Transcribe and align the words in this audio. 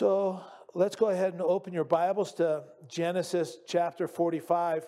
So 0.00 0.42
let's 0.72 0.96
go 0.96 1.10
ahead 1.10 1.34
and 1.34 1.42
open 1.42 1.74
your 1.74 1.84
Bibles 1.84 2.32
to 2.36 2.64
Genesis 2.88 3.58
chapter 3.66 4.08
45. 4.08 4.86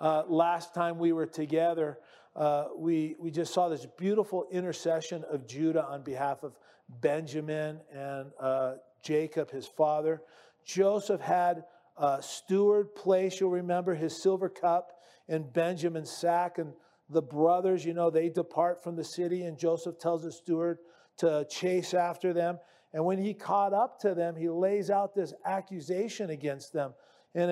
Uh, 0.00 0.22
last 0.28 0.72
time 0.72 0.98
we 0.98 1.12
were 1.12 1.26
together, 1.26 1.98
uh, 2.34 2.68
we, 2.74 3.16
we 3.18 3.30
just 3.30 3.52
saw 3.52 3.68
this 3.68 3.86
beautiful 3.98 4.46
intercession 4.50 5.24
of 5.30 5.46
Judah 5.46 5.84
on 5.84 6.02
behalf 6.02 6.42
of 6.42 6.56
Benjamin 7.02 7.80
and 7.92 8.30
uh, 8.40 8.76
Jacob, 9.02 9.50
his 9.50 9.66
father. 9.66 10.22
Joseph 10.64 11.20
had 11.20 11.64
a 11.98 12.22
steward 12.22 12.94
place, 12.94 13.40
you'll 13.40 13.50
remember, 13.50 13.94
his 13.94 14.22
silver 14.22 14.48
cup 14.48 14.92
in 15.28 15.42
Benjamin's 15.52 16.10
sack. 16.10 16.56
And 16.56 16.72
the 17.10 17.20
brothers, 17.20 17.84
you 17.84 17.92
know, 17.92 18.08
they 18.08 18.30
depart 18.30 18.82
from 18.82 18.96
the 18.96 19.04
city, 19.04 19.42
and 19.42 19.58
Joseph 19.58 19.98
tells 19.98 20.22
the 20.22 20.32
steward 20.32 20.78
to 21.18 21.46
chase 21.50 21.92
after 21.92 22.32
them. 22.32 22.58
And 22.92 23.04
when 23.04 23.18
he 23.18 23.34
caught 23.34 23.72
up 23.72 24.00
to 24.00 24.14
them, 24.14 24.34
he 24.34 24.48
lays 24.48 24.90
out 24.90 25.14
this 25.14 25.32
accusation 25.44 26.30
against 26.30 26.72
them. 26.72 26.92
And 27.34 27.48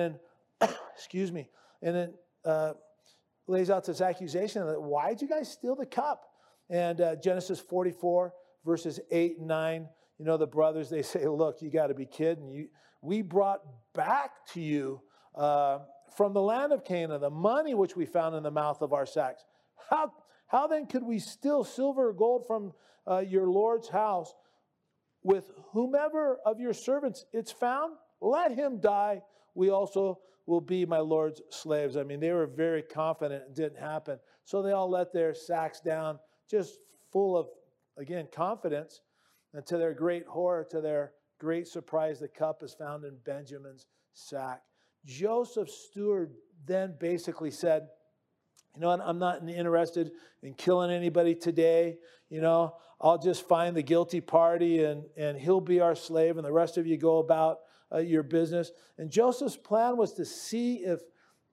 then, 0.61 0.69
excuse 0.93 1.31
me, 1.31 1.49
and 1.81 1.95
then 1.95 2.13
uh, 2.43 2.73
lays 3.47 3.69
out 3.69 3.85
this 3.85 4.01
accusation 4.01 4.65
that 4.65 4.81
why 4.81 5.09
did 5.09 5.21
you 5.21 5.27
guys 5.27 5.51
steal 5.51 5.75
the 5.75 5.85
cup? 5.85 6.25
And 6.69 7.01
uh, 7.01 7.15
Genesis 7.15 7.59
44, 7.59 8.33
verses 8.65 8.99
8 9.11 9.39
and 9.39 9.47
9, 9.47 9.87
you 10.19 10.25
know, 10.25 10.37
the 10.37 10.47
brothers, 10.47 10.89
they 10.89 11.01
say, 11.01 11.25
look, 11.27 11.61
you 11.61 11.71
got 11.71 11.87
to 11.87 11.93
be 11.93 12.05
kidding. 12.05 12.49
You, 12.49 12.67
we 13.01 13.21
brought 13.21 13.61
back 13.93 14.31
to 14.53 14.61
you 14.61 15.01
uh, 15.35 15.79
from 16.15 16.33
the 16.33 16.41
land 16.41 16.73
of 16.73 16.83
Canaan 16.83 17.21
the 17.21 17.29
money 17.29 17.73
which 17.73 17.95
we 17.95 18.05
found 18.05 18.35
in 18.35 18.43
the 18.43 18.51
mouth 18.51 18.81
of 18.81 18.93
our 18.93 19.05
sacks. 19.05 19.45
How, 19.89 20.11
how 20.47 20.67
then 20.67 20.85
could 20.85 21.03
we 21.03 21.19
steal 21.19 21.63
silver 21.63 22.09
or 22.09 22.13
gold 22.13 22.45
from 22.45 22.73
uh, 23.07 23.19
your 23.19 23.47
Lord's 23.47 23.87
house? 23.87 24.33
With 25.23 25.51
whomever 25.71 26.39
of 26.45 26.59
your 26.59 26.73
servants 26.73 27.25
it's 27.33 27.51
found, 27.51 27.93
let 28.21 28.51
him 28.51 28.79
die. 28.79 29.21
We 29.55 29.69
also 29.69 30.19
will 30.45 30.61
be 30.61 30.85
my 30.85 30.99
Lord's 30.99 31.41
slaves. 31.49 31.95
I 31.95 32.03
mean, 32.03 32.19
they 32.19 32.31
were 32.31 32.47
very 32.47 32.81
confident 32.81 33.43
it 33.47 33.55
didn't 33.55 33.79
happen. 33.79 34.19
So 34.45 34.61
they 34.61 34.71
all 34.71 34.89
let 34.89 35.13
their 35.13 35.33
sacks 35.33 35.79
down, 35.79 36.19
just 36.49 36.79
full 37.11 37.37
of, 37.37 37.47
again, 37.97 38.27
confidence. 38.33 39.01
And 39.53 39.65
to 39.67 39.77
their 39.77 39.93
great 39.93 40.25
horror, 40.25 40.67
to 40.71 40.81
their 40.81 41.11
great 41.39 41.67
surprise, 41.67 42.19
the 42.19 42.27
cup 42.27 42.63
is 42.63 42.73
found 42.73 43.05
in 43.05 43.17
Benjamin's 43.25 43.85
sack. 44.13 44.61
Joseph's 45.05 45.87
steward 45.89 46.33
then 46.65 46.95
basically 46.99 47.51
said, 47.51 47.87
you 48.75 48.81
know, 48.81 48.89
I'm 48.89 49.19
not 49.19 49.47
interested 49.47 50.11
in 50.43 50.53
killing 50.53 50.91
anybody 50.91 51.35
today. 51.35 51.97
You 52.29 52.41
know, 52.41 52.75
I'll 53.01 53.17
just 53.17 53.47
find 53.47 53.75
the 53.75 53.83
guilty 53.83 54.21
party 54.21 54.83
and, 54.83 55.03
and 55.15 55.37
he'll 55.37 55.61
be 55.61 55.79
our 55.79 55.95
slave, 55.95 56.37
and 56.37 56.45
the 56.45 56.51
rest 56.51 56.77
of 56.77 56.85
you 56.85 56.97
go 56.97 57.19
about 57.19 57.59
uh, 57.93 57.99
your 57.99 58.23
business. 58.23 58.71
And 58.97 59.09
Joseph's 59.09 59.55
plan 59.55 59.97
was 59.97 60.13
to 60.13 60.25
see 60.25 60.75
if, 60.77 60.99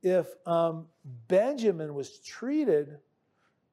if 0.02 0.26
um, 0.46 0.86
Benjamin 1.28 1.94
was 1.94 2.18
treated 2.20 2.98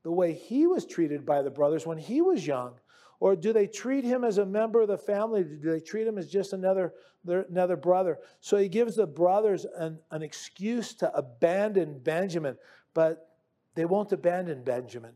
the 0.03 0.11
way 0.11 0.33
he 0.33 0.67
was 0.67 0.85
treated 0.85 1.25
by 1.25 1.41
the 1.41 1.49
brothers 1.49 1.85
when 1.85 1.97
he 1.97 2.21
was 2.21 2.45
young. 2.45 2.75
Or 3.19 3.37
do 3.37 3.53
they 3.53 3.67
treat 3.67 4.03
him 4.03 4.25
as 4.25 4.37
a 4.37 4.45
member 4.45 4.81
of 4.81 4.89
the 4.89 4.97
family? 4.97 5.43
Do 5.43 5.71
they 5.71 5.79
treat 5.79 6.05
him 6.05 6.17
as 6.17 6.29
just 6.29 6.51
another, 6.51 6.93
another 7.25 7.77
brother? 7.77 8.19
So 8.41 8.57
he 8.57 8.67
gives 8.67 8.97
the 8.97 9.07
brothers 9.07 9.65
an, 9.77 9.99
an 10.11 10.21
excuse 10.21 10.93
to 10.95 11.15
abandon 11.15 11.99
Benjamin. 11.99 12.57
But 12.93 13.29
they 13.75 13.85
won't 13.85 14.11
abandon 14.11 14.63
Benjamin, 14.63 15.13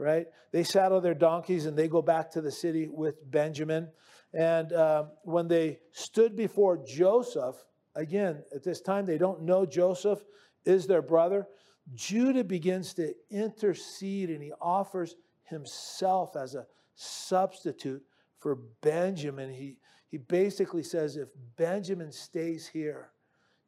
right? 0.00 0.26
They 0.50 0.64
saddle 0.64 1.00
their 1.00 1.14
donkeys 1.14 1.66
and 1.66 1.76
they 1.76 1.86
go 1.86 2.00
back 2.00 2.30
to 2.32 2.40
the 2.40 2.50
city 2.50 2.88
with 2.90 3.30
Benjamin. 3.30 3.88
And 4.32 4.72
uh, 4.72 5.04
when 5.22 5.46
they 5.46 5.80
stood 5.92 6.34
before 6.34 6.78
Joseph, 6.78 7.56
again, 7.94 8.42
at 8.54 8.64
this 8.64 8.80
time, 8.80 9.04
they 9.04 9.18
don't 9.18 9.42
know 9.42 9.66
Joseph 9.66 10.24
is 10.64 10.86
their 10.86 11.02
brother. 11.02 11.46
Judah 11.94 12.44
begins 12.44 12.94
to 12.94 13.14
intercede 13.30 14.30
and 14.30 14.42
he 14.42 14.52
offers 14.60 15.16
himself 15.44 16.34
as 16.34 16.54
a 16.54 16.66
substitute 16.94 18.02
for 18.38 18.56
Benjamin. 18.80 19.52
He, 19.52 19.76
he 20.08 20.16
basically 20.16 20.82
says, 20.82 21.16
if 21.16 21.28
Benjamin 21.56 22.10
stays 22.10 22.66
here, 22.66 23.10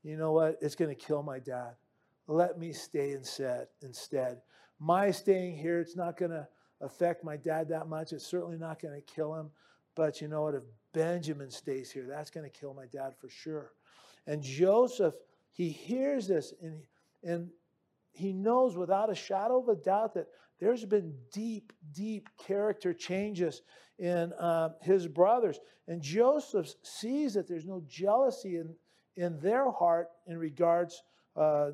you 0.02 0.16
know 0.16 0.32
what? 0.32 0.56
It's 0.62 0.74
going 0.76 0.94
to 0.94 0.94
kill 0.94 1.22
my 1.22 1.38
dad 1.38 1.74
let 2.26 2.58
me 2.58 2.72
stay 2.72 3.12
instead. 3.12 3.68
Instead, 3.82 4.38
my 4.82 5.12
staying 5.12 5.56
here, 5.56 5.78
it's 5.78 5.96
not 5.96 6.16
going 6.16 6.32
to 6.32 6.46
affect 6.80 7.22
my 7.22 7.36
dad 7.36 7.68
that 7.68 7.86
much. 7.88 8.12
It's 8.12 8.26
certainly 8.26 8.58
not 8.58 8.82
going 8.82 8.94
to 8.94 9.14
kill 9.14 9.34
him. 9.34 9.50
But 9.94 10.20
you 10.20 10.26
know 10.26 10.42
what? 10.42 10.54
If 10.54 10.64
Benjamin 10.92 11.50
stays 11.50 11.90
here, 11.90 12.06
that's 12.08 12.30
going 12.30 12.50
to 12.50 12.58
kill 12.58 12.74
my 12.74 12.86
dad 12.86 13.14
for 13.20 13.28
sure. 13.28 13.72
And 14.26 14.42
Joseph, 14.42 15.14
he 15.52 15.68
hears 15.68 16.26
this 16.26 16.52
and, 16.60 16.82
and 17.22 17.48
he 18.12 18.32
knows 18.32 18.76
without 18.76 19.10
a 19.10 19.14
shadow 19.14 19.60
of 19.60 19.68
a 19.68 19.76
doubt 19.76 20.14
that 20.14 20.26
there's 20.58 20.84
been 20.84 21.14
deep, 21.32 21.72
deep 21.92 22.28
character 22.36 22.92
changes 22.92 23.62
in 23.98 24.32
uh, 24.34 24.70
his 24.80 25.06
brothers. 25.06 25.60
And 25.86 26.02
Joseph 26.02 26.74
sees 26.82 27.34
that 27.34 27.46
there's 27.46 27.66
no 27.66 27.82
jealousy 27.88 28.56
in, 28.56 28.74
in 29.16 29.38
their 29.40 29.70
heart 29.70 30.08
in 30.26 30.38
regards 30.38 31.02
uh, 31.36 31.70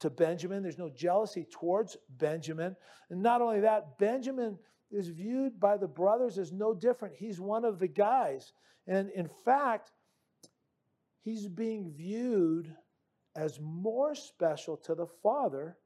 to 0.00 0.10
Benjamin. 0.10 0.62
There's 0.62 0.78
no 0.78 0.90
jealousy 0.90 1.46
towards 1.50 1.96
Benjamin. 2.08 2.76
And 3.10 3.22
not 3.22 3.42
only 3.42 3.60
that, 3.60 3.98
Benjamin 3.98 4.58
is 4.90 5.08
viewed 5.08 5.58
by 5.58 5.76
the 5.76 5.88
brothers 5.88 6.38
as 6.38 6.52
no 6.52 6.74
different. 6.74 7.14
He's 7.16 7.40
one 7.40 7.64
of 7.64 7.78
the 7.78 7.88
guys. 7.88 8.52
And 8.86 9.10
in 9.10 9.28
fact, 9.44 9.92
he's 11.22 11.48
being 11.48 11.92
viewed 11.96 12.74
as 13.36 13.58
more 13.60 14.14
special 14.14 14.76
to 14.76 14.94
the 14.94 15.06
father 15.22 15.76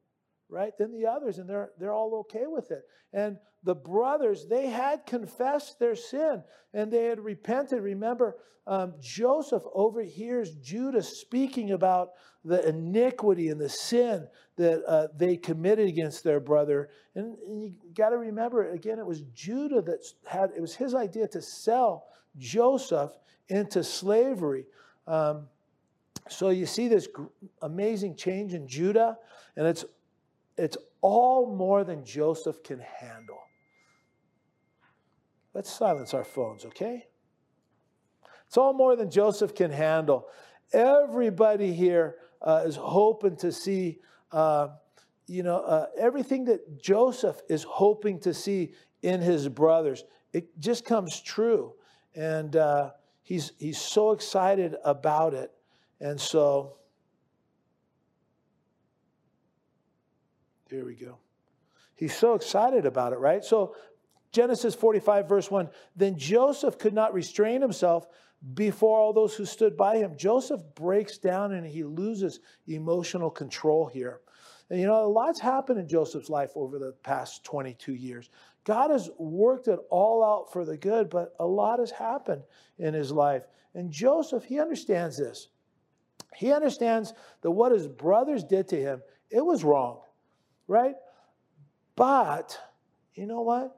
right, 0.48 0.76
than 0.78 0.92
the 0.92 1.06
others, 1.06 1.38
and 1.38 1.48
they're, 1.48 1.70
they're 1.78 1.92
all 1.92 2.14
okay 2.20 2.46
with 2.46 2.70
it. 2.70 2.84
And 3.12 3.38
the 3.64 3.74
brothers, 3.74 4.46
they 4.46 4.68
had 4.68 5.06
confessed 5.06 5.78
their 5.78 5.96
sin 5.96 6.42
and 6.72 6.92
they 6.92 7.04
had 7.04 7.20
repented. 7.20 7.82
Remember, 7.82 8.36
um, 8.66 8.94
Joseph 9.00 9.62
overhears 9.74 10.54
Judah 10.56 11.02
speaking 11.02 11.72
about 11.72 12.10
the 12.44 12.66
iniquity 12.68 13.48
and 13.48 13.60
the 13.60 13.68
sin 13.68 14.28
that 14.56 14.84
uh, 14.86 15.08
they 15.16 15.36
committed 15.36 15.88
against 15.88 16.22
their 16.22 16.40
brother. 16.40 16.90
And, 17.14 17.36
and 17.38 17.62
you 17.62 17.72
got 17.94 18.10
to 18.10 18.18
remember, 18.18 18.70
again, 18.70 18.98
it 18.98 19.06
was 19.06 19.22
Judah 19.34 19.82
that 19.82 20.04
had, 20.26 20.50
it 20.56 20.60
was 20.60 20.74
his 20.74 20.94
idea 20.94 21.26
to 21.28 21.42
sell 21.42 22.06
Joseph 22.36 23.12
into 23.48 23.82
slavery. 23.82 24.66
Um, 25.06 25.48
so 26.28 26.50
you 26.50 26.66
see 26.66 26.88
this 26.88 27.08
amazing 27.62 28.16
change 28.16 28.52
in 28.52 28.68
Judah, 28.68 29.16
and 29.56 29.66
it's 29.66 29.84
it's 30.58 30.76
all 31.00 31.54
more 31.54 31.84
than 31.84 32.04
Joseph 32.04 32.62
can 32.62 32.80
handle. 32.80 33.38
Let's 35.54 35.72
silence 35.72 36.14
our 36.14 36.24
phones, 36.24 36.64
okay? 36.66 37.06
It's 38.46 38.56
all 38.56 38.72
more 38.72 38.96
than 38.96 39.10
Joseph 39.10 39.54
can 39.54 39.70
handle. 39.70 40.26
Everybody 40.72 41.72
here 41.72 42.16
uh, 42.42 42.64
is 42.66 42.76
hoping 42.76 43.36
to 43.36 43.52
see, 43.52 44.00
uh, 44.32 44.68
you 45.26 45.42
know, 45.42 45.58
uh, 45.58 45.86
everything 45.98 46.44
that 46.46 46.80
Joseph 46.80 47.40
is 47.48 47.62
hoping 47.62 48.20
to 48.20 48.34
see 48.34 48.74
in 49.02 49.20
his 49.20 49.48
brothers. 49.48 50.04
It 50.32 50.58
just 50.58 50.84
comes 50.84 51.20
true. 51.20 51.74
And 52.14 52.56
uh, 52.56 52.92
he's, 53.22 53.52
he's 53.58 53.78
so 53.78 54.12
excited 54.12 54.76
about 54.84 55.34
it. 55.34 55.52
And 56.00 56.20
so 56.20 56.77
There 60.68 60.84
we 60.84 60.94
go. 60.94 61.18
He's 61.94 62.16
so 62.16 62.34
excited 62.34 62.86
about 62.86 63.12
it, 63.12 63.18
right? 63.18 63.44
So, 63.44 63.74
Genesis 64.30 64.74
45, 64.74 65.28
verse 65.28 65.50
1 65.50 65.68
Then 65.96 66.16
Joseph 66.16 66.78
could 66.78 66.94
not 66.94 67.14
restrain 67.14 67.60
himself 67.60 68.06
before 68.54 68.98
all 68.98 69.12
those 69.12 69.34
who 69.34 69.44
stood 69.44 69.76
by 69.76 69.96
him. 69.96 70.16
Joseph 70.16 70.62
breaks 70.74 71.18
down 71.18 71.52
and 71.52 71.66
he 71.66 71.82
loses 71.82 72.40
emotional 72.68 73.30
control 73.30 73.86
here. 73.86 74.20
And 74.70 74.78
you 74.78 74.86
know, 74.86 75.04
a 75.04 75.08
lot's 75.08 75.40
happened 75.40 75.80
in 75.80 75.88
Joseph's 75.88 76.28
life 76.28 76.52
over 76.54 76.78
the 76.78 76.92
past 77.02 77.42
22 77.44 77.94
years. 77.94 78.30
God 78.64 78.90
has 78.90 79.10
worked 79.18 79.66
it 79.66 79.80
all 79.90 80.22
out 80.22 80.52
for 80.52 80.64
the 80.64 80.76
good, 80.76 81.08
but 81.08 81.34
a 81.40 81.46
lot 81.46 81.78
has 81.78 81.90
happened 81.90 82.42
in 82.78 82.92
his 82.92 83.10
life. 83.10 83.44
And 83.74 83.90
Joseph, 83.90 84.44
he 84.44 84.60
understands 84.60 85.16
this. 85.16 85.48
He 86.34 86.52
understands 86.52 87.14
that 87.40 87.50
what 87.50 87.72
his 87.72 87.88
brothers 87.88 88.44
did 88.44 88.68
to 88.68 88.76
him, 88.76 89.02
it 89.30 89.44
was 89.44 89.64
wrong 89.64 90.00
right? 90.68 90.94
But 91.96 92.56
you 93.14 93.26
know 93.26 93.42
what? 93.42 93.76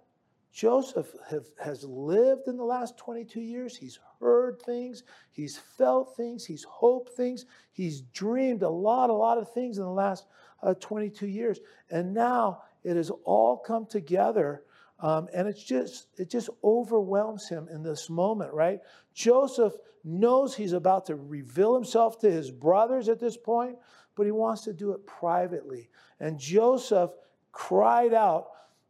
Joseph 0.52 1.14
have, 1.31 1.46
has 1.62 1.84
lived 1.84 2.48
in 2.48 2.56
the 2.56 2.64
last 2.64 2.98
22 2.98 3.40
years. 3.40 3.76
He's 3.76 3.98
heard 4.19 4.60
things, 4.60 5.04
he's 5.31 5.56
felt 5.56 6.16
things, 6.16 6.44
he's 6.44 6.64
hoped 6.64 7.14
things, 7.16 7.46
he's 7.72 8.02
dreamed 8.02 8.62
a 8.62 8.69
lot, 8.69 9.08
a 9.08 9.14
lot 9.14 9.38
of 9.38 9.52
things 9.54 9.78
in 9.78 9.84
the 9.84 9.90
last 9.90 10.26
uh, 10.62 10.75
22 10.75 11.26
years. 11.26 11.60
And 11.90 12.12
now 12.12 12.62
it 12.84 12.96
has 12.96 13.10
all 13.25 13.56
come 13.56 13.87
together 13.87 14.64
Um, 15.02 15.28
and 15.32 15.48
it's 15.48 15.62
just, 15.62 16.08
it 16.19 16.28
just 16.28 16.50
overwhelms 16.62 17.48
him 17.48 17.69
in 17.72 17.82
this 17.82 18.10
moment, 18.10 18.52
right? 18.52 18.81
Joseph 19.14 19.72
knows 20.04 20.54
he's 20.54 20.75
about 20.75 21.06
to 21.06 21.16
reveal 21.16 21.75
himself 21.75 22.19
to 22.20 22.31
his 22.31 22.50
brothers 22.50 23.08
at 23.08 23.19
this 23.19 23.37
point, 23.37 23.76
but 24.20 24.26
he 24.26 24.32
wants 24.32 24.61
to 24.61 24.75
do 24.75 24.93
it 24.93 25.06
privately. 25.06 25.88
And 26.20 26.38
Joseph 26.38 27.11
cried 27.52 28.12
out, 28.12 28.49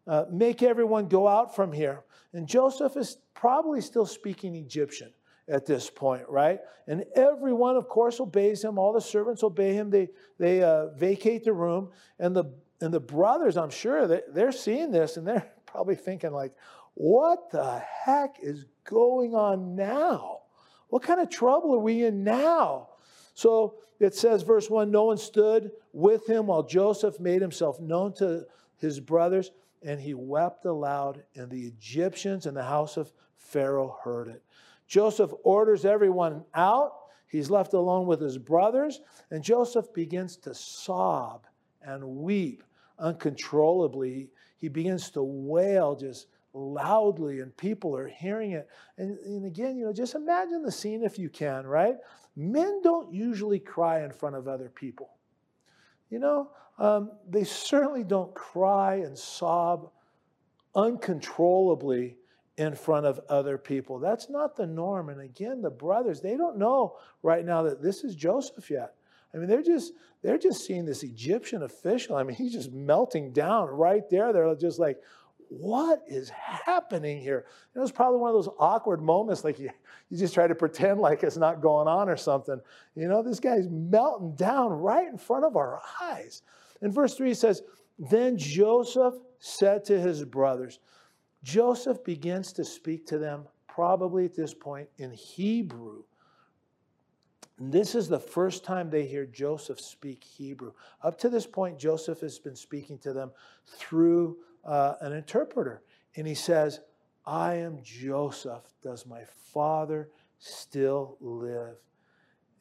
uh, 0.09 0.25
Make 0.29 0.65
everyone 0.65 1.07
go 1.07 1.29
out 1.29 1.55
from 1.55 1.71
here. 1.71 2.03
And 2.33 2.49
Joseph 2.49 2.97
is 2.97 3.19
probably 3.33 3.81
still 3.81 4.07
speaking 4.07 4.57
Egyptian 4.57 5.13
at 5.47 5.67
this 5.67 5.89
point, 5.89 6.25
right? 6.29 6.59
And 6.89 7.05
everyone, 7.15 7.77
of 7.77 7.89
course, 7.89 8.19
obeys 8.19 8.65
him. 8.65 8.77
All 8.77 8.93
the 8.93 9.01
servants 9.01 9.45
obey 9.45 9.73
him. 9.73 9.89
They, 9.89 10.09
they 10.37 10.65
uh, 10.65 10.89
vacate 10.97 11.45
the 11.45 11.53
room. 11.53 11.91
And 12.19 12.35
the, 12.35 12.47
and 12.81 12.93
the 12.93 12.99
brothers, 12.99 13.57
I'm 13.57 13.71
sure, 13.71 14.09
they, 14.09 14.23
they're 14.35 14.51
seeing 14.51 14.91
this 14.91 15.17
and 15.17 15.25
they're 15.25 15.49
probably 15.65 15.95
thinking, 15.95 16.33
like, 16.33 16.55
what 16.95 17.53
the 17.53 17.79
heck 17.79 18.39
is 18.43 18.65
going 18.83 19.37
on 19.37 19.77
now? 19.77 20.41
What 20.89 21.05
kind 21.05 21.21
of 21.21 21.31
trouble 21.31 21.73
are 21.77 21.79
we 21.79 22.05
in 22.05 22.25
now? 22.25 22.89
So 23.41 23.77
it 24.01 24.15
says, 24.15 24.43
verse 24.43 24.69
1 24.69 24.91
No 24.91 25.05
one 25.05 25.17
stood 25.17 25.71
with 25.95 26.29
him 26.29 26.49
while 26.49 26.63
Joseph 26.63 27.19
made 27.19 27.41
himself 27.41 27.81
known 27.81 28.13
to 28.17 28.45
his 28.77 29.01
brothers, 29.01 29.51
and 29.83 29.99
he 29.99 30.13
wept 30.13 30.67
aloud, 30.67 31.23
and 31.35 31.51
the 31.51 31.67
Egyptians 31.67 32.45
in 32.45 32.53
the 32.53 32.63
house 32.63 32.99
of 32.99 33.11
Pharaoh 33.39 33.97
heard 34.05 34.29
it. 34.29 34.43
Joseph 34.87 35.33
orders 35.43 35.87
everyone 35.87 36.45
out. 36.53 36.93
He's 37.29 37.49
left 37.49 37.73
alone 37.73 38.07
with 38.07 38.21
his 38.21 38.37
brothers, 38.37 39.01
and 39.31 39.43
Joseph 39.43 39.91
begins 39.95 40.37
to 40.39 40.55
sob 40.55 41.47
and 41.81 42.05
weep 42.05 42.63
uncontrollably. 42.99 44.29
He 44.59 44.69
begins 44.69 45.09
to 45.13 45.23
wail 45.23 45.97
just 45.97 46.27
loudly, 46.53 47.41
and 47.41 47.57
people 47.57 47.97
are 47.97 48.09
hearing 48.09 48.53
it. 48.53 48.69
And, 48.99 49.19
and 49.21 49.47
again, 49.47 49.79
you 49.79 49.87
know, 49.87 49.95
just 49.95 50.15
imagine 50.15 50.63
the 50.63 50.73
scene 50.73 51.03
if 51.03 51.19
you 51.19 51.31
can, 51.31 51.67
right? 51.67 51.97
Men 52.41 52.81
don't 52.81 53.13
usually 53.13 53.59
cry 53.59 54.03
in 54.03 54.13
front 54.13 54.35
of 54.35 54.49
other 54.49 54.71
people. 54.71 55.11
You 56.09 56.21
know, 56.21 56.51
um, 56.79 57.11
they 57.29 57.45
certainly 57.45 58.03
don't 58.03 58.35
cry 58.35 58.95
and 58.97 59.17
sob 59.17 59.91
uncontrollably 60.75 62.17
in 62.57 62.75
front 62.75 63.05
of 63.05 63.21
other 63.29 63.59
people. 63.59 63.99
That's 63.99 64.31
not 64.31 64.57
the 64.57 64.67
norm. 64.67 65.11
And 65.11 65.21
again, 65.21 65.61
the 65.61 65.71
brothers, 65.71 66.23
they 66.23 66.39
don't 66.39 66.57
know 66.57 66.97
right 67.23 67.45
now 67.45 67.63
that 67.65 67.83
this 67.83 68.05
is 68.05 68.15
Joseph 68.15 68.71
yet. 68.71 68.95
I 69.35 69.37
mean, 69.37 69.47
they're 69.47 69.63
just 69.63 69.93
they're 70.23 70.39
just 70.39 70.65
seeing 70.65 70.87
this 70.87 71.03
Egyptian 71.03 71.63
official. 71.63 72.17
I 72.17 72.23
mean, 72.23 72.37
he's 72.37 72.55
just 72.55 72.73
melting 72.73 73.35
down 73.35 73.69
right 73.69 74.09
there. 74.09 74.33
They're 74.33 74.55
just 74.55 74.79
like, 74.79 74.97
what 75.51 76.03
is 76.07 76.31
happening 76.31 77.21
here? 77.21 77.45
It 77.75 77.79
was 77.81 77.91
probably 77.91 78.21
one 78.21 78.31
of 78.31 78.37
those 78.37 78.55
awkward 78.59 79.03
moments, 79.03 79.43
like 79.43 79.59
you, 79.59 79.71
you 80.09 80.17
just 80.17 80.33
try 80.33 80.47
to 80.47 80.55
pretend 80.55 81.01
like 81.01 81.25
it's 81.25 81.37
not 81.37 81.61
going 81.61 81.89
on 81.89 82.09
or 82.09 82.17
something. 82.17 82.61
You 82.95 83.09
know, 83.09 83.23
this 83.23 83.41
guy's 83.41 83.69
melting 83.69 84.37
down 84.37 84.71
right 84.71 85.09
in 85.09 85.19
front 85.19 85.45
of 85.45 85.57
our 85.57 85.83
eyes. 86.01 86.43
In 86.83 86.93
verse 86.93 87.15
3, 87.15 87.29
he 87.29 87.35
says, 87.35 87.63
Then 87.99 88.39
Joseph 88.39 89.15
said 89.41 89.85
to 89.87 90.01
his 90.01 90.25
brothers, 90.25 90.79
Joseph 91.43 92.05
begins 92.05 92.53
to 92.53 92.65
speak 92.65 93.07
to 93.07 93.19
them, 93.19 93.45
probably 93.67 94.25
at 94.27 94.37
this 94.37 94.55
point, 94.55 94.89
in 94.99 95.11
Hebrew. 95.11 96.05
this 97.59 97.95
is 97.95 98.09
the 98.09 98.21
first 98.21 98.65
time 98.65 98.89
they 98.89 99.05
hear 99.05 99.27
Joseph 99.27 99.81
speak 99.81 100.23
Hebrew. 100.23 100.73
Up 101.03 101.19
to 101.19 101.29
this 101.29 101.47
point, 101.47 101.79
Joseph 101.79 102.21
has 102.21 102.39
been 102.39 102.57
speaking 102.57 102.99
to 102.99 103.13
them 103.13 103.33
through 103.67 104.37
uh, 104.65 104.95
an 105.01 105.13
interpreter. 105.13 105.83
And 106.17 106.27
he 106.27 106.35
says, 106.35 106.81
I 107.27 107.55
am 107.57 107.81
Joseph. 107.83 108.63
Does 108.83 109.07
my 109.07 109.23
father 109.53 110.09
still 110.39 111.17
live? 111.21 111.77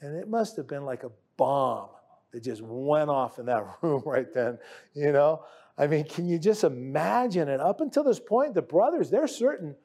And 0.01 0.15
it 0.15 0.27
must 0.27 0.55
have 0.57 0.67
been 0.67 0.85
like 0.85 1.03
a 1.03 1.11
bomb 1.37 1.89
that 2.31 2.43
just 2.43 2.61
went 2.61 3.09
off 3.09 3.39
in 3.39 3.45
that 3.47 3.65
room 3.81 4.03
right 4.05 4.31
then, 4.33 4.59
you 4.93 5.11
know? 5.11 5.43
I 5.77 5.87
mean, 5.87 6.03
can 6.03 6.27
you 6.27 6.37
just 6.37 6.65
imagine 6.65 7.47
it? 7.47 7.61
Up 7.61 7.79
until 7.79 8.03
this 8.03 8.19
point, 8.19 8.53
the 8.53 8.61
brothers, 8.61 9.09
they're 9.09 9.27
certain 9.27 9.75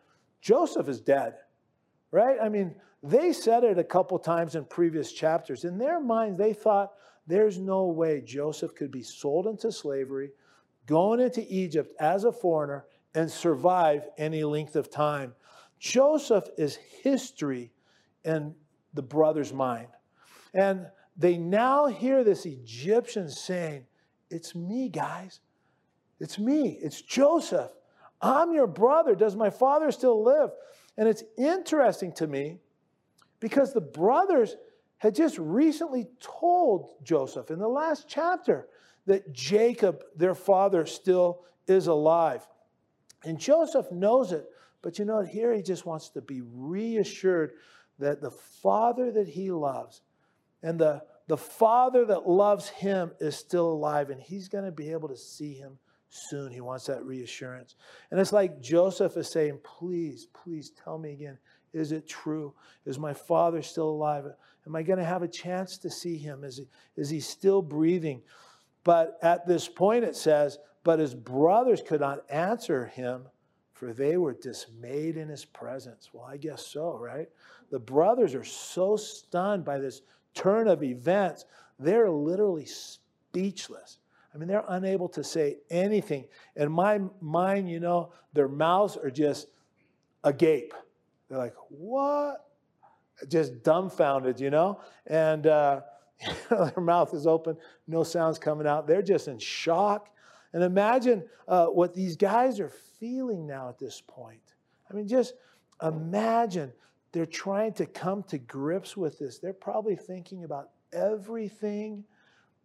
Joseph 0.40 0.88
is 0.88 1.00
dead, 1.00 1.36
right? 2.10 2.36
I 2.42 2.48
mean, 2.48 2.74
they 3.02 3.32
said 3.32 3.64
it 3.64 3.78
a 3.78 3.84
couple 3.84 4.18
times 4.18 4.56
in 4.56 4.64
previous 4.64 5.12
chapters. 5.12 5.64
In 5.64 5.78
their 5.78 6.00
minds, 6.00 6.36
they 6.36 6.52
thought 6.52 6.92
there's 7.26 7.58
no 7.58 7.86
way 7.86 8.20
Joseph 8.20 8.74
could 8.74 8.90
be 8.90 9.02
sold 9.02 9.46
into 9.46 9.70
slavery, 9.70 10.30
going 10.86 11.20
into 11.20 11.44
Egypt 11.48 11.92
as 11.98 12.24
a 12.24 12.32
foreigner, 12.32 12.84
and 13.14 13.30
survive 13.30 14.08
any 14.18 14.42
length 14.42 14.76
of 14.76 14.90
time. 14.90 15.34
Joseph 15.78 16.48
is 16.58 16.76
history 17.02 17.72
in 18.24 18.54
the 18.92 19.02
brothers' 19.02 19.52
mind. 19.52 19.88
And 20.52 20.86
they 21.16 21.36
now 21.36 21.86
hear 21.86 22.24
this 22.24 22.46
Egyptian 22.46 23.28
saying, 23.28 23.84
It's 24.30 24.54
me, 24.54 24.88
guys. 24.88 25.40
It's 26.20 26.38
me, 26.38 26.78
it's 26.82 27.02
Joseph. 27.02 27.70
I'm 28.20 28.52
your 28.52 28.66
brother. 28.66 29.14
Does 29.14 29.36
my 29.36 29.50
father 29.50 29.90
still 29.90 30.22
live? 30.24 30.50
And 30.96 31.08
it's 31.08 31.24
interesting 31.36 32.12
to 32.12 32.26
me 32.26 32.58
because 33.40 33.72
the 33.72 33.80
brothers 33.80 34.56
had 34.98 35.14
just 35.14 35.36
recently 35.38 36.06
told 36.20 36.88
Joseph 37.02 37.50
in 37.50 37.58
the 37.58 37.68
last 37.68 38.06
chapter 38.08 38.68
that 39.06 39.32
Jacob, 39.32 40.02
their 40.16 40.34
father, 40.34 40.86
still 40.86 41.42
is 41.66 41.86
alive. 41.86 42.46
And 43.24 43.38
Joseph 43.38 43.90
knows 43.90 44.32
it, 44.32 44.46
but 44.82 44.98
you 44.98 45.04
know, 45.04 45.22
here 45.22 45.52
he 45.52 45.62
just 45.62 45.86
wants 45.86 46.10
to 46.10 46.20
be 46.20 46.42
reassured 46.42 47.52
that 47.98 48.20
the 48.20 48.30
father 48.30 49.10
that 49.12 49.28
he 49.28 49.50
loves 49.50 50.02
and 50.62 50.78
the, 50.78 51.02
the 51.26 51.36
father 51.36 52.04
that 52.06 52.28
loves 52.28 52.68
him 52.68 53.12
is 53.20 53.36
still 53.36 53.70
alive, 53.70 54.10
and 54.10 54.20
he's 54.20 54.48
going 54.48 54.64
to 54.64 54.72
be 54.72 54.90
able 54.92 55.08
to 55.08 55.16
see 55.16 55.54
him 55.54 55.78
soon. 56.10 56.52
He 56.52 56.60
wants 56.60 56.86
that 56.86 57.04
reassurance. 57.04 57.76
And 58.10 58.20
it's 58.20 58.32
like 58.32 58.60
Joseph 58.60 59.16
is 59.16 59.30
saying, 59.30 59.60
Please, 59.62 60.26
please 60.32 60.72
tell 60.82 60.98
me 60.98 61.12
again, 61.12 61.38
is 61.72 61.92
it 61.92 62.08
true? 62.08 62.54
Is 62.86 62.98
my 62.98 63.12
father 63.12 63.62
still 63.62 63.88
alive? 63.88 64.24
Am 64.66 64.76
I 64.76 64.82
going 64.82 64.98
to 64.98 65.04
have 65.04 65.22
a 65.22 65.28
chance 65.28 65.76
to 65.78 65.90
see 65.90 66.16
him? 66.16 66.44
Is 66.44 66.58
he, 66.58 66.68
is 66.96 67.10
he 67.10 67.20
still 67.20 67.60
breathing? 67.60 68.22
But 68.84 69.18
at 69.22 69.46
this 69.46 69.68
point, 69.68 70.04
it 70.04 70.14
says, 70.14 70.58
But 70.84 70.98
his 70.98 71.14
brothers 71.14 71.82
could 71.82 72.00
not 72.00 72.30
answer 72.30 72.86
him, 72.86 73.24
for 73.72 73.92
they 73.92 74.16
were 74.16 74.34
dismayed 74.34 75.16
in 75.16 75.28
his 75.28 75.44
presence. 75.44 76.10
Well, 76.12 76.24
I 76.24 76.36
guess 76.36 76.66
so, 76.66 76.96
right? 76.96 77.28
The 77.70 77.78
brothers 77.78 78.34
are 78.34 78.44
so 78.44 78.96
stunned 78.96 79.64
by 79.64 79.78
this 79.78 80.02
turn 80.34 80.68
of 80.68 80.82
events, 80.82 81.44
they're 81.78 82.10
literally 82.10 82.66
speechless. 82.66 83.98
I 84.34 84.38
mean, 84.38 84.48
they're 84.48 84.64
unable 84.68 85.08
to 85.10 85.22
say 85.22 85.58
anything. 85.70 86.24
In 86.56 86.70
my 86.70 87.00
mind, 87.20 87.70
you 87.70 87.78
know, 87.78 88.12
their 88.32 88.48
mouths 88.48 88.96
are 88.96 89.10
just 89.10 89.46
agape. 90.24 90.74
They're 91.28 91.38
like, 91.38 91.54
what? 91.68 92.46
Just 93.28 93.62
dumbfounded, 93.62 94.40
you 94.40 94.50
know? 94.50 94.80
And 95.06 95.46
uh, 95.46 95.82
their 96.50 96.82
mouth 96.82 97.12
is 97.14 97.26
open, 97.26 97.56
no 97.86 98.02
sounds 98.02 98.38
coming 98.38 98.66
out. 98.66 98.86
They're 98.86 99.02
just 99.02 99.28
in 99.28 99.38
shock. 99.38 100.10
And 100.52 100.62
imagine 100.62 101.24
uh, 101.48 101.66
what 101.66 101.94
these 101.94 102.16
guys 102.16 102.60
are 102.60 102.70
feeling 103.00 103.46
now 103.46 103.68
at 103.68 103.78
this 103.78 104.00
point. 104.06 104.54
I 104.90 104.94
mean, 104.94 105.08
just 105.08 105.34
imagine 105.82 106.72
they're 107.12 107.26
trying 107.26 107.72
to 107.74 107.86
come 107.86 108.22
to 108.24 108.38
grips 108.38 108.96
with 108.96 109.18
this. 109.18 109.38
They're 109.38 109.52
probably 109.52 109.96
thinking 109.96 110.44
about 110.44 110.70
everything 110.92 112.04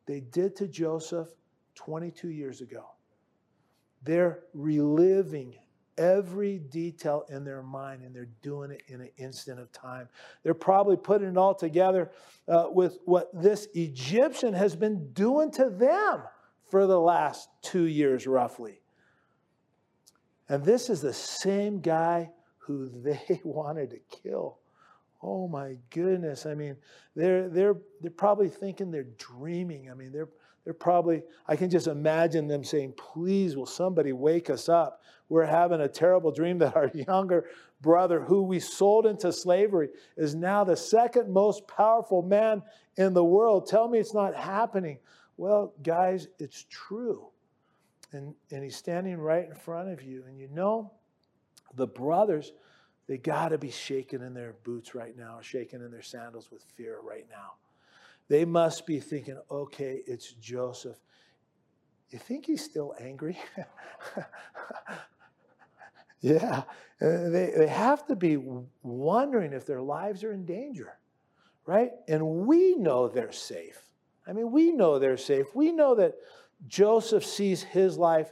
they 0.06 0.20
did 0.22 0.56
to 0.58 0.68
Joseph 0.68 1.30
22 1.76 2.30
years 2.30 2.62
ago. 2.62 2.86
They're 4.04 4.44
reliving 4.54 5.56
every 6.00 6.58
detail 6.58 7.26
in 7.30 7.44
their 7.44 7.62
mind 7.62 8.04
and 8.04 8.16
they're 8.16 8.30
doing 8.42 8.72
it 8.72 8.82
in 8.88 9.02
an 9.02 9.10
instant 9.18 9.60
of 9.60 9.72
time. 9.72 10.08
They're 10.42 10.54
probably 10.54 10.96
putting 10.96 11.28
it 11.28 11.38
all 11.38 11.54
together 11.54 12.10
uh, 12.48 12.68
with 12.72 12.98
what 13.06 13.30
this 13.34 13.68
Egyptian 13.76 14.54
has 14.54 14.76
been 14.76 15.12
doing 15.12 15.52
to 15.52 15.70
them 15.70 16.24
for 16.72 16.88
the 16.88 17.00
last 17.00 17.50
two 17.62 17.86
years, 17.86 18.26
roughly. 18.26 18.80
And 20.48 20.64
this 20.64 20.90
is 20.90 21.02
the 21.02 21.14
same 21.14 21.82
guy 21.82 22.32
who 22.58 22.90
they 23.04 23.42
wanted 23.44 23.92
to 23.92 24.00
kill. 24.24 24.58
Oh 25.22 25.50
my 25.50 25.76
goodness. 25.90 26.46
I 26.46 26.56
mean, 26.56 26.78
they're, 27.14 27.50
they're, 27.50 27.76
they're 28.00 28.10
probably 28.10 28.48
thinking 28.48 28.90
they're 28.90 29.04
dreaming. 29.18 29.92
I 29.92 29.94
mean, 29.94 30.14
they're, 30.14 30.30
they're 30.70 30.76
probably, 30.76 31.24
I 31.48 31.56
can 31.56 31.72
just 31.72 31.88
imagine 31.88 32.48
them 32.48 32.64
saying, 32.64 32.94
Please, 32.96 33.58
will 33.58 33.66
somebody 33.66 34.14
wake 34.14 34.52
us 34.52 34.70
up? 34.70 35.02
We're 35.28 35.48
having 35.48 35.82
a 35.82 35.88
terrible 35.88 36.32
dream 36.32 36.60
that 36.60 36.76
our 36.76 36.92
younger 36.94 37.46
brother, 37.82 38.22
who 38.22 38.44
we 38.44 38.60
sold 38.60 39.08
into 39.08 39.34
slavery, 39.34 39.90
is 40.16 40.36
now 40.36 40.64
the 40.64 40.78
second 40.78 41.34
most 41.34 41.68
powerful 41.68 42.22
man 42.22 42.62
in 42.98 43.16
the 43.16 43.24
world. 43.24 43.66
Tell 43.66 43.88
me 43.88 43.98
it's 43.98 44.14
not 44.14 44.36
happening. 44.36 45.00
Well, 45.38 45.74
guys, 45.82 46.28
it's 46.38 46.68
true. 46.70 47.30
and, 48.12 48.36
and 48.52 48.64
he's 48.64 48.76
standing 48.76 49.18
right 49.18 49.48
in 49.50 49.56
front 49.56 49.90
of 49.90 50.04
you. 50.04 50.24
And 50.28 50.38
you 50.38 50.50
know, 50.50 50.92
the 51.74 51.88
brothers, 51.88 52.54
they 53.08 53.18
got 53.18 53.50
to 53.50 53.58
be 53.58 53.72
shaking 53.72 54.22
in 54.22 54.36
their 54.36 54.54
boots 54.64 54.94
right 54.94 55.18
now, 55.18 55.40
shaking 55.42 55.82
in 55.82 55.90
their 55.90 56.04
sandals 56.04 56.52
with 56.52 56.62
fear 56.78 57.00
right 57.02 57.26
now. 57.28 57.54
They 58.30 58.46
must 58.46 58.86
be 58.86 59.00
thinking, 59.00 59.38
okay, 59.50 60.02
it's 60.06 60.34
Joseph. 60.34 60.98
You 62.12 62.20
think 62.20 62.46
he's 62.46 62.64
still 62.64 62.96
angry? 63.00 63.38
yeah. 66.22 66.64
They, 67.00 67.54
they 67.58 67.68
have 67.68 68.06
to 68.08 68.16
be 68.16 68.38
wondering 68.84 69.54
if 69.54 69.66
their 69.66 69.82
lives 69.82 70.24
are 70.24 70.32
in 70.32 70.46
danger, 70.46 70.94
right? 71.66 71.92
And 72.08 72.46
we 72.48 72.76
know 72.76 73.08
they're 73.08 73.32
safe. 73.32 73.82
I 74.28 74.34
mean, 74.34 74.52
we 74.52 74.72
know 74.72 75.00
they're 75.00 75.18
safe. 75.18 75.48
We 75.56 75.72
know 75.72 75.96
that 75.96 76.16
Joseph 76.68 77.26
sees 77.26 77.64
his 77.64 77.98
life 77.98 78.32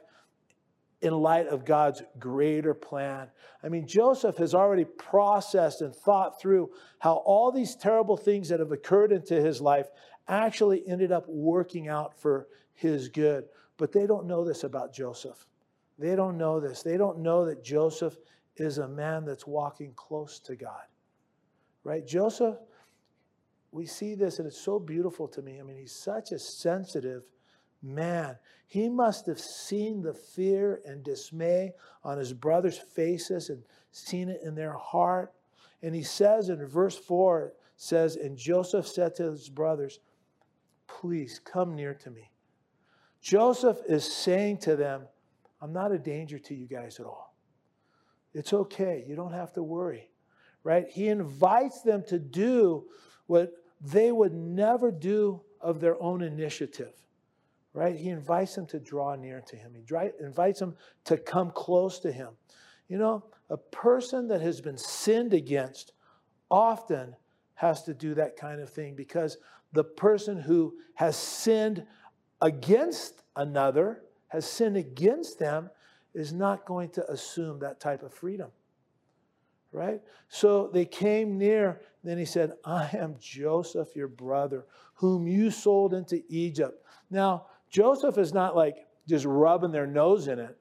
in 1.02 1.14
light 1.14 1.48
of 1.48 1.66
God's 1.66 2.02
greater 2.18 2.74
plan. 2.74 3.30
I 3.64 3.70
mean, 3.70 3.88
Joseph 3.88 4.38
has 4.38 4.56
already 4.56 4.86
processed 4.86 5.82
and 5.82 5.96
thought 5.96 6.42
through 6.42 6.72
how 7.00 7.16
all 7.26 7.52
these 7.52 7.76
terrible 7.76 8.18
things 8.18 8.50
that 8.50 8.60
have 8.60 8.72
occurred 8.72 9.12
into 9.12 9.36
his 9.36 9.62
life 9.62 9.88
actually 10.28 10.88
ended 10.88 11.12
up 11.12 11.26
working 11.28 11.88
out 11.88 12.20
for 12.20 12.48
his 12.74 13.10
good. 13.10 13.46
But 13.78 13.92
they 13.92 14.08
don't 14.08 14.26
know 14.26 14.44
this 14.44 14.64
about 14.64 14.94
Joseph. 14.94 15.46
They 16.00 16.16
don't 16.16 16.38
know 16.38 16.60
this. 16.60 16.82
They 16.82 16.98
don't 16.98 17.20
know 17.20 17.46
that 17.46 17.64
Joseph 17.64 18.18
is 18.56 18.80
a 18.80 18.88
man 18.88 19.24
that's 19.24 19.46
walking 19.46 19.94
close 19.96 20.40
to 20.40 20.56
God. 20.56 20.86
Right? 21.84 22.06
Joseph, 22.06 22.58
we 23.72 23.86
see 23.86 24.16
this 24.16 24.40
and 24.40 24.48
it's 24.48 24.60
so 24.60 24.80
beautiful 24.80 25.28
to 25.30 25.42
me. 25.44 25.60
I 25.60 25.64
mean, 25.64 25.78
he's 25.78 25.96
such 25.96 26.32
a 26.32 26.40
sensitive 26.40 27.24
man. 27.82 28.38
He 28.68 28.90
must 28.90 29.26
have 29.28 29.40
seen 29.40 30.02
the 30.02 30.14
fear 30.14 30.82
and 30.86 31.04
dismay 31.04 31.74
on 32.04 32.18
his 32.18 32.34
brothers' 32.34 32.78
faces 32.78 33.50
and 33.50 33.64
seen 33.92 34.30
it 34.30 34.42
in 34.44 34.56
their 34.56 34.74
heart. 34.74 35.34
And 35.82 35.96
he 35.96 36.04
says 36.04 36.50
in 36.50 36.66
verse 36.66 36.98
4, 36.98 37.54
says, 37.78 38.16
And 38.16 38.38
Joseph 38.38 38.88
said 38.88 39.16
to 39.16 39.32
his 39.32 39.50
brothers, 39.50 40.00
Please 40.88 41.40
come 41.40 41.76
near 41.76 41.94
to 41.94 42.10
me. 42.10 42.32
Joseph 43.22 43.78
is 43.88 44.12
saying 44.12 44.58
to 44.60 44.76
them, 44.76 45.04
I'm 45.62 45.74
not 45.74 45.92
a 45.92 45.98
danger 45.98 46.40
to 46.40 46.56
you 46.56 46.68
guys 46.68 47.00
at 47.00 47.06
all. 47.06 47.36
It's 48.34 48.54
okay. 48.54 49.04
You 49.08 49.16
don't 49.16 49.34
have 49.34 49.54
to 49.54 49.64
worry, 49.64 50.10
right? 50.64 50.88
He 50.90 51.08
invites 51.08 51.82
them 51.82 52.04
to 52.08 52.20
do 52.20 52.86
what 53.28 53.54
they 53.82 54.12
would 54.12 54.34
never 54.34 54.92
do 54.92 55.42
of 55.60 55.80
their 55.80 56.02
own 56.02 56.22
initiative 56.22 56.94
right? 57.78 57.96
He 57.96 58.10
invites 58.10 58.56
them 58.56 58.66
to 58.68 58.80
draw 58.80 59.14
near 59.14 59.40
to 59.42 59.56
him. 59.56 59.76
He 59.76 59.84
invites 60.20 60.60
them 60.60 60.76
to 61.04 61.16
come 61.16 61.52
close 61.52 62.00
to 62.00 62.12
him. 62.12 62.30
You 62.90 62.98
know, 62.98 63.24
a 63.52 63.58
person 63.58 64.28
that 64.30 64.42
has 64.42 64.60
been 64.62 64.80
sinned 64.80 65.32
against 65.32 65.92
often 66.50 67.16
has 67.54 67.84
to 67.84 67.94
do 67.94 68.16
that 68.16 68.36
kind 68.36 68.62
of 68.62 68.72
thing 68.72 68.96
because 68.96 69.38
the 69.74 69.84
person 69.84 70.42
who 70.42 70.74
has 70.96 71.16
sinned 71.16 71.86
against 72.42 73.22
another, 73.36 74.02
has 74.30 74.50
sinned 74.50 74.76
against 74.76 75.38
them, 75.38 75.70
is 76.16 76.34
not 76.34 76.66
going 76.66 76.90
to 76.90 77.08
assume 77.12 77.60
that 77.60 77.80
type 77.80 78.02
of 78.02 78.12
freedom. 78.12 78.50
Right? 79.72 80.02
So 80.30 80.72
they 80.74 80.86
came 80.86 81.38
near. 81.38 81.82
Then 82.04 82.18
he 82.18 82.26
said, 82.26 82.54
I 82.66 82.90
am 82.94 83.18
Joseph, 83.20 83.96
your 83.96 84.08
brother, 84.08 84.66
whom 84.96 85.28
you 85.28 85.52
sold 85.52 85.94
into 85.94 86.24
Egypt. 86.28 86.84
Now, 87.12 87.46
Joseph 87.78 88.18
is 88.18 88.34
not 88.34 88.56
like 88.56 88.88
just 89.08 89.24
rubbing 89.26 89.72
their 89.72 89.86
nose 89.86 90.28
in 90.28 90.40
it. 90.40 90.58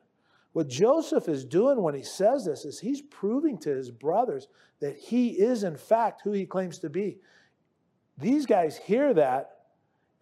What 0.53 0.69
Joseph 0.69 1.31
is 1.31 1.47
doing 1.47 1.81
when 1.81 1.95
he 1.95 2.03
says 2.03 2.45
this 2.45 2.67
is 2.67 2.79
he's 2.79 3.01
proving 3.01 3.57
to 3.61 3.71
his 3.71 3.91
brothers 3.91 4.49
that 4.81 4.99
he 4.99 5.29
is, 5.29 5.65
in 5.65 5.79
fact, 5.79 6.21
who 6.23 6.33
he 6.33 6.45
claims 6.45 6.79
to 6.81 6.91
be. 6.91 7.17
These 8.19 8.45
guys 8.45 8.77
hear 8.77 9.15
that 9.15 9.61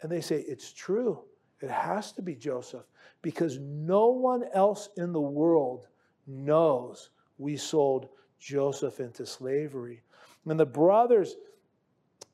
and 0.01 0.09
they 0.09 0.21
say, 0.21 0.45
It's 0.47 0.71
true. 0.71 1.19
It 1.61 1.69
has 1.69 2.13
to 2.13 2.21
be 2.21 2.33
Joseph 2.33 2.85
because 3.21 3.59
no 3.59 4.11
one 4.11 4.45
else 4.53 4.87
in 4.95 5.11
the 5.11 5.19
world 5.19 5.89
knows 6.27 7.09
we 7.37 7.57
sold 7.57 8.07
Joseph 8.39 9.01
into 9.01 9.25
slavery. 9.25 10.01
And 10.45 10.57
the 10.57 10.65
brothers 10.65 11.35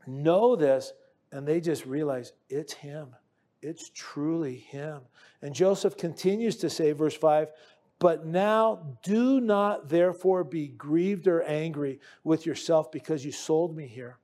know 0.06 0.56
this 0.56 0.94
and 1.32 1.48
they 1.48 1.62
just 1.62 1.88
realize 1.88 2.34
it's 2.48 2.74
him. 2.74 3.16
It's 3.62 3.90
truly 3.94 4.56
him. 4.56 5.02
And 5.42 5.54
Joseph 5.54 5.98
continues 5.98 6.58
to 6.58 6.70
say, 6.70 6.92
verse 6.92 7.16
5, 7.16 7.50
but 8.00 8.26
now 8.26 8.98
do 9.04 9.40
not 9.40 9.88
therefore 9.88 10.44
be 10.44 10.70
grieved 10.70 11.28
or 11.28 11.44
angry 11.44 12.00
with 12.24 12.46
yourself 12.46 12.92
because 12.92 13.24
you 13.24 13.32
sold 13.32 13.76
me 13.76 13.88
here. 13.88 14.18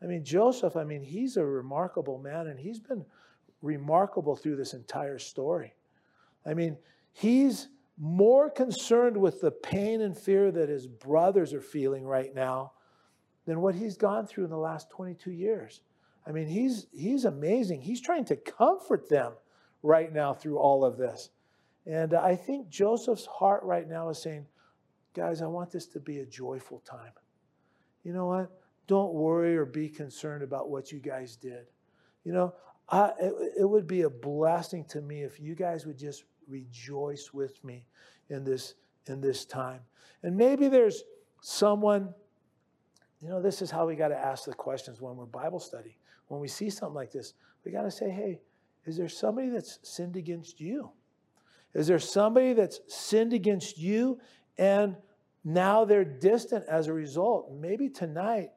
I 0.00 0.06
mean, 0.06 0.24
Joseph, 0.24 0.76
I 0.76 0.84
mean, 0.84 1.02
he's 1.02 1.36
a 1.36 1.44
remarkable 1.44 2.18
man 2.18 2.46
and 2.46 2.60
he's 2.60 2.78
been 2.78 3.04
remarkable 3.62 4.36
through 4.36 4.56
this 4.56 4.74
entire 4.74 5.18
story. 5.18 5.74
I 6.46 6.54
mean, 6.54 6.76
he's 7.12 7.68
more 7.98 8.50
concerned 8.50 9.16
with 9.16 9.40
the 9.40 9.50
pain 9.50 10.02
and 10.02 10.16
fear 10.16 10.52
that 10.52 10.68
his 10.68 10.86
brothers 10.86 11.52
are 11.52 11.60
feeling 11.60 12.04
right 12.04 12.34
now 12.34 12.72
than 13.46 13.60
what 13.60 13.74
he's 13.74 13.96
gone 13.96 14.26
through 14.26 14.44
in 14.44 14.50
the 14.50 14.56
last 14.56 14.90
22 14.90 15.30
years. 15.30 15.80
I 16.26 16.32
mean, 16.32 16.46
he's, 16.46 16.86
he's 16.92 17.24
amazing. 17.24 17.82
He's 17.82 18.00
trying 18.00 18.24
to 18.26 18.36
comfort 18.36 19.08
them 19.08 19.32
right 19.82 20.12
now 20.12 20.32
through 20.32 20.58
all 20.58 20.84
of 20.84 20.96
this. 20.96 21.30
And 21.86 22.14
I 22.14 22.34
think 22.34 22.68
Joseph's 22.68 23.26
heart 23.26 23.62
right 23.62 23.88
now 23.88 24.08
is 24.08 24.22
saying, 24.22 24.46
guys, 25.14 25.42
I 25.42 25.46
want 25.46 25.70
this 25.70 25.86
to 25.88 26.00
be 26.00 26.18
a 26.18 26.26
joyful 26.26 26.80
time. 26.80 27.12
You 28.04 28.12
know 28.12 28.26
what? 28.26 28.50
Don't 28.86 29.12
worry 29.12 29.56
or 29.56 29.64
be 29.64 29.88
concerned 29.88 30.42
about 30.42 30.70
what 30.70 30.92
you 30.92 30.98
guys 30.98 31.36
did. 31.36 31.66
You 32.24 32.32
know, 32.32 32.54
I, 32.88 33.12
it, 33.20 33.34
it 33.60 33.68
would 33.68 33.86
be 33.86 34.02
a 34.02 34.10
blessing 34.10 34.84
to 34.86 35.00
me 35.00 35.22
if 35.22 35.40
you 35.40 35.54
guys 35.54 35.86
would 35.86 35.98
just 35.98 36.24
rejoice 36.48 37.32
with 37.32 37.62
me 37.64 37.86
in 38.28 38.44
this 38.44 38.74
in 39.06 39.20
this 39.20 39.44
time. 39.44 39.80
And 40.22 40.36
maybe 40.36 40.68
there's 40.68 41.02
someone, 41.42 42.14
you 43.24 43.30
know, 43.30 43.42
this 43.42 43.62
is 43.62 43.70
how 43.70 43.86
we 43.86 43.96
got 43.96 44.08
to 44.08 44.18
ask 44.18 44.44
the 44.44 44.52
questions 44.52 45.00
when 45.00 45.16
we're 45.16 45.24
Bible 45.24 45.58
study 45.58 45.96
when 46.28 46.40
we 46.40 46.48
see 46.48 46.70
something 46.70 46.94
like 46.94 47.12
this, 47.12 47.34
we 47.64 47.72
got 47.72 47.82
to 47.82 47.90
say, 47.90 48.10
hey, 48.10 48.40
is 48.86 48.96
there 48.96 49.08
somebody 49.08 49.48
that's 49.48 49.78
sinned 49.82 50.16
against 50.16 50.60
you? 50.60 50.90
Is 51.74 51.86
there 51.86 51.98
somebody 51.98 52.52
that's 52.52 52.80
sinned 52.88 53.32
against 53.32 53.78
you 53.78 54.20
and 54.58 54.96
now 55.44 55.84
they're 55.84 56.04
distant 56.04 56.64
as 56.68 56.86
a 56.86 56.92
result? 56.92 57.52
Maybe 57.52 57.88
tonight 57.88 58.50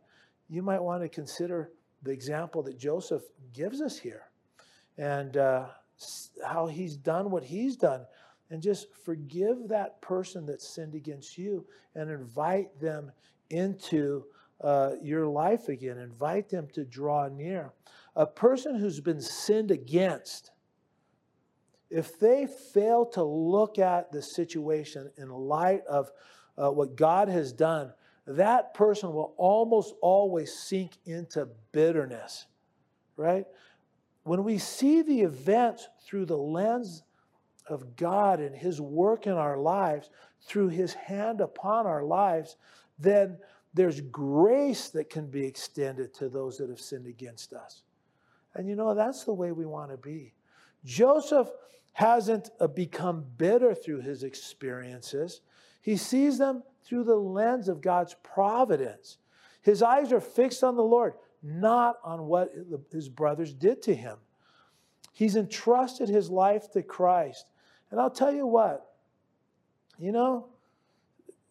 you 0.50 0.62
might 0.62 0.82
want 0.82 1.02
to 1.04 1.10
consider 1.10 1.72
the 2.04 2.12
example 2.12 2.62
that 2.64 2.78
Joseph 2.78 3.24
gives 3.54 3.82
us 3.82 3.98
here 3.98 4.24
and 4.98 5.36
uh, 5.36 5.68
how 6.46 6.68
he's 6.68 6.96
done 6.96 7.32
what 7.32 7.44
he's 7.44 7.76
done. 7.76 8.06
And 8.50 8.62
just 8.62 8.88
forgive 9.04 9.68
that 9.68 10.02
person 10.02 10.46
that 10.46 10.62
sinned 10.62 10.96
against 10.96 11.38
you 11.38 11.66
and 11.96 12.10
invite 12.10 12.80
them 12.80 13.12
into 13.50 14.26
uh, 14.62 14.92
your 15.02 15.28
life 15.28 15.70
again. 15.70 15.98
Invite 15.98 16.50
them 16.50 16.68
to 16.74 16.84
draw 16.84 17.28
near. 17.28 17.74
A 18.16 18.26
person 18.26 18.76
who's 18.76 19.00
been 19.00 19.22
sinned 19.22 19.72
against, 19.72 20.52
if 21.90 22.20
they 22.20 22.48
fail 22.48 23.06
to 23.08 23.24
look 23.24 23.80
at 23.80 24.12
the 24.12 24.22
situation 24.22 25.12
in 25.18 25.30
light 25.30 25.86
of 25.88 26.12
uh, 26.58 26.72
what 26.72 26.96
God 26.96 27.30
has 27.30 27.54
done, 27.54 27.94
that 28.26 28.74
person 28.74 29.14
will 29.14 29.34
almost 29.38 29.94
always 30.02 30.54
sink 30.54 30.98
into 31.06 31.48
bitterness, 31.72 32.48
right? 33.16 33.46
When 34.24 34.44
we 34.44 34.58
see 34.58 35.02
the 35.02 35.22
events 35.22 35.88
through 36.06 36.26
the 36.26 36.38
lens 36.38 37.04
of 37.70 37.96
God 37.96 38.42
and 38.42 38.54
His 38.54 38.82
work 38.82 39.28
in 39.28 39.34
our 39.34 39.58
lives, 39.58 40.10
through 40.42 40.70
His 40.70 40.94
hand 40.94 41.40
upon 41.40 41.86
our 41.86 42.04
lives, 42.04 42.58
then 43.00 43.38
there's 43.78 44.02
grace 44.02 44.90
that 44.90 45.10
can 45.10 45.28
be 45.28 45.46
extended 45.46 46.14
to 46.16 46.28
those 46.28 46.58
that 46.58 46.70
have 46.70 46.82
sinned 46.82 47.06
against 47.06 47.54
us. 47.54 47.84
And 48.56 48.68
you 48.68 48.76
know, 48.76 48.96
that's 48.96 49.24
the 49.24 49.34
way 49.34 49.52
we 49.52 49.68
want 49.68 49.92
to 49.92 49.98
be. 49.98 50.34
Joseph 50.84 51.50
hasn't 51.94 52.50
uh, 52.60 52.68
become 52.68 53.24
bitter 53.38 53.76
through 53.76 54.02
his 54.02 54.24
experiences, 54.24 55.42
he 55.82 55.96
sees 55.96 56.38
them 56.38 56.64
through 56.84 57.04
the 57.04 57.16
lens 57.16 57.70
of 57.70 57.82
God's 57.82 58.16
providence. 58.24 59.20
His 59.62 59.84
eyes 59.84 60.12
are 60.12 60.22
fixed 60.22 60.64
on 60.64 60.76
the 60.76 60.84
Lord, 60.84 61.14
not 61.44 61.98
on 62.04 62.26
what 62.28 62.52
his 62.92 63.10
brothers 63.10 63.54
did 63.54 63.82
to 63.84 63.96
him. 63.96 64.18
He's 65.14 65.36
entrusted 65.36 66.10
his 66.10 66.30
life 66.30 66.72
to 66.72 66.82
Christ. 66.82 67.46
And 67.92 68.00
I'll 68.00 68.10
tell 68.10 68.34
you 68.34 68.48
what, 68.48 68.86
you 69.98 70.12
know, 70.12 70.48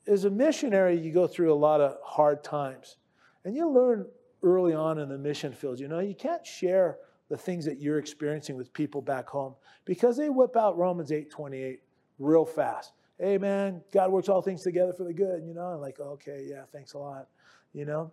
as 0.06 0.24
a 0.24 0.30
missionary, 0.30 0.98
you 0.98 1.12
go 1.12 1.26
through 1.26 1.52
a 1.52 1.54
lot 1.54 1.80
of 1.80 1.96
hard 2.02 2.44
times. 2.44 2.96
And 3.44 3.54
you 3.54 3.68
learn 3.68 4.06
early 4.42 4.74
on 4.74 4.98
in 4.98 5.08
the 5.08 5.18
mission 5.18 5.52
field, 5.52 5.80
you 5.80 5.88
know, 5.88 6.00
you 6.00 6.14
can't 6.14 6.44
share 6.46 6.98
the 7.28 7.36
things 7.36 7.64
that 7.64 7.80
you're 7.80 7.98
experiencing 7.98 8.56
with 8.56 8.72
people 8.72 9.02
back 9.02 9.28
home 9.28 9.54
because 9.84 10.16
they 10.16 10.28
whip 10.28 10.56
out 10.56 10.76
Romans 10.76 11.10
8 11.10 11.30
28 11.30 11.80
real 12.18 12.44
fast. 12.44 12.92
Hey, 13.18 13.38
man, 13.38 13.82
God 13.92 14.12
works 14.12 14.28
all 14.28 14.42
things 14.42 14.62
together 14.62 14.92
for 14.92 15.04
the 15.04 15.12
good, 15.12 15.42
you 15.44 15.54
know? 15.54 15.66
I'm 15.66 15.80
like, 15.80 15.98
okay, 15.98 16.46
yeah, 16.48 16.62
thanks 16.70 16.92
a 16.92 16.98
lot, 16.98 17.28
you 17.72 17.84
know? 17.84 18.12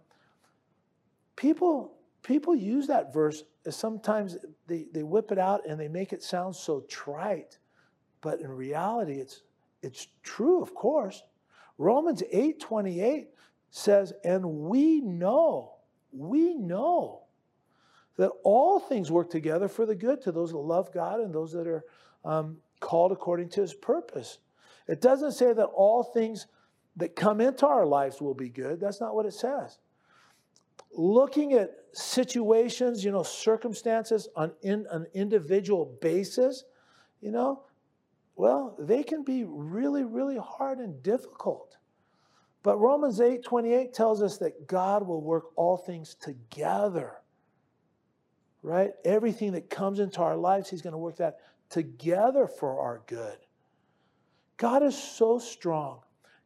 People, 1.35 1.93
people 2.21 2.55
use 2.55 2.87
that 2.87 3.13
verse 3.13 3.43
as 3.65 3.75
sometimes 3.75 4.37
they, 4.67 4.85
they 4.93 5.03
whip 5.03 5.31
it 5.31 5.37
out 5.37 5.61
and 5.67 5.79
they 5.79 5.89
make 5.89 6.13
it 6.13 6.23
sound 6.23 6.55
so 6.55 6.81
trite, 6.87 7.57
but 8.21 8.39
in 8.39 8.49
reality, 8.49 9.15
it's, 9.15 9.43
it's 9.81 10.07
true, 10.23 10.61
of 10.61 10.73
course. 10.73 11.21
Romans 11.77 12.23
8 12.31 12.59
28 12.59 13.29
says, 13.69 14.13
and 14.23 14.45
we 14.45 15.01
know, 15.01 15.73
we 16.11 16.53
know 16.53 17.23
that 18.17 18.31
all 18.43 18.79
things 18.79 19.09
work 19.09 19.29
together 19.29 19.67
for 19.67 19.85
the 19.85 19.95
good 19.95 20.21
to 20.21 20.31
those 20.31 20.51
that 20.51 20.57
love 20.57 20.93
God 20.93 21.19
and 21.19 21.33
those 21.33 21.51
that 21.53 21.67
are 21.67 21.83
um, 22.23 22.57
called 22.79 23.11
according 23.11 23.49
to 23.49 23.61
his 23.61 23.73
purpose. 23.73 24.37
It 24.87 25.01
doesn't 25.01 25.31
say 25.31 25.53
that 25.53 25.65
all 25.65 26.03
things 26.03 26.47
that 26.97 27.15
come 27.15 27.41
into 27.41 27.65
our 27.65 27.85
lives 27.85 28.21
will 28.21 28.35
be 28.35 28.49
good. 28.49 28.79
That's 28.79 29.01
not 29.01 29.15
what 29.15 29.25
it 29.25 29.33
says. 29.33 29.79
Looking 30.95 31.53
at 31.53 31.71
situations, 31.93 33.03
you 33.03 33.11
know, 33.11 33.23
circumstances 33.23 34.27
on 34.35 34.51
in, 34.61 34.85
an 34.91 35.07
individual 35.13 35.97
basis, 36.01 36.65
you 37.21 37.31
know, 37.31 37.63
well, 38.35 38.75
they 38.79 39.03
can 39.03 39.23
be 39.23 39.43
really, 39.43 40.03
really 40.03 40.37
hard 40.37 40.79
and 40.79 41.01
difficult. 41.03 41.77
But 42.63 42.77
Romans 42.77 43.19
8 43.19 43.43
28 43.43 43.93
tells 43.93 44.21
us 44.21 44.37
that 44.37 44.67
God 44.67 45.05
will 45.05 45.21
work 45.21 45.45
all 45.55 45.77
things 45.77 46.15
together 46.15 47.17
right? 48.63 48.91
Everything 49.03 49.51
that 49.51 49.69
comes 49.69 49.99
into 49.99 50.21
our 50.21 50.37
lives, 50.37 50.69
He's 50.69 50.81
going 50.81 50.93
to 50.93 50.97
work 50.97 51.17
that 51.17 51.39
together 51.69 52.47
for 52.47 52.79
our 52.79 53.03
good. 53.05 53.37
God 54.57 54.81
is 54.81 54.97
so 54.97 55.37
strong. 55.37 55.99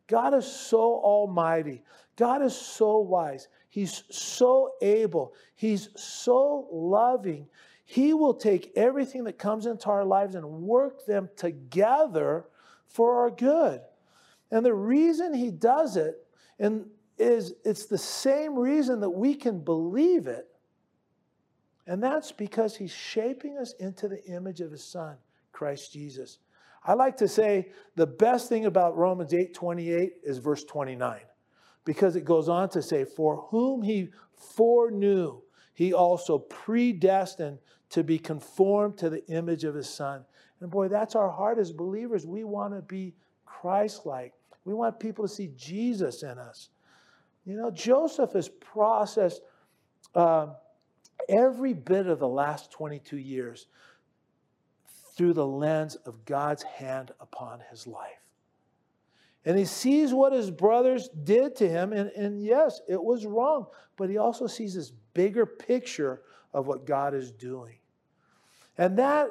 God 0.07 0.33
is 0.33 0.45
so 0.45 0.79
almighty. 0.79 1.83
God 2.15 2.41
is 2.41 2.55
so 2.55 2.97
wise. 2.99 3.47
He's 3.69 4.03
so 4.09 4.71
able. 4.81 5.33
He's 5.55 5.89
so 5.95 6.67
loving. 6.71 7.47
He 7.89 8.13
will 8.13 8.35
take 8.35 8.71
everything 8.75 9.23
that 9.23 9.39
comes 9.39 9.65
into 9.65 9.89
our 9.89 10.05
lives 10.05 10.35
and 10.35 10.45
work 10.45 11.05
them 11.05 11.29
together 11.35 12.45
for 12.85 13.21
our 13.21 13.31
good. 13.31 13.81
And 14.51 14.63
the 14.63 14.73
reason 14.73 15.33
he 15.33 15.49
does 15.49 15.97
it 15.97 16.15
and 16.59 16.85
is 17.17 17.53
it's 17.65 17.87
the 17.87 17.97
same 17.97 18.59
reason 18.59 18.99
that 18.99 19.09
we 19.09 19.33
can 19.33 19.59
believe 19.59 20.27
it 20.27 20.47
and 21.87 22.03
that's 22.03 22.33
because 22.33 22.75
he's 22.75 22.91
shaping 22.91 23.57
us 23.57 23.73
into 23.79 24.09
the 24.09 24.23
image 24.25 24.59
of 24.59 24.71
his 24.71 24.83
son, 24.83 25.15
Christ 25.53 25.93
Jesus. 25.93 26.39
I 26.83 26.93
like 26.93 27.17
to 27.17 27.29
say 27.29 27.71
the 27.95 28.05
best 28.05 28.49
thing 28.49 28.65
about 28.65 28.97
Romans 28.97 29.33
8 29.33 29.53
28 29.53 30.11
is 30.23 30.37
verse 30.37 30.65
29, 30.65 31.21
because 31.85 32.17
it 32.17 32.25
goes 32.25 32.49
on 32.49 32.69
to 32.69 32.81
say, 32.81 33.05
For 33.05 33.37
whom 33.49 33.81
he 33.81 34.09
foreknew, 34.35 35.41
he 35.73 35.93
also 35.93 36.37
predestined 36.37 37.59
to 37.89 38.03
be 38.03 38.19
conformed 38.19 38.97
to 38.97 39.09
the 39.09 39.25
image 39.27 39.63
of 39.63 39.75
his 39.75 39.89
son. 39.89 40.25
And 40.59 40.69
boy, 40.69 40.87
that's 40.87 41.15
our 41.15 41.29
heart 41.29 41.59
as 41.59 41.71
believers. 41.71 42.25
We 42.25 42.43
want 42.43 42.73
to 42.73 42.81
be 42.81 43.13
Christ 43.45 44.05
like, 44.05 44.33
we 44.65 44.73
want 44.73 44.99
people 44.99 45.27
to 45.27 45.33
see 45.33 45.51
Jesus 45.55 46.23
in 46.23 46.37
us. 46.37 46.69
You 47.45 47.55
know, 47.55 47.71
Joseph 47.71 48.33
has 48.33 48.49
processed. 48.49 49.41
Uh, 50.13 50.47
every 51.29 51.73
bit 51.73 52.07
of 52.07 52.19
the 52.19 52.27
last 52.27 52.71
22 52.71 53.17
years 53.17 53.67
through 55.15 55.33
the 55.33 55.45
lens 55.45 55.95
of 55.95 56.25
God's 56.25 56.63
hand 56.63 57.11
upon 57.19 57.61
his 57.71 57.87
life. 57.87 58.21
And 59.45 59.57
he 59.57 59.65
sees 59.65 60.13
what 60.13 60.33
his 60.33 60.51
brothers 60.51 61.09
did 61.23 61.55
to 61.57 61.69
him, 61.69 61.93
and, 61.93 62.09
and 62.11 62.43
yes, 62.43 62.81
it 62.87 63.01
was 63.01 63.25
wrong, 63.25 63.67
but 63.95 64.09
he 64.09 64.17
also 64.17 64.45
sees 64.45 64.75
this 64.75 64.91
bigger 65.13 65.45
picture 65.45 66.21
of 66.57 66.65
what 66.65 66.87
God 66.87 67.13
is 67.13 67.31
doing. 67.31 67.75
And 68.79 68.97
that 68.97 69.29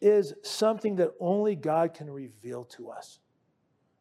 is 0.00 0.34
something 0.42 0.96
that 0.96 1.12
only 1.20 1.54
God 1.54 1.94
can 1.94 2.10
reveal 2.10 2.64
to 2.64 2.90
us. 2.90 3.20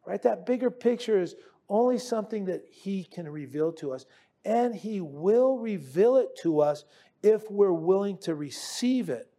Right? 0.04 0.20
That 0.24 0.48
bigger 0.48 0.72
picture 0.72 1.22
is 1.22 1.36
only 1.70 2.00
something 2.00 2.46
that 2.46 2.64
he 2.72 3.04
can 3.04 3.30
reveal 3.30 3.72
to 3.74 3.94
us. 3.94 4.08
And 4.44 4.74
he 4.74 5.00
will 5.00 5.60
reveal 5.60 6.16
it 6.16 6.30
to 6.42 6.60
us 6.60 6.86
if 7.22 7.44
we're 7.52 7.72
willing 7.72 8.18
to 8.20 8.34
receive 8.34 9.10
it. 9.10 9.30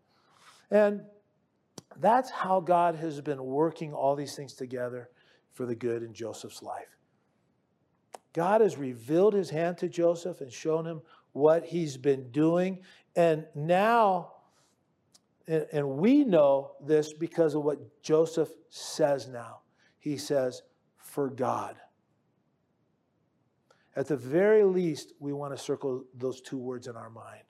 And 0.70 1.03
that's 1.96 2.31
how 2.31 2.61
God 2.61 2.94
has 2.94 3.20
been 3.20 3.42
working 3.42 3.92
all 3.92 4.14
these 4.14 4.37
things 4.37 4.55
together 4.55 5.11
for 5.53 5.66
the 5.66 5.74
good 5.74 6.05
in 6.05 6.14
Joseph's 6.14 6.62
life. 6.62 6.96
God 8.33 8.61
has 8.61 8.77
revealed 8.77 9.35
his 9.35 9.51
hand 9.51 9.79
to 9.79 9.88
Joseph 9.88 10.40
and 10.40 10.53
shown 10.53 10.87
him 10.87 11.03
what 11.37 11.66
he's 11.66 11.99
been 11.99 12.31
doing. 12.31 12.81
And 13.14 13.44
now, 13.55 14.33
and 15.46 15.87
we 15.99 16.25
know 16.25 16.72
this 16.83 17.12
because 17.12 17.55
of 17.55 17.62
what 17.62 18.03
Joseph 18.03 18.49
says 18.70 19.29
now. 19.29 19.61
He 19.99 20.16
says, 20.16 20.62
for 20.96 21.29
God. 21.29 21.77
At 23.94 24.07
the 24.07 24.16
very 24.16 24.64
least, 24.64 25.12
we 25.20 25.35
want 25.35 25.55
to 25.55 25.62
circle 25.62 26.05
those 26.14 26.40
two 26.40 26.59
words 26.59 26.87
in 26.87 26.96
our 26.96 27.11
mind. 27.11 27.44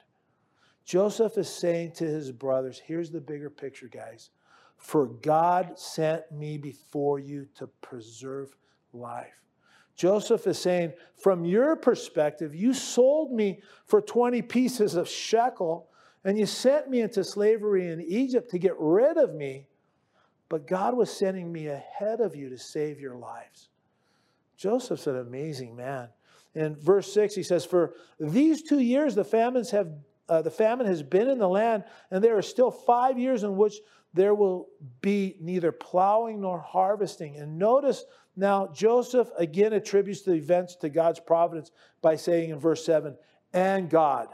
Joseph 0.83 1.37
is 1.37 1.49
saying 1.49 1.93
to 1.93 2.05
his 2.05 2.31
brothers, 2.31 2.81
here's 2.85 3.09
the 3.09 3.21
bigger 3.21 3.49
picture, 3.49 3.87
guys. 3.87 4.31
For 4.75 5.07
God 5.07 5.79
sent 5.79 6.29
me 6.31 6.57
before 6.57 7.19
you 7.19 7.47
to 7.55 7.67
preserve 7.67 8.55
life. 8.91 9.46
Joseph 9.97 10.45
is 10.45 10.59
saying, 10.59 10.93
from 11.17 11.43
your 11.43 11.75
perspective, 11.75 12.53
you 12.53 12.73
sold 12.73 13.31
me 13.31 13.61
for 13.85 13.99
20 13.99 14.43
pieces 14.43 14.95
of 14.95 15.09
shekel 15.09 15.89
and 16.23 16.37
you 16.37 16.45
sent 16.45 16.89
me 16.89 17.01
into 17.01 17.23
slavery 17.23 17.89
in 17.89 18.01
Egypt 18.01 18.51
to 18.51 18.59
get 18.59 18.75
rid 18.77 19.17
of 19.17 19.33
me, 19.33 19.67
but 20.49 20.67
God 20.67 20.95
was 20.95 21.11
sending 21.11 21.51
me 21.51 21.67
ahead 21.67 22.21
of 22.21 22.35
you 22.35 22.49
to 22.49 22.57
save 22.57 22.99
your 22.99 23.15
lives. 23.15 23.69
Joseph's 24.55 25.07
an 25.07 25.17
amazing 25.17 25.75
man. 25.75 26.09
In 26.53 26.75
verse 26.75 27.11
6, 27.13 27.33
he 27.35 27.43
says, 27.43 27.65
For 27.65 27.93
these 28.19 28.63
two 28.63 28.79
years 28.79 29.15
the 29.15 29.23
famines 29.23 29.71
have 29.71 29.89
uh, 30.29 30.41
the 30.41 30.51
famine 30.51 30.85
has 30.85 31.01
been 31.01 31.29
in 31.29 31.37
the 31.37 31.47
land, 31.47 31.85
and 32.11 32.21
there 32.21 32.37
are 32.37 32.41
still 32.41 32.69
five 32.69 33.17
years 33.17 33.43
in 33.43 33.55
which 33.55 33.75
there 34.13 34.35
will 34.35 34.67
be 34.99 35.37
neither 35.39 35.71
plowing 35.71 36.41
nor 36.41 36.59
harvesting. 36.59 37.37
And 37.37 37.57
notice 37.57 38.03
now, 38.37 38.67
Joseph 38.67 39.29
again 39.37 39.73
attributes 39.73 40.21
the 40.21 40.33
events 40.33 40.75
to 40.77 40.89
God's 40.89 41.19
providence 41.19 41.71
by 42.01 42.15
saying 42.15 42.51
in 42.51 42.59
verse 42.59 42.85
7, 42.85 43.17
and 43.53 43.89
God. 43.89 44.29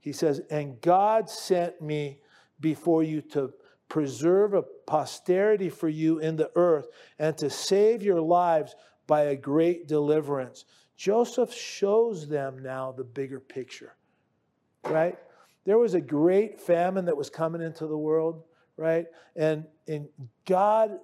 He 0.00 0.12
says, 0.12 0.40
and 0.50 0.80
God 0.80 1.28
sent 1.28 1.82
me 1.82 2.20
before 2.60 3.02
you 3.02 3.20
to 3.32 3.52
preserve 3.88 4.54
a 4.54 4.62
posterity 4.86 5.68
for 5.68 5.88
you 5.88 6.18
in 6.18 6.36
the 6.36 6.50
earth 6.54 6.86
and 7.18 7.36
to 7.38 7.50
save 7.50 8.02
your 8.02 8.20
lives 8.20 8.74
by 9.06 9.22
a 9.22 9.36
great 9.36 9.88
deliverance. 9.88 10.64
Joseph 10.96 11.52
shows 11.52 12.28
them 12.28 12.62
now 12.62 12.92
the 12.92 13.04
bigger 13.04 13.40
picture 13.40 13.98
right? 14.84 15.18
There 15.64 15.78
was 15.78 15.94
a 15.94 16.00
great 16.00 16.60
famine 16.60 17.04
that 17.06 17.16
was 17.16 17.30
coming 17.30 17.60
into 17.60 17.86
the 17.86 17.96
world, 17.96 18.42
right? 18.76 19.06
And, 19.36 19.64
and 19.86 20.08
God, 20.46 20.98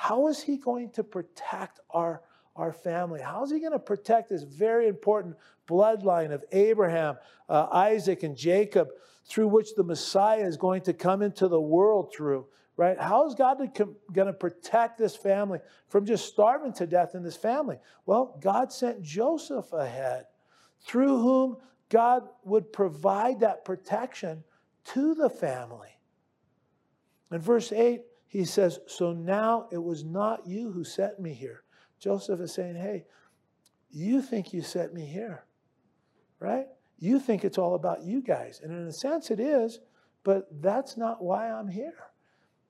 how 0.00 0.28
is 0.28 0.42
He 0.42 0.56
going 0.56 0.88
to 0.92 1.04
protect 1.04 1.78
our, 1.90 2.22
our 2.56 2.72
family? 2.72 3.20
How 3.20 3.44
is 3.44 3.50
He 3.50 3.60
going 3.60 3.72
to 3.72 3.78
protect 3.78 4.30
this 4.30 4.44
very 4.44 4.88
important 4.88 5.36
bloodline 5.68 6.32
of 6.32 6.42
Abraham, 6.52 7.18
uh, 7.50 7.66
Isaac, 7.70 8.22
and 8.22 8.34
Jacob, 8.34 8.88
through 9.26 9.48
which 9.48 9.74
the 9.74 9.84
Messiah 9.84 10.46
is 10.46 10.56
going 10.56 10.80
to 10.84 10.94
come 10.94 11.20
into 11.20 11.48
the 11.48 11.60
world 11.60 12.14
through? 12.16 12.46
Right? 12.78 12.98
How 12.98 13.26
is 13.26 13.34
God 13.34 13.58
going 13.76 14.26
to 14.26 14.32
protect 14.32 14.96
this 14.96 15.14
family 15.14 15.58
from 15.90 16.06
just 16.06 16.28
starving 16.28 16.72
to 16.74 16.86
death 16.86 17.14
in 17.14 17.22
this 17.22 17.36
family? 17.36 17.76
Well, 18.06 18.38
God 18.40 18.72
sent 18.72 19.02
Joseph 19.02 19.70
ahead, 19.74 20.24
through 20.80 21.18
whom 21.18 21.58
God 21.90 22.22
would 22.44 22.72
provide 22.72 23.40
that 23.40 23.66
protection 23.66 24.44
to 24.94 25.14
the 25.14 25.28
family. 25.28 25.90
In 27.30 27.38
verse 27.38 27.70
8, 27.70 28.00
he 28.30 28.44
says, 28.44 28.78
So 28.86 29.12
now 29.12 29.66
it 29.72 29.82
was 29.82 30.04
not 30.04 30.46
you 30.46 30.70
who 30.70 30.84
sent 30.84 31.18
me 31.18 31.34
here. 31.34 31.64
Joseph 31.98 32.40
is 32.40 32.54
saying, 32.54 32.76
Hey, 32.76 33.04
you 33.90 34.22
think 34.22 34.52
you 34.52 34.62
sent 34.62 34.94
me 34.94 35.04
here, 35.04 35.44
right? 36.38 36.66
You 37.00 37.18
think 37.18 37.44
it's 37.44 37.58
all 37.58 37.74
about 37.74 38.04
you 38.04 38.22
guys. 38.22 38.60
And 38.62 38.72
in 38.72 38.86
a 38.86 38.92
sense, 38.92 39.32
it 39.32 39.40
is, 39.40 39.80
but 40.22 40.46
that's 40.62 40.96
not 40.96 41.22
why 41.22 41.50
I'm 41.50 41.66
here. 41.66 42.06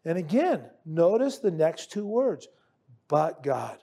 And 0.07 0.16
again, 0.16 0.64
notice 0.87 1.38
the 1.38 1.51
next 1.51 1.92
two 1.92 2.07
words, 2.07 2.49
but 3.07 3.42
God, 3.42 3.81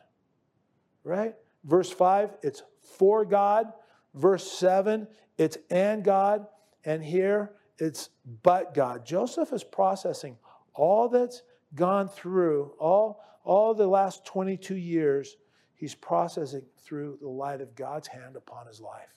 right? 1.04 1.36
Verse 1.64 1.92
5, 1.92 2.38
it's 2.42 2.64
for 2.98 3.24
God. 3.24 3.68
Verse 4.16 4.52
7, 4.52 5.08
it's 5.38 5.60
and 5.70 6.04
God. 6.04 6.48
And 6.86 7.04
here 7.04 7.52
it's 7.78 8.10
but 8.42 8.74
God. 8.74 9.06
Joseph 9.06 9.54
is 9.54 9.64
processing 9.64 10.38
all 10.74 11.08
that's 11.08 11.44
gone 11.78 12.10
through, 12.10 12.74
all, 12.78 13.24
all 13.46 13.74
the 13.74 13.88
last 13.88 14.26
22 14.26 14.76
years, 14.76 15.38
he's 15.76 15.96
processing 15.96 16.64
through 16.84 17.18
the 17.22 17.30
light 17.30 17.62
of 17.62 17.76
God's 17.76 18.10
hand 18.10 18.36
upon 18.36 18.68
his 18.68 18.82
life. 18.82 19.14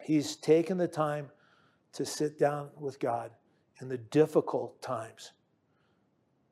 He's 0.00 0.36
taken 0.36 0.78
the 0.78 0.86
time 0.86 1.30
to 1.94 2.06
sit 2.06 2.38
down 2.38 2.70
with 2.78 3.00
God 3.00 3.32
in 3.80 3.88
the 3.88 3.98
difficult 3.98 4.80
times. 4.80 5.32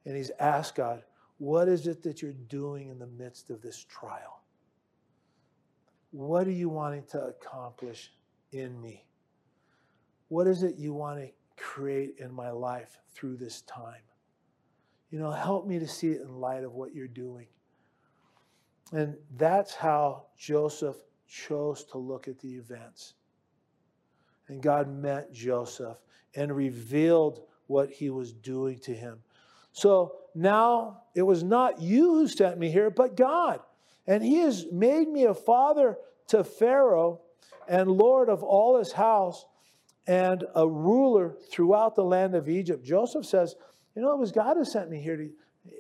And 0.05 0.17
he's 0.17 0.33
asked 0.41 0.75
God, 0.75 1.05
What 1.39 1.69
is 1.69 1.87
it 1.87 2.03
that 2.03 2.21
you're 2.23 2.33
doing 2.33 2.89
in 2.89 2.99
the 2.99 3.07
midst 3.07 3.51
of 3.51 3.63
this 3.63 3.85
trial? 3.85 4.41
What 6.11 6.47
are 6.47 6.53
you 6.53 6.69
wanting 6.69 7.05
to 7.11 7.23
accomplish 7.23 8.11
in 8.53 8.81
me? 8.81 9.05
What 10.29 10.47
is 10.47 10.63
it 10.63 10.77
you 10.77 10.95
want 10.95 11.21
to 11.21 11.31
create 11.63 12.17
in 12.19 12.33
my 12.33 12.51
life 12.51 12.99
through 13.15 13.37
this 13.37 13.63
time? 13.63 14.03
You 15.11 15.19
know, 15.19 15.31
help 15.31 15.67
me 15.67 15.79
to 15.79 15.89
see 15.89 16.11
it 16.11 16.21
in 16.21 16.41
light 16.41 16.65
of 16.65 16.75
what 16.75 16.95
you're 16.95 17.09
doing. 17.09 17.47
And 18.93 19.17
that's 19.37 19.75
how 19.75 20.27
Joseph 20.39 20.97
chose 21.27 21.85
to 21.85 21.99
look 21.99 22.29
at 22.29 22.39
the 22.39 22.55
events. 22.55 23.15
And 24.49 24.63
God 24.63 24.89
met 24.89 25.33
Joseph 25.33 25.99
and 26.35 26.55
revealed 26.55 27.43
what 27.67 27.91
he 27.91 28.11
was 28.11 28.33
doing 28.33 28.79
to 28.81 28.95
him. 28.95 29.19
So 29.73 30.17
now 30.35 31.03
it 31.15 31.23
was 31.23 31.43
not 31.43 31.81
you 31.81 32.15
who 32.15 32.29
sent 32.29 32.59
me 32.59 32.71
here, 32.71 32.91
but 32.91 33.17
God. 33.17 33.61
And 34.07 34.25
he 34.25 34.39
has 34.39 34.67
made 34.73 35.09
me 35.09 35.25
a 35.25 35.35
father 35.35 35.99
to 36.29 36.45
Pharaoh 36.45 37.21
and 37.69 37.91
Lord 37.91 38.31
of 38.31 38.43
all 38.43 38.79
his 38.79 38.93
house 38.93 39.45
and 40.07 40.45
a 40.55 40.67
ruler 40.67 41.37
throughout 41.51 41.95
the 41.95 42.05
land 42.05 42.35
of 42.35 42.49
Egypt. 42.49 42.83
Joseph 42.83 43.27
says, 43.27 43.55
You 43.99 44.05
know, 44.05 44.13
it 44.13 44.21
was 44.21 44.31
God 44.31 44.57
who 44.57 44.65
sent 44.65 44.91
me 44.91 45.01
here. 45.01 45.17
To, 45.17 45.29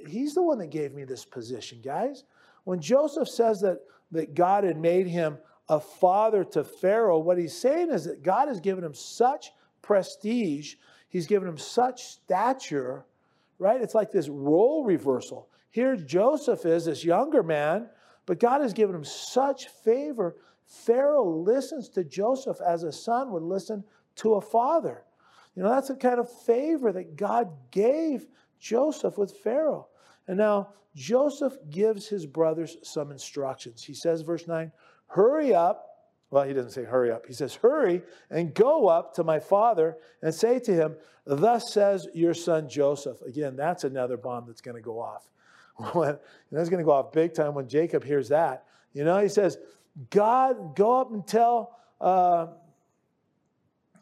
he's 0.08 0.34
the 0.34 0.42
one 0.42 0.58
that 0.58 0.70
gave 0.70 0.92
me 0.92 1.04
this 1.04 1.24
position, 1.24 1.78
guys. 1.84 2.24
When 2.64 2.80
Joseph 2.80 3.28
says 3.28 3.60
that, 3.60 3.78
that 4.10 4.34
God 4.34 4.64
had 4.64 4.76
made 4.76 5.06
him 5.06 5.38
a 5.68 5.78
father 5.78 6.42
to 6.42 6.64
Pharaoh, 6.64 7.20
what 7.20 7.38
he's 7.38 7.56
saying 7.56 7.92
is 7.92 8.06
that 8.06 8.24
God 8.24 8.48
has 8.48 8.58
given 8.58 8.82
him 8.82 8.92
such 8.92 9.52
prestige, 9.82 10.74
he's 11.08 11.28
given 11.28 11.48
him 11.48 11.58
such 11.58 12.06
stature, 12.06 13.06
right? 13.60 13.80
It's 13.80 13.94
like 13.94 14.10
this 14.10 14.28
role 14.28 14.82
reversal. 14.82 15.48
Here, 15.70 15.94
Joseph 15.94 16.66
is 16.66 16.86
this 16.86 17.04
younger 17.04 17.44
man, 17.44 17.88
but 18.26 18.40
God 18.40 18.62
has 18.62 18.72
given 18.72 18.96
him 18.96 19.04
such 19.04 19.68
favor. 19.68 20.34
Pharaoh 20.66 21.24
listens 21.24 21.88
to 21.90 22.02
Joseph 22.02 22.60
as 22.66 22.82
a 22.82 22.90
son 22.90 23.30
would 23.30 23.44
listen 23.44 23.84
to 24.16 24.34
a 24.34 24.40
father. 24.40 25.04
You 25.58 25.64
know, 25.64 25.70
that's 25.70 25.88
the 25.88 25.96
kind 25.96 26.20
of 26.20 26.30
favor 26.42 26.92
that 26.92 27.16
God 27.16 27.50
gave 27.72 28.28
Joseph 28.60 29.18
with 29.18 29.38
Pharaoh. 29.38 29.88
And 30.28 30.38
now 30.38 30.68
Joseph 30.94 31.56
gives 31.68 32.06
his 32.06 32.26
brothers 32.26 32.76
some 32.84 33.10
instructions. 33.10 33.82
He 33.82 33.92
says, 33.92 34.20
verse 34.20 34.46
9, 34.46 34.70
hurry 35.08 35.52
up. 35.52 35.84
Well, 36.30 36.44
he 36.44 36.52
doesn't 36.52 36.70
say 36.70 36.84
hurry 36.84 37.10
up. 37.10 37.26
He 37.26 37.32
says, 37.32 37.56
hurry 37.56 38.02
and 38.30 38.54
go 38.54 38.86
up 38.86 39.14
to 39.14 39.24
my 39.24 39.40
father 39.40 39.96
and 40.22 40.32
say 40.32 40.60
to 40.60 40.72
him, 40.72 40.94
Thus 41.26 41.72
says 41.72 42.06
your 42.14 42.34
son 42.34 42.68
Joseph. 42.68 43.20
Again, 43.22 43.56
that's 43.56 43.82
another 43.82 44.16
bomb 44.16 44.46
that's 44.46 44.60
going 44.60 44.76
to 44.76 44.80
go 44.80 45.00
off. 45.00 45.28
that's 46.52 46.68
going 46.68 46.78
to 46.78 46.84
go 46.84 46.92
off 46.92 47.10
big 47.10 47.34
time 47.34 47.54
when 47.54 47.66
Jacob 47.66 48.04
hears 48.04 48.28
that. 48.28 48.64
You 48.92 49.02
know, 49.02 49.18
he 49.18 49.28
says, 49.28 49.58
God, 50.10 50.76
go 50.76 51.00
up 51.00 51.10
and 51.10 51.26
tell 51.26 51.76
uh, 52.00 52.46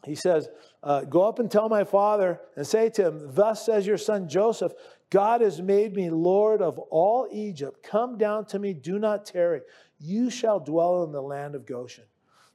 he 0.07 0.15
says, 0.15 0.49
uh, 0.87 1.01
Go 1.01 1.23
up 1.23 1.39
and 1.39 1.51
tell 1.51 1.67
my 1.67 1.83
father 1.83 2.39
and 2.55 2.65
say 2.65 2.89
to 2.91 3.07
him, 3.07 3.21
Thus 3.33 3.65
says 3.65 3.85
your 3.85 3.97
son 3.97 4.29
Joseph, 4.29 4.71
God 5.09 5.41
has 5.41 5.61
made 5.61 5.93
me 5.93 6.09
Lord 6.09 6.61
of 6.61 6.79
all 6.79 7.27
Egypt. 7.29 7.83
Come 7.83 8.17
down 8.17 8.45
to 8.47 8.59
me, 8.59 8.73
do 8.73 8.97
not 8.97 9.25
tarry. 9.25 9.61
You 9.99 10.29
shall 10.29 10.61
dwell 10.61 11.03
in 11.03 11.11
the 11.11 11.21
land 11.21 11.55
of 11.55 11.65
Goshen. 11.65 12.05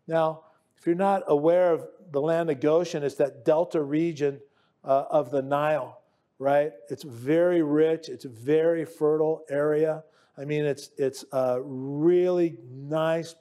Now, 0.07 0.45
if 0.79 0.87
you're 0.87 0.95
not 0.95 1.25
aware 1.29 1.73
of 1.73 1.87
the 2.11 2.23
land 2.23 2.51
of 2.51 2.61
Goshen, 2.61 3.03
it's 3.03 3.17
that 3.17 3.45
delta 3.45 3.83
region 3.83 4.41
uh, 4.83 5.05
of 5.11 5.31
the 5.31 5.43
Nile, 5.43 6.01
right? 6.39 6.73
It's 6.89 7.03
very 7.03 7.63
rich, 7.63 8.09
it's 8.09 8.25
a 8.25 8.31
very 8.31 8.87
fertile 8.87 9.45
area. 9.51 10.05
I 10.39 10.47
mean, 10.47 10.65
it's, 10.65 10.91
it's 10.97 11.27
a 11.33 11.61
really 11.63 12.57
nice, 12.71 13.35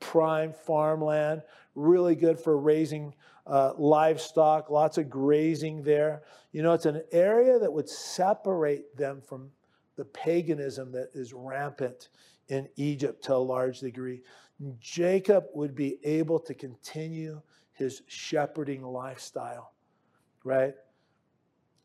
prime 0.00 0.52
farmland, 0.52 1.42
really 1.76 2.16
good 2.16 2.40
for 2.40 2.58
raising 2.58 3.14
uh, 3.46 3.72
livestock, 3.78 4.70
lots 4.70 4.98
of 4.98 5.08
grazing 5.08 5.82
there. 5.82 6.22
You 6.52 6.62
know, 6.62 6.72
it's 6.72 6.86
an 6.86 7.02
area 7.12 7.58
that 7.58 7.72
would 7.72 7.88
separate 7.88 8.96
them 8.96 9.20
from 9.20 9.50
the 9.96 10.04
paganism 10.04 10.92
that 10.92 11.10
is 11.14 11.32
rampant 11.32 12.08
in 12.48 12.68
Egypt 12.76 13.24
to 13.24 13.34
a 13.34 13.36
large 13.36 13.80
degree. 13.80 14.22
Jacob 14.80 15.44
would 15.54 15.74
be 15.74 15.98
able 16.04 16.38
to 16.40 16.54
continue 16.54 17.40
his 17.72 18.02
shepherding 18.06 18.82
lifestyle, 18.82 19.74
right? 20.44 20.74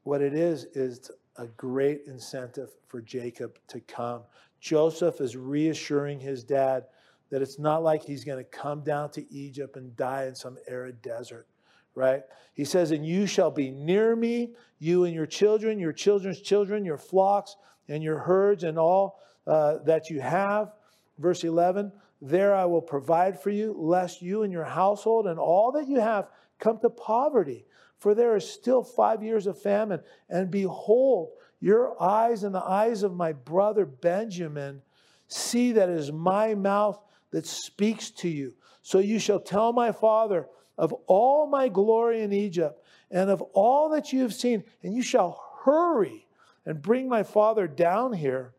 What 0.04 0.22
it 0.22 0.34
is, 0.34 0.66
is 0.74 1.12
a 1.38 1.48
great 1.48 2.04
incentive 2.08 2.70
for 2.88 3.02
Jacob 3.02 3.58
to 3.68 3.80
come. 3.82 4.24
Joseph 4.60 5.22
is 5.22 5.36
reassuring 5.36 6.20
his 6.20 6.44
dad 6.44 6.86
that 7.32 7.42
it's 7.42 7.58
not 7.58 7.82
like 7.82 8.04
he's 8.04 8.24
going 8.24 8.38
to 8.38 8.50
come 8.50 8.84
down 8.84 9.10
to 9.12 9.34
Egypt 9.34 9.78
and 9.78 9.96
die 9.96 10.26
in 10.26 10.36
some 10.36 10.58
arid 10.68 11.02
desert, 11.02 11.48
right? 11.96 12.24
He 12.54 12.66
says, 12.66 12.92
And 12.92 13.06
you 13.06 13.26
shall 13.26 13.50
be 13.50 13.72
near 13.72 14.16
me, 14.16 14.54
you 14.80 15.06
and 15.06 15.16
your 15.16 15.26
children, 15.26 15.80
your 15.80 15.94
children's 15.94 16.42
children, 16.42 16.86
your 16.86 16.98
flocks, 16.98 17.56
and 17.88 18.04
your 18.04 18.20
herds, 18.20 18.64
and 18.64 18.78
all 18.78 19.20
uh, 19.48 19.78
that 19.86 20.10
you 20.10 20.20
have. 20.20 20.74
Verse 21.18 21.44
11, 21.44 21.92
there 22.22 22.54
I 22.54 22.66
will 22.66 22.82
provide 22.82 23.42
for 23.42 23.50
you, 23.50 23.74
lest 23.78 24.22
you 24.22 24.44
and 24.44 24.52
your 24.52 24.66
household 24.66 25.26
and 25.26 25.40
all 25.40 25.72
that 25.72 25.88
you 25.88 26.00
have 26.00 26.28
come 26.60 26.80
to 26.80 26.90
poverty. 26.90 27.66
For 27.98 28.14
there 28.14 28.36
is 28.36 28.50
still 28.50 28.84
five 28.84 29.24
years 29.24 29.48
of 29.48 29.62
famine. 29.62 30.02
And 30.30 30.52
behold, 30.52 31.30
your 31.60 32.02
eyes 32.02 32.44
and 32.44 32.54
the 32.54 32.64
eyes 32.64 33.04
of 33.04 33.14
my 33.14 33.32
brother 33.32 33.86
Benjamin 33.86 34.82
see 35.28 35.72
that 35.74 35.88
it 35.88 35.98
is 35.98 36.12
my 36.12 36.56
mouth 36.56 37.00
that 37.32 37.48
speaks 37.48 38.12
to 38.12 38.30
you. 38.30 38.54
So 38.82 39.00
you 39.00 39.20
shall 39.20 39.40
tell 39.40 39.74
my 39.74 39.92
father 39.92 40.48
of 40.78 40.94
all 41.08 41.48
my 41.48 41.70
glory 41.70 42.22
in 42.22 42.34
Egypt 42.34 42.84
and 43.10 43.30
of 43.30 43.42
all 43.54 43.90
that 43.90 44.14
you 44.14 44.22
have 44.22 44.34
seen, 44.34 44.64
and 44.84 44.94
you 44.94 45.02
shall 45.02 45.42
hurry 45.64 46.28
and 46.66 46.82
bring 46.82 47.10
my 47.10 47.24
father 47.24 47.68
down 47.68 48.14
here. 48.14 48.54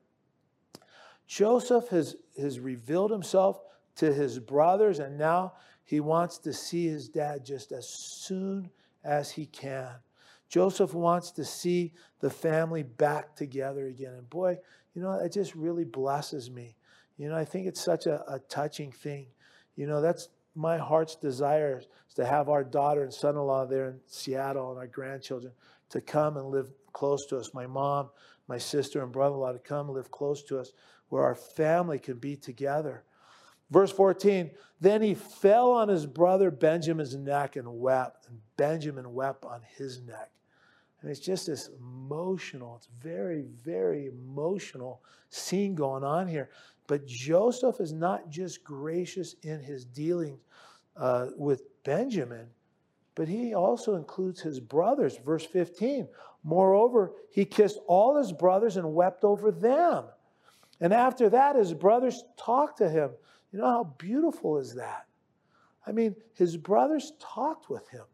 Joseph 1.27 1.89
has, 1.89 2.17
has 2.39 2.61
revealed 2.61 3.11
himself 3.11 3.61
to 3.97 4.13
his 4.13 4.39
brothers, 4.39 4.99
and 4.99 5.17
now 5.17 5.55
he 5.85 6.01
wants 6.01 6.39
to 6.39 6.53
see 6.53 6.87
his 6.87 7.09
dad 7.09 7.45
just 7.45 7.73
as 7.73 7.89
soon 7.89 8.71
as 9.05 9.31
he 9.31 9.47
can. 9.47 9.91
Joseph 10.49 10.93
wants 10.93 11.31
to 11.33 11.45
see 11.45 11.95
the 12.21 12.31
family 12.31 12.83
back 12.83 13.35
together 13.35 13.87
again. 13.87 14.13
And 14.13 14.29
boy, 14.29 14.59
you 14.95 15.01
know, 15.01 15.13
it 15.13 15.33
just 15.33 15.55
really 15.55 15.85
blesses 15.85 16.51
me 16.51 16.77
you 17.17 17.29
know, 17.29 17.37
I 17.37 17.45
think 17.45 17.67
it's 17.67 17.81
such 17.81 18.07
a, 18.07 18.23
a 18.33 18.39
touching 18.39 18.93
thing. 18.93 19.27
You 19.77 19.87
know, 19.87 20.01
that's 20.01 20.29
my 20.55 20.79
heart's 20.79 21.17
desire 21.17 21.79
is 21.81 22.15
to 22.15 22.27
have 22.27 22.49
our 22.49 22.65
daughter 22.65 23.03
and 23.05 23.13
son 23.13 23.37
in 23.37 23.43
law 23.43 23.65
there 23.65 23.89
in 23.89 24.01
Seattle 24.07 24.71
and 24.71 24.79
our 24.79 24.87
grandchildren 24.87 25.53
to 25.91 26.01
come 26.01 26.37
and 26.37 26.47
live 26.47 26.71
close 26.93 27.27
to 27.27 27.39
us. 27.39 27.55
My 27.55 27.67
mom, 27.67 28.11
my 28.49 28.59
sister, 28.59 29.03
and 29.03 29.13
brother 29.13 29.35
in 29.35 29.41
law 29.41 29.53
to 29.53 29.59
come 29.59 29.87
and 29.87 29.97
live 29.97 30.11
close 30.11 30.43
to 30.45 30.59
us 30.59 30.73
where 31.09 31.25
our 31.25 31.35
family 31.35 31.99
can 31.99 32.19
be 32.19 32.37
together. 32.37 33.05
Verse 33.71 33.91
14, 33.91 34.51
then 34.81 35.01
he 35.01 35.15
fell 35.15 35.73
on 35.73 35.89
his 35.89 36.05
brother 36.05 36.51
Benjamin's 36.51 37.17
neck 37.17 37.57
and 37.57 37.81
wept, 37.81 38.29
and 38.29 38.39
Benjamin 38.59 39.15
wept 39.15 39.45
on 39.47 39.63
his 39.79 40.03
neck. 40.03 40.31
And 41.01 41.11
it's 41.11 41.21
just 41.21 41.47
this 41.47 41.71
emotional, 41.79 42.77
it's 42.77 42.89
very, 43.01 43.47
very 43.65 44.07
emotional 44.07 45.03
scene 45.31 45.75
going 45.75 46.05
on 46.05 46.29
here. 46.29 46.51
But 46.93 47.07
Joseph 47.07 47.81
is 47.81 47.95
not 47.95 48.29
just 48.29 48.63
gracious 48.63 49.35
in 49.41 49.61
his 49.61 49.87
dealings 49.87 50.41
uh, 50.95 51.29
with 51.39 51.63
Benjamin, 51.85 52.49
but 53.15 53.29
he 53.29 53.55
also 53.55 53.95
includes 53.95 54.43
his 54.43 54.61
brothers. 54.61 55.17
Verse 55.25 55.47
15. 55.47 56.07
Moreover, 56.45 57.13
he 57.31 57.47
kissed 57.47 57.79
all 57.87 58.19
his 58.19 58.31
brothers 58.31 58.77
and 58.77 58.93
wept 58.93 59.25
over 59.25 59.51
them. 59.51 60.05
And 60.83 60.93
after 60.93 61.31
that, 61.31 61.57
his 61.57 61.73
brothers 61.73 62.25
talked 62.37 62.77
to 62.77 62.91
him. 62.91 63.13
You 63.53 63.61
know 63.61 63.71
how 63.71 63.95
beautiful 63.97 64.59
is 64.59 64.75
that? 64.75 65.07
I 65.87 65.93
mean, 65.93 66.15
his 66.35 66.59
brothers 66.59 67.15
talked 67.19 67.71
with 67.71 67.89
him. 67.89 68.05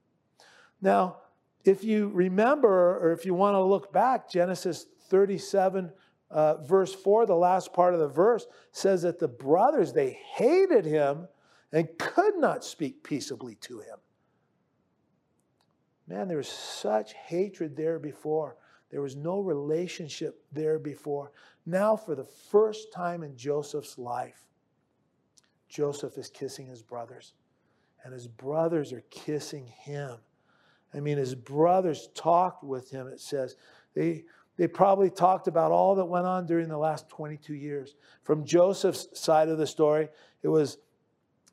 Now, 0.80 1.16
if 1.64 1.82
you 1.82 2.10
remember, 2.14 2.96
or 2.98 3.10
if 3.10 3.26
you 3.26 3.34
want 3.34 3.56
to 3.56 3.60
look 3.60 3.92
back, 3.92 4.30
Genesis 4.30 4.86
37, 5.08 5.90
uh, 6.30 6.56
verse 6.62 6.94
4, 6.94 7.26
the 7.26 7.34
last 7.34 7.72
part 7.72 7.94
of 7.94 8.00
the 8.00 8.08
verse, 8.08 8.46
says 8.72 9.02
that 9.02 9.18
the 9.18 9.28
brothers, 9.28 9.92
they 9.92 10.18
hated 10.34 10.84
him 10.84 11.28
and 11.72 11.88
could 11.98 12.36
not 12.36 12.64
speak 12.64 13.02
peaceably 13.02 13.54
to 13.56 13.80
him. 13.80 13.96
Man, 16.06 16.28
there 16.28 16.38
was 16.38 16.48
such 16.48 17.12
hatred 17.14 17.76
there 17.76 17.98
before. 17.98 18.56
There 18.90 19.02
was 19.02 19.16
no 19.16 19.40
relationship 19.40 20.42
there 20.52 20.78
before. 20.78 21.32
Now, 21.66 21.96
for 21.96 22.14
the 22.14 22.24
first 22.24 22.92
time 22.92 23.22
in 23.22 23.36
Joseph's 23.36 23.98
life, 23.98 24.46
Joseph 25.68 26.16
is 26.16 26.30
kissing 26.30 26.66
his 26.66 26.82
brothers, 26.82 27.34
and 28.02 28.14
his 28.14 28.26
brothers 28.26 28.92
are 28.92 29.04
kissing 29.10 29.66
him. 29.66 30.16
I 30.94 31.00
mean, 31.00 31.18
his 31.18 31.34
brothers 31.34 32.08
talked 32.14 32.64
with 32.64 32.90
him, 32.90 33.06
it 33.06 33.20
says. 33.20 33.56
They, 33.94 34.24
they 34.58 34.68
probably 34.68 35.08
talked 35.08 35.48
about 35.48 35.72
all 35.72 35.94
that 35.94 36.04
went 36.04 36.26
on 36.26 36.44
during 36.44 36.68
the 36.68 36.76
last 36.76 37.08
22 37.08 37.54
years. 37.54 37.94
From 38.24 38.44
Joseph's 38.44 39.08
side 39.18 39.48
of 39.48 39.56
the 39.56 39.66
story, 39.66 40.08
it 40.42 40.48
was, 40.48 40.76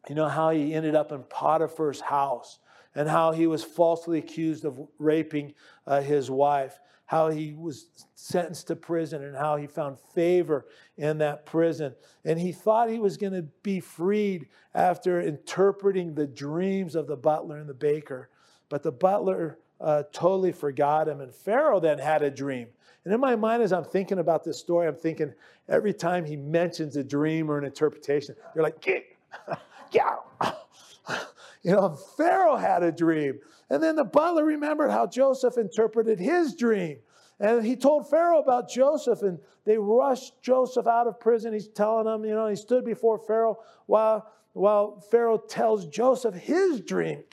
you 0.10 0.16
know, 0.16 0.28
how 0.28 0.50
he 0.50 0.74
ended 0.74 0.96
up 0.96 1.14
in 1.14 1.24
Potiphar's 1.24 2.02
house 2.02 2.60
and 2.94 3.08
how 3.08 3.32
he 3.32 3.48
was 3.48 3.64
falsely 3.64 4.18
accused 4.18 4.66
of 4.66 4.80
raping 5.00 5.54
uh, 5.88 6.02
his 6.02 6.30
wife 6.30 6.80
how 7.06 7.30
he 7.30 7.54
was 7.54 7.88
sentenced 8.16 8.68
to 8.68 8.76
prison 8.76 9.24
and 9.24 9.36
how 9.36 9.56
he 9.58 9.68
found 9.68 10.00
favor 10.14 10.66
in 10.98 11.20
that 11.20 11.46
prison. 11.46 11.94
And 12.24 12.40
he 12.40 12.52
thought 12.52 12.90
he 12.90 13.00
was 13.00 13.18
going 13.18 13.34
to 13.34 13.44
be 13.44 13.80
freed 13.80 14.48
after 14.74 15.22
interpreting 15.22 16.16
the 16.16 16.26
dreams 16.26 16.96
of 16.96 17.08
the 17.08 17.16
butler 17.16 17.58
and 17.58 17.70
the 17.70 17.76
baker. 17.76 18.30
But 18.70 18.82
the 18.82 18.92
butler 18.92 19.60
uh, 19.80 20.04
totally 20.12 20.52
forgot 20.52 21.08
him. 21.08 21.22
And 21.22 21.34
Pharaoh 21.34 21.80
then 21.80 22.00
had 22.00 22.24
a 22.24 22.32
dream. 22.32 22.70
And 23.06 23.14
in 23.14 23.20
my 23.20 23.36
mind, 23.36 23.64
as 23.64 23.72
I'm 23.72 23.86
thinking 23.86 24.20
about 24.20 24.44
this 24.44 24.58
story, 24.58 24.88
I'm 24.88 24.96
thinking 24.96 25.34
every 25.70 25.94
time 25.94 26.26
he 26.26 26.36
mentions 26.36 26.96
a 26.98 27.04
dream 27.04 27.50
or 27.50 27.58
an 27.58 27.64
interpretation, 27.64 28.36
they're 28.54 28.64
like, 28.64 28.86
yeah. 29.92 30.16
you 31.64 31.72
know, 31.72 31.98
Pharaoh 32.18 32.56
had 32.56 32.84
a 32.84 32.92
dream. 32.92 33.40
And 33.70 33.82
then 33.82 33.96
the 33.96 34.04
butler 34.04 34.46
remembered 34.46 34.92
how 34.92 35.08
Joseph 35.08 35.58
interpreted 35.58 36.20
his 36.20 36.56
dream. 36.56 36.98
And 37.40 37.66
he 37.66 37.76
told 37.76 38.10
Pharaoh 38.10 38.40
about 38.40 38.70
Joseph, 38.70 39.22
and 39.22 39.40
they 39.66 39.78
rushed 39.78 40.42
Joseph 40.42 40.88
out 40.88 41.08
of 41.08 41.20
prison. 41.20 41.54
He's 41.54 41.68
telling 41.68 42.06
them, 42.06 42.24
you 42.24 42.34
know, 42.34 42.48
he 42.48 42.56
stood 42.56 42.86
before 42.86 43.20
Pharaoh 43.20 43.60
while, 43.88 44.32
while 44.54 45.02
Pharaoh 45.12 45.38
tells 45.38 45.86
Joseph 45.88 46.36
his 46.36 46.80
dream. 46.82 47.24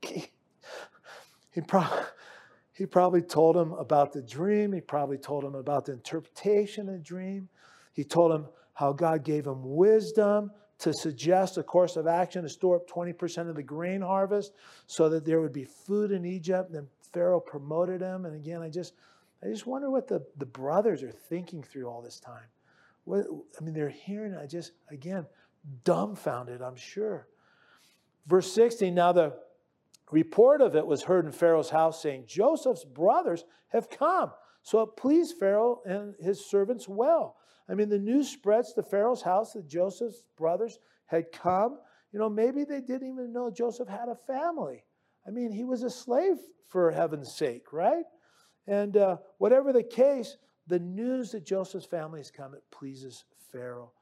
He, 0.00 1.60
pro- 1.66 1.86
he 2.76 2.84
probably 2.84 3.22
told 3.22 3.56
him 3.56 3.72
about 3.72 4.12
the 4.12 4.20
dream. 4.20 4.70
He 4.70 4.82
probably 4.82 5.16
told 5.16 5.44
him 5.44 5.54
about 5.54 5.86
the 5.86 5.92
interpretation 5.92 6.88
of 6.90 6.96
the 6.96 7.00
dream. 7.00 7.48
He 7.94 8.04
told 8.04 8.32
him 8.32 8.46
how 8.74 8.92
God 8.92 9.24
gave 9.24 9.46
him 9.46 9.62
wisdom 9.62 10.50
to 10.80 10.92
suggest 10.92 11.56
a 11.56 11.62
course 11.62 11.96
of 11.96 12.06
action 12.06 12.42
to 12.42 12.50
store 12.50 12.76
up 12.76 12.86
20% 12.86 13.48
of 13.48 13.56
the 13.56 13.62
grain 13.62 14.02
harvest 14.02 14.52
so 14.86 15.08
that 15.08 15.24
there 15.24 15.40
would 15.40 15.54
be 15.54 15.64
food 15.64 16.10
in 16.10 16.26
Egypt. 16.26 16.68
And 16.68 16.76
Then 16.76 16.88
Pharaoh 17.14 17.40
promoted 17.40 18.02
him. 18.02 18.26
And 18.26 18.36
again, 18.36 18.60
I 18.60 18.68
just, 18.68 18.92
I 19.42 19.46
just 19.46 19.66
wonder 19.66 19.90
what 19.90 20.06
the, 20.06 20.22
the 20.36 20.44
brothers 20.44 21.02
are 21.02 21.10
thinking 21.10 21.62
through 21.62 21.86
all 21.86 22.02
this 22.02 22.20
time. 22.20 22.44
What, 23.04 23.24
I 23.58 23.64
mean, 23.64 23.72
they're 23.72 23.88
hearing, 23.88 24.34
I 24.34 24.44
just, 24.44 24.72
again, 24.90 25.24
dumbfounded, 25.84 26.60
I'm 26.60 26.76
sure. 26.76 27.26
Verse 28.26 28.52
16, 28.52 28.94
now 28.94 29.12
the 29.12 29.32
report 30.10 30.60
of 30.60 30.76
it 30.76 30.86
was 30.86 31.02
heard 31.02 31.26
in 31.26 31.32
Pharaoh's 31.32 31.70
house, 31.70 32.02
saying, 32.02 32.24
Joseph's 32.26 32.84
brothers 32.84 33.44
have 33.68 33.90
come. 33.90 34.30
So 34.62 34.80
it 34.80 34.96
pleased 34.96 35.36
Pharaoh 35.38 35.80
and 35.84 36.14
his 36.20 36.44
servants 36.44 36.88
well. 36.88 37.36
I 37.68 37.74
mean, 37.74 37.88
the 37.88 37.98
news 37.98 38.28
spreads 38.28 38.72
to 38.74 38.82
Pharaoh's 38.82 39.22
house 39.22 39.52
that 39.52 39.68
Joseph's 39.68 40.24
brothers 40.36 40.78
had 41.06 41.32
come. 41.32 41.78
You 42.12 42.18
know, 42.18 42.28
maybe 42.28 42.64
they 42.64 42.80
didn't 42.80 43.08
even 43.08 43.32
know 43.32 43.50
Joseph 43.50 43.88
had 43.88 44.08
a 44.08 44.16
family. 44.26 44.84
I 45.26 45.30
mean, 45.30 45.50
he 45.50 45.64
was 45.64 45.82
a 45.82 45.90
slave 45.90 46.36
for 46.68 46.90
heaven's 46.90 47.32
sake, 47.32 47.72
right? 47.72 48.04
And 48.66 48.96
uh, 48.96 49.18
whatever 49.38 49.72
the 49.72 49.82
case, 49.82 50.36
the 50.66 50.78
news 50.78 51.32
that 51.32 51.44
Joseph's 51.44 51.86
family 51.86 52.20
has 52.20 52.30
come, 52.30 52.54
it 52.54 52.62
pleases 52.70 53.24
Pharaoh. 53.52 53.92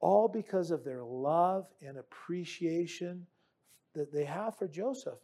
All 0.00 0.28
because 0.28 0.70
of 0.70 0.84
their 0.84 1.02
love 1.02 1.66
and 1.86 1.98
appreciation 1.98 3.26
that 3.94 4.12
they 4.12 4.24
have 4.24 4.56
for 4.56 4.68
Joseph. 4.68 5.18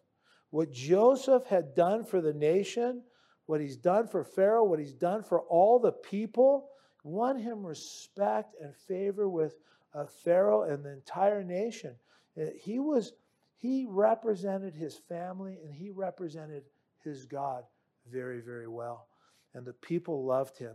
What 0.50 0.72
Joseph 0.72 1.44
had 1.46 1.74
done 1.74 2.04
for 2.04 2.20
the 2.20 2.32
nation, 2.32 3.02
what 3.46 3.60
he's 3.60 3.76
done 3.76 4.06
for 4.08 4.24
Pharaoh, 4.24 4.64
what 4.64 4.78
he's 4.78 4.94
done 4.94 5.22
for 5.22 5.40
all 5.42 5.78
the 5.78 5.92
people, 5.92 6.68
won 7.04 7.38
him 7.38 7.64
respect 7.64 8.54
and 8.60 8.74
favor 8.74 9.28
with 9.28 9.56
uh, 9.94 10.06
Pharaoh 10.24 10.62
and 10.62 10.84
the 10.84 10.92
entire 10.92 11.42
nation. 11.42 11.94
Uh, 12.40 12.46
he 12.60 12.78
was 12.78 13.12
he 13.56 13.86
represented 13.88 14.74
his 14.74 14.96
family 15.08 15.58
and 15.64 15.72
he 15.72 15.90
represented 15.90 16.64
his 17.02 17.24
God 17.24 17.64
very, 18.10 18.40
very 18.40 18.68
well. 18.68 19.08
And 19.54 19.66
the 19.66 19.72
people 19.72 20.24
loved 20.24 20.58
him. 20.58 20.74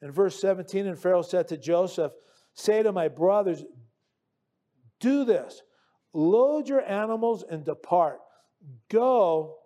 In 0.00 0.10
verse 0.10 0.40
17, 0.40 0.86
and 0.86 0.98
Pharaoh 0.98 1.22
said 1.22 1.48
to 1.48 1.56
Joseph, 1.56 2.12
Say 2.54 2.82
to 2.82 2.92
my 2.92 3.08
brothers, 3.08 3.64
do 4.98 5.24
this 5.24 5.62
load 6.12 6.68
your 6.68 6.82
animals 6.82 7.44
and 7.48 7.64
depart. 7.64 8.20
Go 8.88 9.56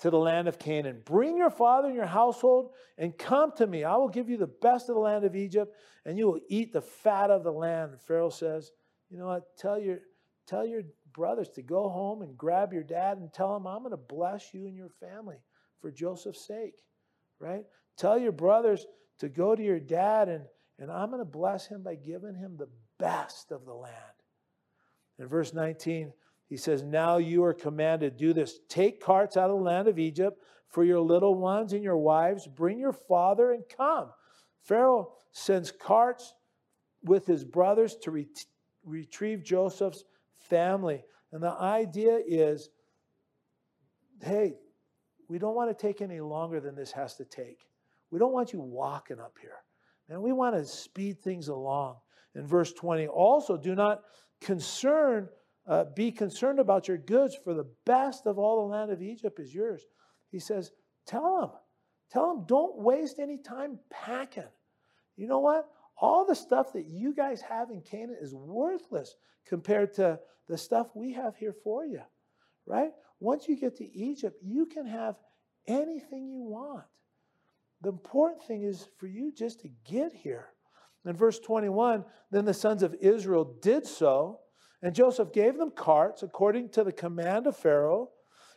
to 0.00 0.10
the 0.10 0.18
land 0.18 0.48
of 0.48 0.58
Canaan. 0.58 1.02
Bring 1.04 1.36
your 1.36 1.50
father 1.50 1.88
and 1.88 1.96
your 1.96 2.06
household 2.06 2.72
and 2.96 3.16
come 3.16 3.52
to 3.56 3.66
me. 3.66 3.84
I 3.84 3.96
will 3.96 4.08
give 4.08 4.28
you 4.28 4.36
the 4.36 4.46
best 4.46 4.88
of 4.88 4.94
the 4.94 5.00
land 5.00 5.24
of 5.24 5.36
Egypt, 5.36 5.76
and 6.04 6.18
you 6.18 6.26
will 6.26 6.40
eat 6.48 6.72
the 6.72 6.80
fat 6.80 7.30
of 7.30 7.44
the 7.44 7.52
land. 7.52 7.92
And 7.92 8.00
Pharaoh 8.00 8.30
says, 8.30 8.72
You 9.10 9.18
know 9.18 9.26
what? 9.26 9.56
Tell 9.58 9.78
your, 9.78 9.98
tell 10.46 10.64
your 10.64 10.82
brothers 11.12 11.50
to 11.50 11.62
go 11.62 11.88
home 11.88 12.22
and 12.22 12.36
grab 12.36 12.72
your 12.72 12.82
dad 12.82 13.18
and 13.18 13.32
tell 13.32 13.54
him, 13.54 13.66
I'm 13.66 13.80
going 13.80 13.90
to 13.90 13.96
bless 13.96 14.54
you 14.54 14.66
and 14.66 14.76
your 14.76 14.88
family 14.88 15.36
for 15.80 15.90
Joseph's 15.90 16.46
sake, 16.46 16.76
right? 17.38 17.64
Tell 17.96 18.18
your 18.18 18.32
brothers 18.32 18.86
to 19.18 19.28
go 19.28 19.54
to 19.54 19.62
your 19.62 19.80
dad 19.80 20.28
and, 20.28 20.44
and 20.78 20.90
I'm 20.90 21.10
going 21.10 21.20
to 21.20 21.26
bless 21.26 21.66
him 21.66 21.82
by 21.82 21.96
giving 21.96 22.34
him 22.34 22.56
the 22.56 22.68
best 22.98 23.52
of 23.52 23.64
the 23.66 23.74
land. 23.74 23.94
In 25.20 25.28
verse 25.28 25.52
19, 25.52 26.12
he 26.48 26.56
says, 26.56 26.82
Now 26.82 27.18
you 27.18 27.44
are 27.44 27.54
commanded, 27.54 28.16
do 28.16 28.32
this. 28.32 28.58
Take 28.68 29.00
carts 29.00 29.36
out 29.36 29.50
of 29.50 29.58
the 29.58 29.62
land 29.62 29.86
of 29.86 29.98
Egypt 29.98 30.42
for 30.68 30.82
your 30.82 31.00
little 31.00 31.34
ones 31.34 31.74
and 31.74 31.84
your 31.84 31.98
wives. 31.98 32.46
Bring 32.46 32.78
your 32.78 32.92
father 32.92 33.52
and 33.52 33.62
come. 33.76 34.08
Pharaoh 34.62 35.12
sends 35.32 35.70
carts 35.70 36.34
with 37.04 37.26
his 37.26 37.44
brothers 37.44 37.96
to 37.96 38.10
ret- 38.10 38.46
retrieve 38.84 39.44
Joseph's 39.44 40.04
family. 40.38 41.04
And 41.32 41.42
the 41.42 41.52
idea 41.52 42.18
is 42.26 42.70
hey, 44.22 44.54
we 45.28 45.38
don't 45.38 45.54
want 45.54 45.70
to 45.70 45.86
take 45.86 46.02
any 46.02 46.20
longer 46.20 46.60
than 46.60 46.74
this 46.74 46.92
has 46.92 47.14
to 47.16 47.24
take. 47.24 47.60
We 48.10 48.18
don't 48.18 48.32
want 48.32 48.52
you 48.52 48.60
walking 48.60 49.18
up 49.18 49.36
here. 49.40 49.56
And 50.10 50.20
we 50.20 50.32
want 50.32 50.56
to 50.56 50.64
speed 50.66 51.22
things 51.22 51.48
along. 51.48 51.96
In 52.34 52.46
verse 52.46 52.72
20, 52.72 53.08
also 53.08 53.56
do 53.56 53.74
not 53.74 54.02
concern, 54.40 55.28
uh, 55.66 55.84
be 55.96 56.12
concerned 56.12 56.58
about 56.58 56.88
your 56.88 56.98
goods, 56.98 57.36
for 57.42 57.54
the 57.54 57.68
best 57.86 58.26
of 58.26 58.38
all 58.38 58.62
the 58.62 58.72
land 58.72 58.90
of 58.90 59.02
Egypt 59.02 59.40
is 59.40 59.54
yours. 59.54 59.84
He 60.30 60.38
says, 60.38 60.70
tell 61.06 61.40
them, 61.40 61.50
tell 62.10 62.34
them, 62.34 62.44
don't 62.46 62.78
waste 62.78 63.18
any 63.18 63.38
time 63.38 63.78
packing. 63.90 64.44
You 65.16 65.26
know 65.26 65.40
what? 65.40 65.68
All 66.00 66.24
the 66.24 66.34
stuff 66.34 66.72
that 66.72 66.86
you 66.86 67.14
guys 67.14 67.42
have 67.42 67.70
in 67.70 67.82
Canaan 67.82 68.16
is 68.20 68.34
worthless 68.34 69.16
compared 69.46 69.92
to 69.94 70.18
the 70.48 70.56
stuff 70.56 70.88
we 70.94 71.12
have 71.12 71.36
here 71.36 71.54
for 71.64 71.84
you, 71.84 72.00
right? 72.66 72.92
Once 73.18 73.48
you 73.48 73.56
get 73.56 73.76
to 73.76 73.84
Egypt, 73.96 74.36
you 74.42 74.66
can 74.66 74.86
have 74.86 75.16
anything 75.66 76.28
you 76.28 76.42
want. 76.42 76.84
The 77.82 77.90
important 77.90 78.42
thing 78.44 78.62
is 78.62 78.88
for 78.98 79.06
you 79.06 79.32
just 79.32 79.60
to 79.60 79.68
get 79.84 80.12
here. 80.12 80.48
In 81.04 81.16
verse 81.16 81.38
21, 81.38 82.04
then 82.30 82.44
the 82.44 82.54
sons 82.54 82.82
of 82.82 82.94
Israel 83.00 83.56
did 83.62 83.86
so, 83.86 84.40
and 84.82 84.94
Joseph 84.94 85.32
gave 85.32 85.56
them 85.56 85.70
carts 85.70 86.22
according 86.22 86.70
to 86.70 86.84
the 86.84 86.92
command 86.92 87.46
of 87.46 87.56
Pharaoh, 87.56 88.10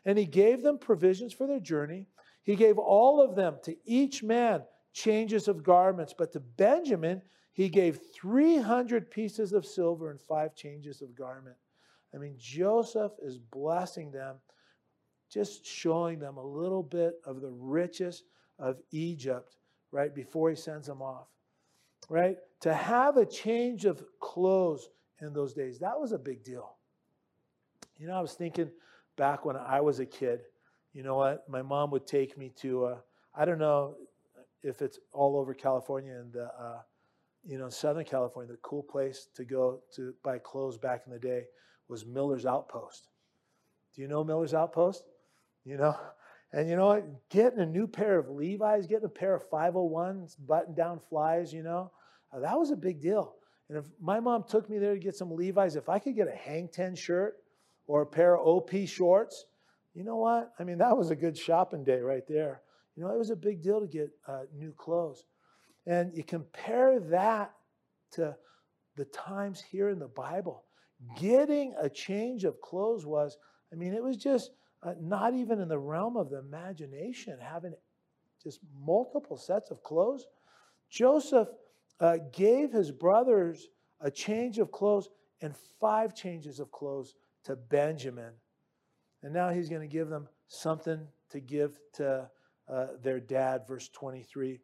and 0.05 0.17
he 0.17 0.25
gave 0.25 0.61
them 0.61 0.77
provisions 0.77 1.33
for 1.33 1.47
their 1.47 1.59
journey. 1.59 2.07
He 2.43 2.55
gave 2.55 2.77
all 2.77 3.21
of 3.21 3.35
them 3.35 3.57
to 3.63 3.75
each 3.85 4.23
man 4.23 4.63
changes 4.91 5.47
of 5.47 5.63
garments, 5.63 6.13
but 6.17 6.31
to 6.33 6.39
Benjamin 6.39 7.21
he 7.53 7.69
gave 7.69 7.99
300 8.13 9.09
pieces 9.11 9.53
of 9.53 9.65
silver 9.65 10.11
and 10.11 10.19
five 10.19 10.55
changes 10.55 11.01
of 11.01 11.15
garment. 11.15 11.55
I 12.13 12.17
mean, 12.17 12.35
Joseph 12.37 13.13
is 13.21 13.37
blessing 13.37 14.11
them, 14.11 14.37
just 15.31 15.65
showing 15.65 16.19
them 16.19 16.37
a 16.37 16.45
little 16.45 16.83
bit 16.83 17.15
of 17.25 17.41
the 17.41 17.51
riches 17.51 18.23
of 18.59 18.79
Egypt, 18.91 19.55
right, 19.91 20.13
before 20.13 20.49
he 20.49 20.55
sends 20.55 20.87
them 20.87 21.01
off, 21.01 21.27
right? 22.09 22.37
To 22.61 22.73
have 22.73 23.17
a 23.17 23.25
change 23.25 23.85
of 23.85 24.03
clothes 24.19 24.89
in 25.21 25.33
those 25.33 25.53
days, 25.53 25.79
that 25.79 25.99
was 25.99 26.11
a 26.11 26.17
big 26.17 26.43
deal. 26.43 26.75
You 27.97 28.07
know, 28.07 28.13
I 28.13 28.21
was 28.21 28.33
thinking 28.33 28.69
back 29.15 29.45
when 29.45 29.55
I 29.55 29.81
was 29.81 29.99
a 29.99 30.05
kid, 30.05 30.41
you 30.93 31.03
know 31.03 31.15
what? 31.15 31.47
My 31.49 31.61
mom 31.61 31.91
would 31.91 32.05
take 32.05 32.37
me 32.37 32.51
to, 32.57 32.85
uh, 32.85 32.97
I 33.35 33.45
don't 33.45 33.59
know 33.59 33.95
if 34.61 34.81
it's 34.81 34.99
all 35.11 35.37
over 35.37 35.53
California 35.53 36.13
and 36.13 36.31
the, 36.33 36.45
uh, 36.45 36.81
you 37.45 37.57
know, 37.57 37.69
Southern 37.69 38.05
California, 38.05 38.51
the 38.51 38.57
cool 38.59 38.83
place 38.83 39.27
to 39.35 39.43
go 39.43 39.81
to 39.95 40.13
buy 40.23 40.37
clothes 40.37 40.77
back 40.77 41.03
in 41.05 41.11
the 41.11 41.19
day 41.19 41.43
was 41.87 42.05
Miller's 42.05 42.45
Outpost. 42.45 43.09
Do 43.93 44.01
you 44.01 44.07
know 44.07 44.23
Miller's 44.23 44.53
Outpost? 44.53 45.03
you 45.65 45.77
know. 45.77 45.95
And 46.53 46.69
you 46.69 46.75
know 46.75 46.85
what? 46.85 47.29
Getting 47.29 47.59
a 47.59 47.65
new 47.65 47.87
pair 47.87 48.19
of 48.19 48.29
Levi's, 48.29 48.85
getting 48.85 49.05
a 49.05 49.09
pair 49.09 49.33
of 49.33 49.49
501s, 49.49 50.35
button 50.45 50.75
down 50.75 50.99
flies, 50.99 51.51
you 51.51 51.63
know, 51.63 51.91
uh, 52.31 52.39
that 52.39 52.57
was 52.57 52.69
a 52.69 52.75
big 52.75 53.01
deal. 53.01 53.35
And 53.69 53.77
if 53.77 53.85
my 53.99 54.19
mom 54.19 54.43
took 54.47 54.69
me 54.69 54.77
there 54.77 54.93
to 54.93 54.99
get 54.99 55.15
some 55.15 55.31
Levi's, 55.31 55.75
if 55.75 55.89
I 55.89 55.97
could 55.97 56.15
get 56.15 56.27
a 56.27 56.35
hang 56.35 56.67
10 56.67 56.95
shirt 56.95 57.37
or 57.87 58.03
a 58.03 58.05
pair 58.05 58.37
of 58.37 58.45
OP 58.45 58.71
shorts, 58.85 59.45
you 59.95 60.03
know 60.03 60.17
what? 60.17 60.53
I 60.59 60.63
mean, 60.63 60.77
that 60.77 60.95
was 60.95 61.09
a 61.09 61.15
good 61.15 61.37
shopping 61.37 61.83
day 61.83 61.99
right 61.99 62.27
there. 62.27 62.61
You 62.95 63.03
know, 63.03 63.09
it 63.09 63.17
was 63.17 63.31
a 63.31 63.35
big 63.35 63.63
deal 63.63 63.81
to 63.81 63.87
get 63.87 64.11
uh, 64.27 64.43
new 64.55 64.73
clothes. 64.73 65.25
And 65.87 66.15
you 66.15 66.23
compare 66.23 66.99
that 66.99 67.53
to 68.11 68.35
the 68.95 69.05
times 69.05 69.61
here 69.61 69.89
in 69.89 69.97
the 69.97 70.07
Bible. 70.07 70.65
Getting 71.19 71.73
a 71.79 71.89
change 71.89 72.43
of 72.43 72.61
clothes 72.61 73.05
was, 73.05 73.37
I 73.71 73.75
mean, 73.75 73.93
it 73.93 74.03
was 74.03 74.17
just 74.17 74.51
uh, 74.83 74.93
not 74.99 75.33
even 75.33 75.59
in 75.59 75.67
the 75.67 75.79
realm 75.79 76.17
of 76.17 76.29
the 76.29 76.39
imagination, 76.39 77.37
having 77.41 77.73
just 78.43 78.59
multiple 78.85 79.37
sets 79.37 79.71
of 79.71 79.81
clothes. 79.83 80.25
Joseph 80.89 81.47
uh, 81.99 82.17
gave 82.31 82.71
his 82.71 82.91
brothers 82.91 83.69
a 84.01 84.11
change 84.11 84.59
of 84.59 84.71
clothes 84.71 85.09
and 85.41 85.55
five 85.79 86.13
changes 86.13 86.59
of 86.59 86.71
clothes 86.71 87.15
to 87.45 87.55
Benjamin. 87.55 88.33
And 89.21 89.33
now 89.33 89.49
he's 89.49 89.69
going 89.69 89.81
to 89.81 89.87
give 89.87 90.09
them 90.09 90.27
something 90.47 91.07
to 91.29 91.39
give 91.39 91.79
to 91.93 92.29
uh, 92.67 92.87
their 93.01 93.19
dad, 93.19 93.61
verse 93.67 93.89
23. 93.89 94.59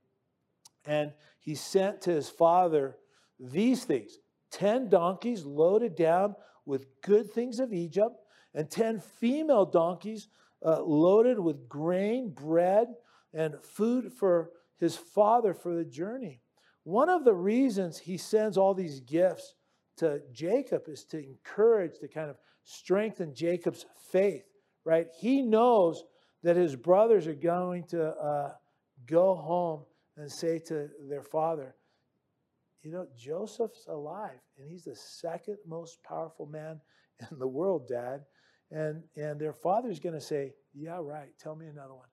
And 0.85 1.13
he 1.39 1.55
sent 1.55 2.01
to 2.01 2.11
his 2.11 2.29
father 2.29 2.97
these 3.39 3.85
things 3.85 4.19
10 4.51 4.89
donkeys 4.89 5.45
loaded 5.45 5.95
down 5.95 6.35
with 6.65 6.87
good 7.01 7.31
things 7.31 7.59
of 7.59 7.73
Egypt, 7.73 8.15
and 8.53 8.69
10 8.69 8.99
female 8.99 9.65
donkeys 9.65 10.27
uh, 10.65 10.81
loaded 10.81 11.39
with 11.39 11.69
grain, 11.69 12.29
bread, 12.29 12.87
and 13.33 13.55
food 13.63 14.11
for 14.11 14.51
his 14.77 14.95
father 14.95 15.53
for 15.53 15.75
the 15.75 15.85
journey. 15.85 16.41
One 16.83 17.09
of 17.09 17.25
the 17.25 17.33
reasons 17.33 17.99
he 17.99 18.17
sends 18.17 18.57
all 18.57 18.73
these 18.73 18.99
gifts 19.01 19.55
to 19.97 20.21
Jacob 20.31 20.83
is 20.87 21.03
to 21.05 21.21
encourage, 21.21 21.99
to 21.99 22.07
kind 22.07 22.29
of 22.29 22.37
strengthen 22.63 23.35
Jacob's 23.35 23.85
faith, 24.11 24.45
right? 24.85 25.07
He 25.19 25.41
knows 25.41 26.03
that 26.43 26.55
his 26.55 26.75
brothers 26.75 27.27
are 27.27 27.35
going 27.35 27.83
to 27.87 28.09
uh, 28.09 28.53
go 29.05 29.35
home 29.35 29.83
and 30.17 30.31
say 30.31 30.59
to 30.59 30.89
their 31.09 31.23
father, 31.23 31.75
You 32.81 32.91
know, 32.91 33.07
Joseph's 33.17 33.85
alive, 33.87 34.39
and 34.57 34.69
he's 34.69 34.85
the 34.85 34.95
second 34.95 35.57
most 35.67 36.01
powerful 36.03 36.45
man 36.45 36.79
in 37.31 37.39
the 37.39 37.47
world, 37.47 37.87
Dad. 37.87 38.21
And, 38.71 39.03
and 39.15 39.39
their 39.39 39.53
father's 39.53 39.99
going 39.99 40.15
to 40.15 40.21
say, 40.21 40.53
Yeah, 40.73 40.99
right. 41.01 41.29
Tell 41.39 41.55
me 41.55 41.67
another 41.67 41.95
one. 41.95 42.07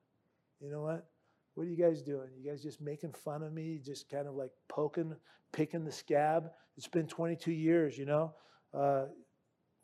You 0.59 0.71
know 0.71 0.81
what? 0.81 1.07
What 1.53 1.65
are 1.65 1.69
you 1.69 1.77
guys 1.77 2.01
doing? 2.01 2.29
You 2.37 2.49
guys 2.49 2.61
just 2.61 2.81
making 2.81 3.13
fun 3.13 3.41
of 3.43 3.51
me, 3.51 3.79
just 3.83 4.09
kind 4.09 4.27
of 4.27 4.35
like 4.35 4.51
poking, 4.67 5.15
picking 5.51 5.83
the 5.83 5.91
scab? 5.91 6.51
It's 6.75 6.87
been 6.87 7.07
22 7.07 7.51
years, 7.51 7.97
you 7.97 8.05
know? 8.05 8.33
Uh, 8.73 9.05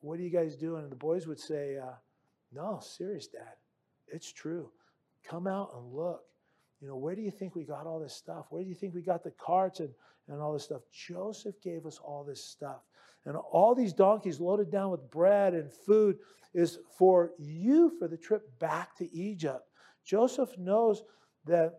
what 0.02 0.20
are 0.20 0.24
you 0.24 0.30
guys 0.30 0.56
doing? 0.56 0.84
And 0.84 0.92
the 0.92 0.96
boys 0.96 1.28
would 1.28 1.40
say, 1.40 1.78
uh, 1.78 1.96
No, 2.52 2.80
serious, 2.82 3.28
Dad. 3.28 3.56
It's 4.08 4.32
true. 4.32 4.70
Come 5.24 5.48
out 5.48 5.72
and 5.76 5.94
look. 5.94 6.22
You 6.82 6.90
know, 6.90 6.98
where 6.98 7.16
do 7.16 7.22
you 7.22 7.32
think 7.32 7.56
we 7.56 7.64
got 7.64 7.88
all 7.88 8.00
this 8.00 8.14
stuff? 8.14 8.48
Where 8.50 8.62
do 8.62 8.68
you 8.68 8.76
think 8.76 8.94
we 8.94 9.02
got 9.02 9.24
the 9.24 9.32
carts 9.32 9.80
and, 9.80 9.90
and 10.28 10.42
all 10.42 10.54
this 10.54 10.66
stuff? 10.66 10.82
Joseph 10.92 11.56
gave 11.62 11.86
us 11.86 11.98
all 11.98 12.24
this 12.24 12.44
stuff. 12.44 12.82
And 13.26 13.38
all 13.38 13.74
these 13.74 13.94
donkeys 13.94 14.40
loaded 14.40 14.72
down 14.72 14.92
with 14.92 15.10
bread 15.10 15.54
and 15.54 15.72
food 15.72 16.18
is 16.54 16.80
for 16.98 17.32
you 17.38 17.92
for 17.98 18.08
the 18.08 18.18
trip 18.18 18.60
back 18.60 18.96
to 18.98 19.14
Egypt. 19.16 19.66
Joseph 20.06 20.58
knows 20.58 21.04
that 21.46 21.74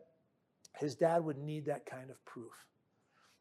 his 0.76 0.96
dad 0.96 1.24
would 1.24 1.38
need 1.38 1.66
that 1.66 1.86
kind 1.86 2.10
of 2.10 2.22
proof. 2.24 2.52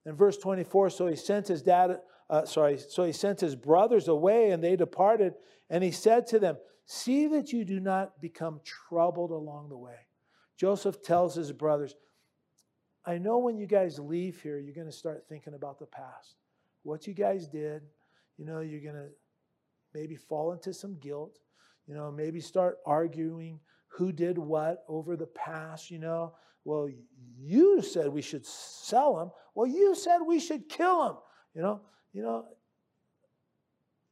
In 0.06 0.16
verse 0.16 0.38
24, 0.38 0.90
so 0.90 1.08
he 1.08 1.16
sent 1.16 1.48
his 1.48 1.62
dad, 1.62 2.00
uh, 2.30 2.46
sorry, 2.46 2.78
so 2.78 3.04
he 3.04 3.14
sent 3.14 3.40
his 3.40 3.56
brothers 3.56 4.08
away 4.08 4.52
and 4.52 4.64
they 4.64 4.76
departed. 4.76 5.34
And 5.70 5.84
he 5.84 5.92
said 5.92 6.28
to 6.28 6.40
them, 6.40 6.58
See 6.86 7.28
that 7.28 7.54
you 7.54 7.64
do 7.64 7.80
not 7.80 8.20
become 8.20 8.60
troubled 8.66 9.32
along 9.32 9.70
the 9.70 9.78
way. 9.78 9.96
Joseph 10.58 11.02
tells 11.02 11.34
his 11.34 11.54
brothers, 11.54 11.96
I 13.06 13.18
know 13.18 13.40
when 13.40 13.58
you 13.58 13.66
guys 13.66 14.00
leave 14.00 14.42
here, 14.42 14.60
you're 14.60 14.76
going 14.76 14.88
to 14.88 14.94
start 14.94 15.26
thinking 15.28 15.54
about 15.54 15.80
the 15.80 15.86
past. 15.86 16.36
What 16.84 17.08
you 17.08 17.14
guys 17.14 17.48
did, 17.48 17.82
you 18.38 18.46
know, 18.46 18.60
you're 18.60 18.82
going 18.82 18.96
to 18.96 19.10
maybe 19.94 20.16
fall 20.16 20.54
into 20.54 20.74
some 20.74 20.98
guilt, 21.00 21.40
you 21.88 21.94
know, 21.94 22.12
maybe 22.12 22.40
start 22.40 22.78
arguing 22.86 23.60
who 23.88 24.12
did 24.12 24.38
what 24.38 24.84
over 24.88 25.16
the 25.16 25.28
past, 25.28 25.92
you 25.92 26.00
know. 26.00 26.34
Well, 26.66 26.90
you 27.38 27.82
said 27.82 28.08
we 28.08 28.22
should 28.22 28.46
sell 28.46 29.20
him. 29.20 29.32
Well, 29.56 29.68
you 29.68 29.96
said 29.96 30.20
we 30.26 30.40
should 30.40 30.70
kill 30.70 31.10
him. 31.10 31.16
You 31.54 31.62
know, 31.62 31.82
you 32.12 32.22
know. 32.24 32.46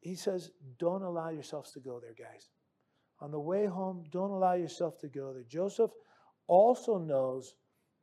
He 0.02 0.16
says, 0.16 0.52
don't 0.80 1.04
allow 1.04 1.30
yourselves 1.30 1.72
to 1.74 1.80
go 1.80 2.00
there, 2.00 2.16
guys. 2.18 2.50
On 3.20 3.32
the 3.32 3.40
way 3.40 3.68
home, 3.68 4.04
don't 4.12 4.32
allow 4.32 4.54
yourself 4.54 4.98
to 5.00 5.08
go 5.08 5.32
there. 5.32 5.44
Joseph 5.48 5.92
also 6.48 6.98
knows 6.98 7.54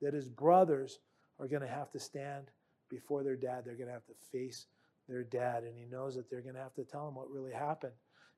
that 0.01 0.15
his 0.15 0.29
brothers 0.29 1.01
are 1.41 1.49
going 1.49 1.63
to 1.63 1.69
have 1.69 1.91
to 1.91 1.99
stand 1.99 2.51
before 2.89 3.23
their 3.23 3.37
dad. 3.37 3.63
They're 3.65 3.77
going 3.77 3.89
to 3.89 3.93
have 3.93 4.07
to 4.07 4.15
face 4.33 4.67
their 5.09 5.25
dad. 5.25 5.65
And 5.65 5.75
he 5.77 5.85
knows 5.85 6.15
that 6.17 6.31
they're 6.31 6.43
going 6.43 6.55
to 6.55 6.61
have 6.61 6.75
to 6.75 6.85
tell 6.85 7.09
him 7.09 7.15
what 7.15 7.31
really 7.31 7.53
happened, 7.53 7.95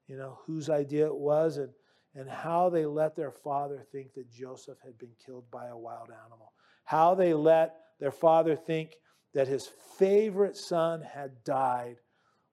you 0.07 0.17
know, 0.17 0.39
whose 0.47 0.71
idea 0.71 1.07
it 1.07 1.17
was 1.17 1.57
and, 1.57 1.71
and 2.15 2.29
how 2.29 2.71
they 2.71 2.87
let 2.87 3.17
their 3.17 3.31
father 3.31 3.85
think 3.93 4.15
that 4.15 4.31
Joseph 4.31 4.79
had 4.85 4.99
been 4.99 5.13
killed 5.25 5.51
by 5.51 5.69
a 5.69 5.77
wild 5.77 6.11
animal, 6.27 6.53
how 6.85 7.15
they 7.15 7.35
let 7.35 7.75
their 7.99 8.11
father 8.11 8.57
think 8.57 8.93
that 9.35 9.49
his 9.49 9.69
favorite 9.99 10.57
son 10.57 11.03
had 11.03 11.45
died 11.45 11.97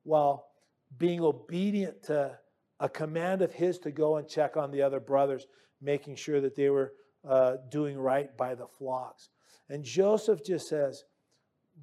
while 0.03 0.45
being 0.97 1.21
obedient 1.21 2.03
to 2.03 2.38
a 2.79 2.88
command 2.88 3.41
of 3.41 3.51
his 3.51 3.79
to 3.79 3.91
go 3.91 4.17
and 4.17 4.29
check 4.29 4.55
on 4.55 4.71
the 4.71 4.81
other 4.81 4.99
brothers, 4.99 5.47
making 5.81 6.15
sure 6.15 6.39
that 6.41 6.55
they 6.55 6.69
were 6.69 6.93
uh, 7.27 7.55
doing 7.71 7.97
right 7.97 8.36
by 8.38 8.55
the 8.55 8.67
flocks. 8.77 9.29
And 9.69 9.83
Joseph 9.83 10.45
just 10.45 10.67
says, 10.67 11.03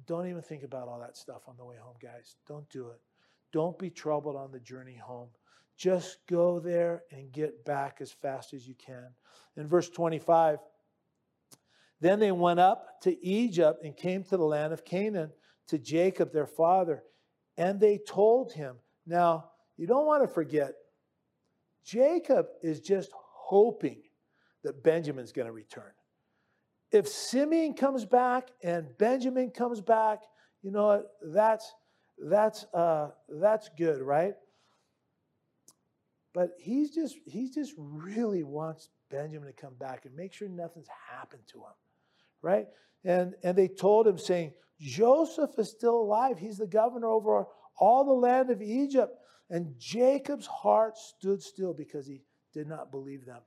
Don't 0.07 0.27
even 0.27 0.41
think 0.41 0.63
about 0.63 0.87
all 0.87 0.99
that 0.99 1.17
stuff 1.17 1.43
on 1.47 1.55
the 1.57 1.65
way 1.65 1.75
home, 1.79 1.95
guys. 2.01 2.35
Don't 2.47 2.69
do 2.69 2.89
it. 2.89 2.99
Don't 3.51 3.77
be 3.79 3.89
troubled 3.89 4.35
on 4.35 4.51
the 4.51 4.59
journey 4.59 4.95
home. 4.95 5.29
Just 5.77 6.19
go 6.27 6.59
there 6.59 7.03
and 7.11 7.31
get 7.31 7.65
back 7.65 7.97
as 8.01 8.11
fast 8.11 8.53
as 8.53 8.67
you 8.67 8.75
can. 8.75 9.07
In 9.57 9.67
verse 9.67 9.89
25, 9.89 10.59
then 12.01 12.19
they 12.19 12.31
went 12.31 12.59
up 12.59 13.01
to 13.01 13.25
Egypt 13.25 13.83
and 13.83 13.95
came 13.95 14.23
to 14.25 14.37
the 14.37 14.43
land 14.43 14.73
of 14.73 14.85
Canaan 14.85 15.31
to 15.67 15.77
Jacob, 15.77 16.31
their 16.31 16.45
father, 16.45 17.03
and 17.57 17.79
they 17.79 17.97
told 17.97 18.53
him. 18.53 18.75
Now, 19.05 19.49
you 19.77 19.87
don't 19.87 20.05
want 20.05 20.23
to 20.23 20.27
forget, 20.27 20.73
Jacob 21.83 22.47
is 22.61 22.79
just 22.79 23.11
hoping 23.13 24.01
that 24.63 24.83
Benjamin's 24.83 25.31
going 25.31 25.47
to 25.47 25.51
return. 25.51 25.91
If 26.95 27.09
Simeon 27.09 27.73
comes 27.73 28.05
back 28.05 28.47
and 28.63 28.87
Benjamin 28.97 29.51
comes 29.51 29.81
back, 29.81 30.21
you 30.61 30.71
know 30.71 31.03
that's 31.21 31.73
that's 32.17 32.63
uh, 32.73 33.09
that's 33.27 33.69
good, 33.77 34.01
right? 34.01 34.35
But 36.33 36.51
he's 36.57 36.95
just 36.95 37.17
he 37.25 37.49
just 37.49 37.73
really 37.77 38.43
wants 38.43 38.87
Benjamin 39.11 39.47
to 39.49 39.53
come 39.53 39.73
back 39.73 40.05
and 40.05 40.15
make 40.15 40.31
sure 40.31 40.47
nothing's 40.47 40.87
happened 41.11 41.41
to 41.47 41.57
him, 41.57 41.75
right? 42.41 42.67
And 43.03 43.35
and 43.43 43.57
they 43.57 43.67
told 43.67 44.07
him 44.07 44.17
saying 44.17 44.53
Joseph 44.79 45.51
is 45.57 45.69
still 45.69 45.97
alive. 45.97 46.37
He's 46.39 46.59
the 46.59 46.65
governor 46.65 47.07
over 47.07 47.45
all 47.77 48.05
the 48.05 48.13
land 48.13 48.49
of 48.51 48.61
Egypt. 48.61 49.17
And 49.49 49.77
Jacob's 49.77 50.47
heart 50.47 50.97
stood 50.97 51.43
still 51.43 51.73
because 51.73 52.07
he 52.07 52.21
did 52.53 52.67
not 52.67 52.89
believe 52.89 53.25
them, 53.25 53.41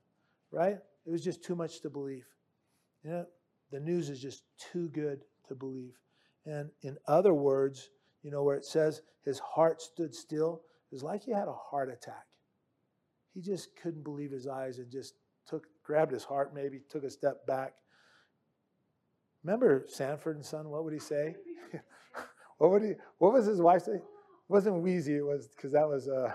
right? 0.50 0.76
It 1.06 1.10
was 1.10 1.24
just 1.24 1.42
too 1.42 1.56
much 1.56 1.80
to 1.80 1.88
believe. 1.88 2.26
You 3.02 3.10
know, 3.10 3.26
the 3.70 3.80
news 3.80 4.10
is 4.10 4.20
just 4.20 4.42
too 4.72 4.88
good 4.88 5.20
to 5.48 5.54
believe. 5.54 5.98
And 6.46 6.70
in 6.82 6.96
other 7.06 7.34
words, 7.34 7.90
you 8.22 8.30
know, 8.30 8.42
where 8.42 8.56
it 8.56 8.64
says 8.64 9.02
his 9.24 9.38
heart 9.38 9.82
stood 9.82 10.14
still, 10.14 10.62
it 10.90 10.94
was 10.94 11.02
like 11.02 11.22
he 11.22 11.32
had 11.32 11.48
a 11.48 11.52
heart 11.52 11.90
attack. 11.90 12.26
He 13.34 13.40
just 13.40 13.76
couldn't 13.76 14.04
believe 14.04 14.30
his 14.30 14.46
eyes 14.46 14.78
and 14.78 14.90
just 14.90 15.14
took, 15.46 15.66
grabbed 15.84 16.12
his 16.12 16.24
heart, 16.24 16.54
maybe 16.54 16.80
took 16.90 17.04
a 17.04 17.10
step 17.10 17.46
back. 17.46 17.74
Remember 19.44 19.84
Sanford 19.88 20.36
and 20.36 20.44
Son? 20.44 20.68
What 20.68 20.84
would 20.84 20.92
he 20.92 20.98
say? 20.98 21.36
what 22.58 22.70
would 22.70 22.82
he? 22.82 22.94
What 23.18 23.32
was 23.32 23.46
his 23.46 23.60
wife 23.60 23.82
say? 23.82 23.92
It 23.92 24.02
wasn't 24.48 24.82
Weezy. 24.82 25.18
It 25.18 25.22
was 25.22 25.48
because 25.48 25.72
that 25.72 25.88
was 25.88 26.08
uh, 26.08 26.32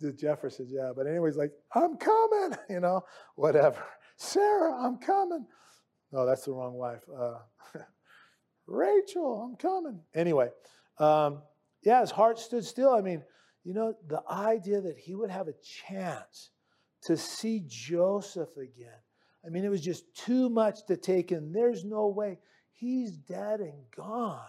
the 0.00 0.12
Jeffersons, 0.12 0.70
yeah. 0.72 0.92
But 0.94 1.06
anyways, 1.06 1.36
like, 1.36 1.52
I'm 1.74 1.96
coming, 1.96 2.56
you 2.70 2.80
know, 2.80 3.02
whatever. 3.34 3.82
Sarah, 4.16 4.74
I'm 4.74 4.98
coming. 4.98 5.46
No, 6.14 6.24
that's 6.24 6.44
the 6.44 6.52
wrong 6.52 6.74
wife. 6.74 7.02
Uh, 7.12 7.38
Rachel, 8.68 9.42
I'm 9.42 9.56
coming. 9.56 9.98
Anyway, 10.14 10.48
um, 10.98 11.42
yeah, 11.82 12.02
his 12.02 12.12
heart 12.12 12.38
stood 12.38 12.64
still. 12.64 12.94
I 12.94 13.00
mean, 13.00 13.24
you 13.64 13.74
know, 13.74 13.94
the 14.06 14.22
idea 14.30 14.80
that 14.80 14.96
he 14.96 15.16
would 15.16 15.30
have 15.30 15.48
a 15.48 15.54
chance 15.88 16.50
to 17.02 17.16
see 17.16 17.64
Joseph 17.66 18.56
again. 18.56 19.00
I 19.44 19.48
mean, 19.48 19.64
it 19.64 19.70
was 19.70 19.80
just 19.80 20.04
too 20.14 20.48
much 20.48 20.86
to 20.86 20.96
take 20.96 21.32
in. 21.32 21.50
There's 21.50 21.84
no 21.84 22.06
way. 22.06 22.38
He's 22.70 23.16
dead 23.16 23.58
and 23.58 23.74
gone. 23.96 24.40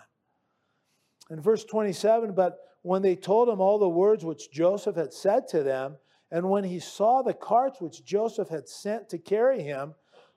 In 1.32 1.42
verse 1.42 1.66
27, 1.66 2.36
but 2.36 2.60
when 2.84 3.02
they 3.02 3.16
told 3.16 3.50
him 3.50 3.60
all 3.60 3.80
the 3.80 3.90
words 3.90 4.24
which 4.24 4.52
Joseph 4.52 4.98
had 4.98 5.14
said 5.14 5.48
to 5.48 5.64
them, 5.64 5.98
and 6.30 6.48
when 6.48 6.64
he 6.64 6.80
saw 6.80 7.24
the 7.24 7.34
carts 7.34 7.82
which 7.82 8.06
Joseph 8.06 8.50
had 8.50 8.70
sent 8.70 9.10
to 9.10 9.18
carry 9.18 9.64
him, 9.64 9.96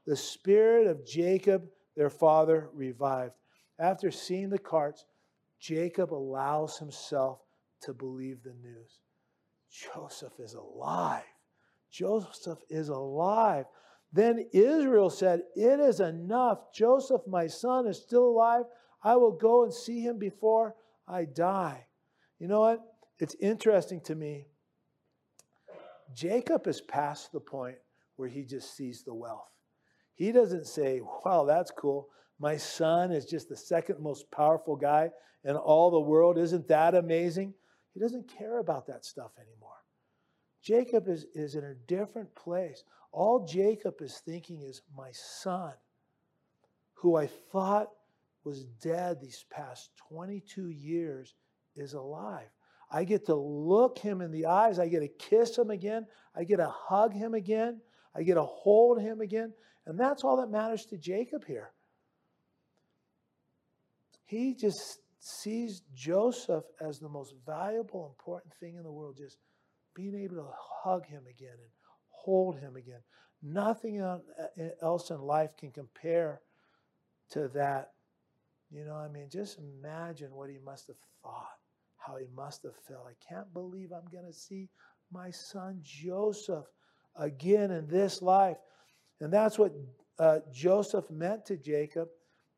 the 0.08 0.16
spirit 0.16 0.86
of 0.86 1.04
Jacob, 1.04 1.68
their 1.94 2.08
father, 2.08 2.70
revived. 2.72 3.34
After 3.78 4.10
seeing 4.10 4.48
the 4.48 4.58
carts, 4.58 5.04
Jacob 5.60 6.14
allows 6.14 6.78
himself 6.78 7.40
to 7.82 7.92
believe 7.92 8.42
the 8.42 8.54
news. 8.54 9.00
Joseph 9.70 10.32
is 10.38 10.54
alive. 10.54 11.24
Joseph 11.90 12.58
is 12.70 12.88
alive. 12.88 13.66
Then 14.10 14.46
Israel 14.54 15.10
said, 15.10 15.42
It 15.54 15.78
is 15.78 16.00
enough. 16.00 16.72
Joseph, 16.72 17.20
my 17.26 17.46
son, 17.46 17.86
is 17.86 18.00
still 18.00 18.28
alive. 18.28 18.64
I 19.04 19.16
will 19.16 19.32
go 19.32 19.64
and 19.64 19.74
see 19.74 20.00
him 20.00 20.18
before 20.18 20.74
I 21.06 21.26
die. 21.26 21.84
You 22.38 22.48
know 22.48 22.60
what? 22.60 22.80
It's 23.18 23.36
interesting 23.40 24.00
to 24.06 24.14
me. 24.14 24.46
Jacob 26.14 26.66
is 26.66 26.80
past 26.80 27.30
the 27.30 27.40
point 27.40 27.76
where 28.16 28.28
he 28.28 28.42
just 28.44 28.74
sees 28.74 29.02
the 29.02 29.12
wealth. 29.12 29.50
He 30.18 30.32
doesn't 30.32 30.66
say, 30.66 31.00
Wow, 31.24 31.44
that's 31.44 31.70
cool. 31.70 32.08
My 32.40 32.56
son 32.56 33.12
is 33.12 33.24
just 33.24 33.48
the 33.48 33.56
second 33.56 34.00
most 34.00 34.30
powerful 34.30 34.76
guy 34.76 35.10
in 35.44 35.54
all 35.56 35.90
the 35.90 36.00
world. 36.00 36.38
Isn't 36.38 36.66
that 36.68 36.94
amazing? 36.94 37.54
He 37.94 38.00
doesn't 38.00 38.28
care 38.28 38.58
about 38.58 38.86
that 38.88 39.04
stuff 39.04 39.30
anymore. 39.38 39.70
Jacob 40.60 41.08
is, 41.08 41.26
is 41.34 41.54
in 41.54 41.64
a 41.64 41.74
different 41.86 42.34
place. 42.34 42.82
All 43.12 43.46
Jacob 43.46 43.94
is 44.00 44.20
thinking 44.24 44.62
is, 44.62 44.82
My 44.96 45.10
son, 45.12 45.72
who 46.94 47.16
I 47.16 47.28
thought 47.52 47.88
was 48.42 48.64
dead 48.82 49.20
these 49.20 49.46
past 49.50 49.90
22 50.08 50.68
years, 50.70 51.34
is 51.76 51.94
alive. 51.94 52.48
I 52.90 53.04
get 53.04 53.26
to 53.26 53.36
look 53.36 53.98
him 53.98 54.20
in 54.20 54.32
the 54.32 54.46
eyes. 54.46 54.80
I 54.80 54.88
get 54.88 55.00
to 55.00 55.08
kiss 55.08 55.56
him 55.56 55.70
again. 55.70 56.06
I 56.34 56.42
get 56.42 56.56
to 56.56 56.68
hug 56.68 57.12
him 57.12 57.34
again. 57.34 57.80
I 58.16 58.24
get 58.24 58.34
to 58.34 58.42
hold 58.42 59.00
him 59.00 59.20
again. 59.20 59.52
And 59.88 59.98
that's 59.98 60.22
all 60.22 60.36
that 60.36 60.50
matters 60.50 60.84
to 60.86 60.98
Jacob 60.98 61.44
here. 61.46 61.72
He 64.26 64.54
just 64.54 65.00
sees 65.18 65.82
Joseph 65.94 66.64
as 66.80 67.00
the 67.00 67.08
most 67.08 67.34
valuable, 67.46 68.06
important 68.06 68.52
thing 68.54 68.76
in 68.76 68.82
the 68.82 68.92
world, 68.92 69.16
just 69.16 69.38
being 69.94 70.14
able 70.14 70.36
to 70.36 70.46
hug 70.82 71.06
him 71.06 71.22
again 71.28 71.54
and 71.54 71.70
hold 72.10 72.58
him 72.58 72.76
again. 72.76 73.00
Nothing 73.42 73.98
else 74.82 75.10
in 75.10 75.20
life 75.22 75.56
can 75.56 75.70
compare 75.70 76.42
to 77.30 77.48
that. 77.48 77.92
You 78.70 78.84
know, 78.84 78.94
I 78.94 79.08
mean, 79.08 79.30
just 79.30 79.58
imagine 79.58 80.34
what 80.34 80.50
he 80.50 80.58
must 80.58 80.88
have 80.88 80.96
thought, 81.22 81.56
how 81.96 82.16
he 82.16 82.26
must 82.36 82.62
have 82.64 82.76
felt. 82.86 83.06
I 83.08 83.14
can't 83.26 83.52
believe 83.54 83.92
I'm 83.92 84.10
going 84.12 84.26
to 84.26 84.38
see 84.38 84.68
my 85.10 85.30
son 85.30 85.78
Joseph 85.82 86.66
again 87.16 87.70
in 87.70 87.88
this 87.88 88.20
life. 88.20 88.58
And 89.20 89.32
that's 89.32 89.58
what 89.58 89.72
uh, 90.18 90.40
Joseph 90.52 91.10
meant 91.10 91.46
to 91.46 91.56
Jacob. 91.56 92.08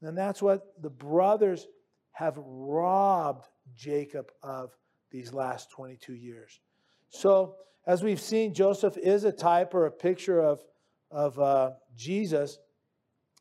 And 0.03 0.17
that's 0.17 0.41
what 0.43 0.75
the 0.81 0.91
brothers 0.91 1.67
have 2.13 2.35
robbed 2.39 3.47
Jacob 3.77 4.31
of 4.43 4.77
these 5.11 5.33
last 5.33 5.71
22 5.71 6.15
years. 6.15 6.61
So, 7.09 7.57
as 7.87 8.03
we've 8.03 8.21
seen, 8.21 8.55
Joseph 8.55 8.97
is 8.99 9.25
a 9.25 9.33
type 9.33 9.75
or 9.75 9.87
a 9.87 9.91
picture 9.91 10.41
of, 10.41 10.63
of 11.11 11.39
uh, 11.39 11.71
Jesus. 11.97 12.59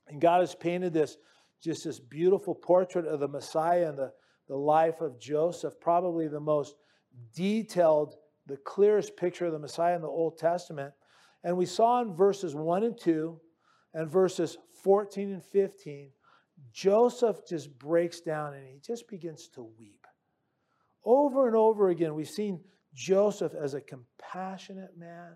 And 0.07 0.19
God 0.19 0.39
has 0.39 0.55
painted 0.55 0.93
this 0.93 1.17
just 1.61 1.83
this 1.83 1.99
beautiful 1.99 2.55
portrait 2.55 3.05
of 3.05 3.19
the 3.19 3.27
Messiah 3.27 3.89
and 3.89 3.97
the, 3.97 4.13
the 4.47 4.55
life 4.55 5.01
of 5.01 5.19
Joseph, 5.19 5.79
probably 5.79 6.27
the 6.27 6.39
most 6.39 6.75
detailed, 7.35 8.15
the 8.47 8.57
clearest 8.57 9.17
picture 9.17 9.45
of 9.45 9.51
the 9.51 9.59
Messiah 9.59 9.95
in 9.95 10.01
the 10.01 10.07
Old 10.07 10.37
Testament. 10.37 10.93
And 11.43 11.57
we 11.57 11.65
saw 11.65 12.01
in 12.01 12.13
verses 12.13 12.55
1 12.55 12.83
and 12.83 12.97
2 12.97 13.39
and 13.93 14.09
verses 14.09 14.57
14 14.83 15.33
and 15.33 15.43
15, 15.43 16.11
Joseph 16.73 17.47
just 17.47 17.77
breaks 17.79 18.19
down 18.19 18.53
and 18.53 18.67
he 18.67 18.79
just 18.85 19.07
begins 19.07 19.47
to 19.49 19.63
weep. 19.77 20.05
Over 21.05 21.47
and 21.47 21.55
over 21.55 21.89
again, 21.89 22.13
we've 22.13 22.29
seen 22.29 22.61
Joseph 22.93 23.53
as 23.53 23.73
a 23.73 23.81
compassionate 23.81 24.97
man. 24.97 25.33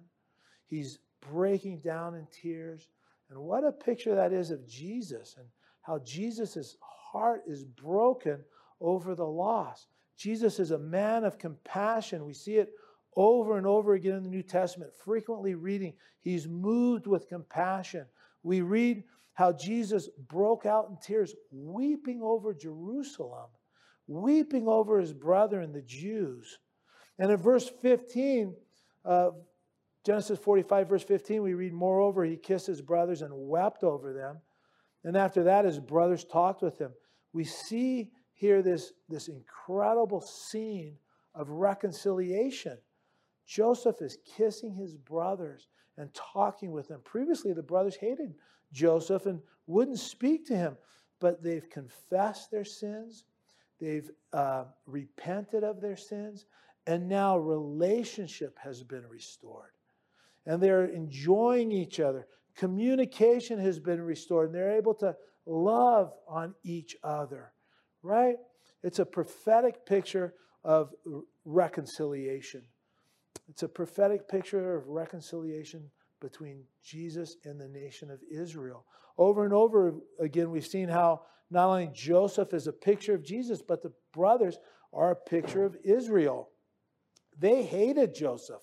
He's 0.68 1.00
breaking 1.22 1.80
down 1.80 2.16
in 2.16 2.28
tears. 2.32 2.90
And 3.30 3.40
what 3.40 3.64
a 3.64 3.72
picture 3.72 4.16
that 4.16 4.34
is 4.34 4.52
of 4.52 4.68
Jesus 4.68 5.36
and 5.38 5.48
how 5.82 6.00
Jesus' 6.00 6.76
heart 6.82 7.44
is 7.48 7.64
broken 7.64 8.44
over 8.82 9.16
the 9.16 9.26
loss. 9.26 9.88
Jesus 10.18 10.60
is 10.60 10.72
a 10.72 10.78
man 10.78 11.24
of 11.24 11.38
compassion. 11.38 12.26
We 12.26 12.34
see 12.34 12.56
it 12.58 12.70
over 13.16 13.58
and 13.58 13.68
over 13.68 13.94
again 13.94 14.16
in 14.16 14.24
the 14.24 14.30
New 14.30 14.44
Testament, 14.44 14.92
frequently 14.94 15.56
reading. 15.56 15.94
He's 16.22 16.48
moved 16.48 17.08
with 17.08 17.28
compassion. 17.28 18.06
We 18.44 18.62
read 18.62 19.04
how 19.34 19.52
Jesus 19.52 20.10
broke 20.28 20.66
out 20.66 20.88
in 20.90 20.98
tears, 21.02 21.36
weeping 21.52 22.22
over 22.22 22.54
Jerusalem, 22.54 23.50
weeping 24.08 24.68
over 24.68 25.00
his 25.00 25.14
brethren, 25.14 25.74
the 25.74 25.82
Jews. 25.82 26.60
And 27.20 27.32
in 27.32 27.38
verse 27.38 27.70
15, 27.82 28.56
uh, 29.06 29.30
Genesis 30.06 30.40
45, 30.40 30.90
verse 30.90 31.04
15, 31.04 31.42
we 31.42 31.54
read, 31.54 31.74
Moreover, 31.74 32.26
he 32.26 32.36
kissed 32.36 32.68
his 32.68 32.82
brothers 32.82 33.22
and 33.22 33.32
wept 33.34 33.84
over 33.84 34.14
them. 34.14 34.38
And 35.04 35.18
after 35.18 35.44
that, 35.44 35.66
his 35.66 35.80
brothers 35.80 36.24
talked 36.24 36.62
with 36.62 36.78
him. 36.78 36.92
We 37.32 37.44
see 37.44 38.12
here 38.34 38.62
this, 38.62 38.94
this 39.10 39.30
incredible 39.30 40.22
scene 40.22 40.98
of 41.34 41.50
reconciliation. 41.50 42.78
Joseph 43.46 44.02
is 44.02 44.18
kissing 44.38 44.74
his 44.74 44.96
brothers 44.96 45.68
and 45.98 46.14
talking 46.14 46.72
with 46.72 46.88
them. 46.88 47.02
Previously, 47.04 47.54
the 47.54 47.62
brothers 47.62 47.96
hated 47.96 48.34
Joseph 48.72 49.26
and 49.26 49.42
wouldn't 49.68 50.00
speak 50.00 50.46
to 50.48 50.56
him, 50.56 50.78
but 51.20 51.44
they've 51.44 51.70
confessed 51.70 52.52
their 52.52 52.66
sins, 52.66 53.26
they've 53.80 54.10
uh, 54.32 54.66
repented 54.86 55.64
of 55.64 55.82
their 55.82 55.96
sins, 55.96 56.46
and 56.88 57.08
now 57.08 57.38
relationship 57.38 58.58
has 58.60 58.84
been 58.84 59.08
restored. 59.08 59.72
And 60.46 60.62
they're 60.62 60.86
enjoying 60.86 61.72
each 61.72 62.00
other. 62.00 62.28
Communication 62.56 63.60
has 63.60 63.80
been 63.80 64.02
restored, 64.02 64.48
and 64.48 64.56
they're 64.56 64.78
able 64.78 64.94
to 64.96 65.16
love 65.46 66.14
on 66.28 66.56
each 66.64 66.96
other, 67.04 67.54
right? 68.02 68.36
It's 68.84 69.00
a 69.00 69.06
prophetic 69.06 69.86
picture 69.86 70.34
of 70.64 70.94
reconciliation. 71.46 72.64
It's 73.50 73.64
a 73.64 73.68
prophetic 73.68 74.28
picture 74.28 74.76
of 74.76 74.88
reconciliation 74.88 75.90
between 76.22 76.64
Jesus 76.84 77.38
and 77.44 77.60
the 77.60 77.68
nation 77.68 78.10
of 78.10 78.20
Israel. 78.32 78.86
Over 79.18 79.44
and 79.44 79.54
over 79.54 79.96
again, 80.20 80.50
we've 80.50 80.66
seen 80.66 80.88
how 80.88 81.22
not 81.52 81.68
only 81.68 81.92
Joseph 81.94 82.54
is 82.54 82.68
a 82.68 82.74
picture 82.74 83.14
of 83.14 83.24
Jesus, 83.24 83.62
but 83.62 83.84
the 83.84 83.92
brothers 84.14 84.58
are 84.94 85.12
a 85.12 85.16
picture 85.16 85.66
of 85.66 85.76
Israel. 85.84 86.50
They 87.38 87.64
hated 87.64 88.16
Joseph. 88.16 88.62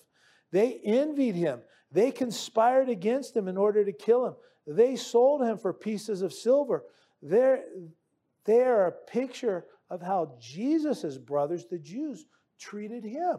They 0.51 0.81
envied 0.83 1.35
him. 1.35 1.61
They 1.91 2.11
conspired 2.11 2.89
against 2.89 3.35
him 3.35 3.47
in 3.47 3.57
order 3.57 3.85
to 3.85 3.91
kill 3.91 4.25
him. 4.25 4.35
They 4.67 4.95
sold 4.95 5.43
him 5.43 5.57
for 5.57 5.73
pieces 5.73 6.21
of 6.21 6.33
silver. 6.33 6.83
They're, 7.21 7.63
they're 8.45 8.87
a 8.87 8.91
picture 8.91 9.65
of 9.89 10.01
how 10.01 10.37
Jesus' 10.39 11.17
brothers, 11.17 11.65
the 11.69 11.79
Jews, 11.79 12.25
treated 12.59 13.03
him. 13.03 13.37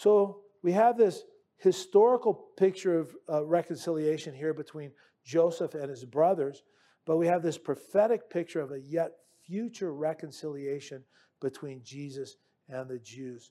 So 0.00 0.38
we 0.62 0.72
have 0.72 0.96
this 0.96 1.24
historical 1.58 2.32
picture 2.56 3.00
of 3.00 3.14
uh, 3.28 3.44
reconciliation 3.44 4.32
here 4.32 4.54
between 4.54 4.92
Joseph 5.26 5.74
and 5.74 5.90
his 5.90 6.06
brothers, 6.06 6.62
but 7.04 7.18
we 7.18 7.26
have 7.26 7.42
this 7.42 7.58
prophetic 7.58 8.30
picture 8.30 8.62
of 8.62 8.72
a 8.72 8.80
yet 8.80 9.10
future 9.46 9.92
reconciliation 9.92 11.04
between 11.42 11.82
Jesus 11.84 12.36
and 12.66 12.88
the 12.88 12.98
Jews. 12.98 13.50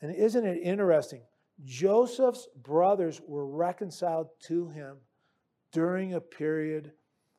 And 0.00 0.16
isn't 0.16 0.46
it 0.46 0.62
interesting? 0.62 1.20
Joseph's 1.62 2.48
brothers 2.56 3.20
were 3.28 3.46
reconciled 3.46 4.28
to 4.46 4.70
him 4.70 4.96
during 5.70 6.14
a 6.14 6.20
period, 6.22 6.92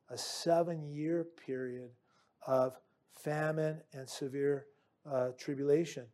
a 0.07 0.17
seven 0.19 0.87
year 0.87 1.25
period 1.47 1.89
of 2.45 2.73
famine 3.23 3.81
and 3.91 4.07
severe 4.07 4.67
uh, 5.11 5.29
tribulation. 5.39 6.05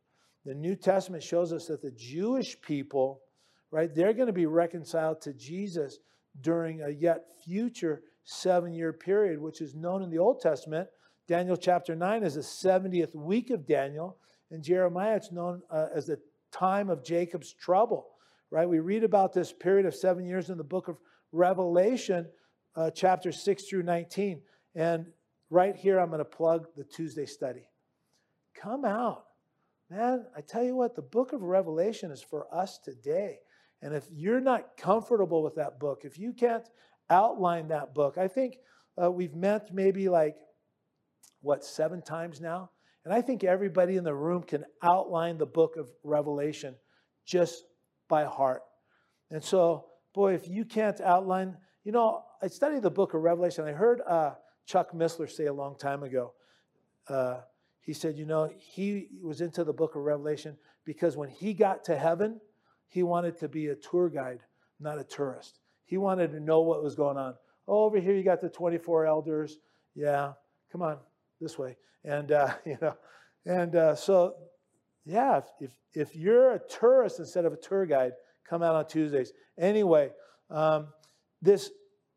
The 0.45 0.53
New 0.53 0.75
Testament 0.75 1.23
shows 1.23 1.51
us 1.51 1.67
that 1.67 1.81
the 1.81 1.91
Jewish 1.91 2.59
people, 2.61 3.21
right, 3.71 3.93
they're 3.93 4.13
going 4.13 4.27
to 4.27 4.33
be 4.33 4.45
reconciled 4.45 5.21
to 5.21 5.33
Jesus 5.33 5.99
during 6.41 6.81
a 6.81 6.89
yet 6.89 7.25
future 7.43 8.03
seven 8.23 8.73
year 8.73 8.93
period, 8.93 9.41
which 9.41 9.61
is 9.61 9.73
known 9.73 10.03
in 10.03 10.09
the 10.09 10.19
Old 10.19 10.41
Testament. 10.41 10.87
Daniel 11.27 11.57
chapter 11.57 11.95
9 11.95 12.23
is 12.23 12.35
the 12.35 12.41
70th 12.41 13.15
week 13.15 13.49
of 13.49 13.65
Daniel. 13.65 14.17
In 14.51 14.61
Jeremiah, 14.61 15.15
it's 15.15 15.31
known 15.31 15.63
uh, 15.71 15.87
as 15.93 16.05
the 16.05 16.19
time 16.51 16.89
of 16.89 17.03
Jacob's 17.03 17.51
trouble, 17.53 18.07
right? 18.51 18.69
We 18.69 18.79
read 18.79 19.03
about 19.03 19.33
this 19.33 19.51
period 19.51 19.87
of 19.87 19.95
seven 19.95 20.25
years 20.25 20.51
in 20.51 20.57
the 20.57 20.63
book 20.63 20.87
of 20.87 20.97
Revelation, 21.31 22.27
uh, 22.75 22.91
chapter 22.91 23.31
6 23.31 23.63
through 23.67 23.83
19. 23.83 24.41
And 24.75 25.07
right 25.49 25.75
here, 25.75 25.99
I'm 25.99 26.09
going 26.09 26.19
to 26.19 26.25
plug 26.25 26.67
the 26.77 26.83
Tuesday 26.83 27.25
study. 27.25 27.67
Come 28.53 28.85
out. 28.85 29.25
Man, 29.89 30.25
I 30.35 30.41
tell 30.41 30.63
you 30.63 30.75
what, 30.75 30.95
the 30.95 31.01
book 31.01 31.33
of 31.33 31.43
Revelation 31.43 32.11
is 32.11 32.21
for 32.21 32.47
us 32.53 32.79
today. 32.79 33.39
And 33.81 33.93
if 33.93 34.05
you're 34.11 34.41
not 34.41 34.77
comfortable 34.77 35.43
with 35.43 35.55
that 35.55 35.79
book, 35.79 36.01
if 36.03 36.17
you 36.17 36.33
can't 36.33 36.67
outline 37.09 37.67
that 37.67 37.93
book, 37.93 38.17
I 38.17 38.27
think 38.27 38.57
uh, 39.01 39.11
we've 39.11 39.35
met 39.35 39.73
maybe 39.73 40.09
like, 40.09 40.37
what, 41.41 41.63
seven 41.63 42.01
times 42.01 42.41
now? 42.41 42.71
And 43.03 43.13
I 43.13 43.21
think 43.21 43.43
everybody 43.43 43.97
in 43.97 44.03
the 44.03 44.15
room 44.15 44.41
can 44.41 44.65
outline 44.81 45.37
the 45.37 45.45
book 45.45 45.77
of 45.77 45.87
Revelation 46.03 46.75
just 47.23 47.63
by 48.09 48.23
heart. 48.23 48.63
And 49.29 49.43
so, 49.43 49.85
boy, 50.15 50.33
if 50.33 50.47
you 50.47 50.65
can't 50.65 50.99
outline, 51.01 51.57
you 51.83 51.91
know, 51.91 52.23
I 52.41 52.47
studied 52.47 52.81
the 52.81 52.89
book 52.89 53.13
of 53.13 53.21
Revelation. 53.21 53.65
I 53.65 53.73
heard 53.73 54.01
uh, 54.07 54.31
Chuck 54.65 54.93
Missler 54.93 55.29
say 55.29 55.45
a 55.45 55.53
long 55.53 55.77
time 55.77 56.01
ago, 56.01 56.33
uh, 57.07 57.41
he 57.85 57.93
said, 57.93 58.17
you 58.17 58.25
know, 58.25 58.49
he 58.57 59.09
was 59.21 59.41
into 59.41 59.63
the 59.63 59.71
book 59.71 59.95
of 59.95 60.01
Revelation 60.01 60.57
because 60.85 61.15
when 61.15 61.29
he 61.29 61.53
got 61.53 61.83
to 61.85 61.95
heaven, 61.95 62.41
he 62.87 63.03
wanted 63.03 63.37
to 63.39 63.47
be 63.47 63.67
a 63.67 63.75
tour 63.75 64.09
guide, 64.09 64.39
not 64.79 64.97
a 64.97 65.03
tourist. 65.03 65.59
He 65.85 65.97
wanted 65.97 66.31
to 66.31 66.39
know 66.39 66.61
what 66.61 66.83
was 66.83 66.95
going 66.95 67.17
on. 67.17 67.35
Oh, 67.67 67.85
over 67.85 67.99
here 67.99 68.15
you 68.15 68.23
got 68.23 68.41
the 68.41 68.49
24 68.49 69.05
elders. 69.05 69.59
Yeah, 69.93 70.33
come 70.71 70.81
on, 70.81 70.97
this 71.39 71.59
way. 71.59 71.77
And, 72.03 72.31
uh, 72.31 72.53
you 72.65 72.77
know, 72.81 72.95
and 73.45 73.75
uh, 73.75 73.95
so, 73.95 74.33
yeah, 75.05 75.41
if, 75.59 75.71
if 75.93 76.15
you're 76.15 76.53
a 76.53 76.59
tourist 76.67 77.19
instead 77.19 77.45
of 77.45 77.53
a 77.53 77.57
tour 77.57 77.85
guide, 77.85 78.13
come 78.49 78.63
out 78.63 78.73
on 78.73 78.87
Tuesdays. 78.87 79.31
Anyway, 79.59 80.09
um, 80.49 80.87
this, 81.39 81.69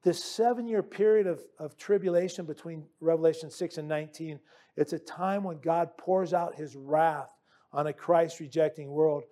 this 0.02 0.24
seven 0.24 0.66
year 0.66 0.82
period 0.82 1.26
of, 1.26 1.40
of 1.58 1.76
tribulation 1.76 2.46
between 2.46 2.86
Revelation 3.00 3.50
6 3.50 3.76
and 3.76 3.86
19, 3.86 4.40
it's 4.78 4.92
a 4.92 4.98
time 5.00 5.42
when 5.42 5.58
God 5.58 5.90
pours 5.98 6.32
out 6.32 6.54
his 6.54 6.76
wrath 6.76 7.34
on 7.72 7.88
a 7.88 7.92
Christ 7.92 8.38
rejecting 8.38 8.88
world. 8.88 9.24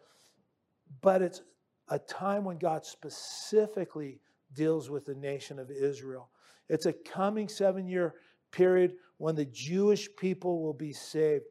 But 1.02 1.22
it's 1.22 1.40
a 1.88 2.00
time 2.00 2.42
when 2.42 2.58
God 2.58 2.84
specifically 2.84 4.18
deals 4.54 4.90
with 4.90 5.06
the 5.06 5.14
nation 5.14 5.60
of 5.60 5.70
Israel. 5.70 6.30
It's 6.68 6.86
a 6.86 6.92
coming 6.92 7.48
seven 7.48 7.86
year 7.86 8.14
period 8.50 8.94
when 9.18 9.36
the 9.36 9.44
Jewish 9.44 10.08
people 10.18 10.64
will 10.64 10.74
be 10.74 10.92
saved. 10.92 11.44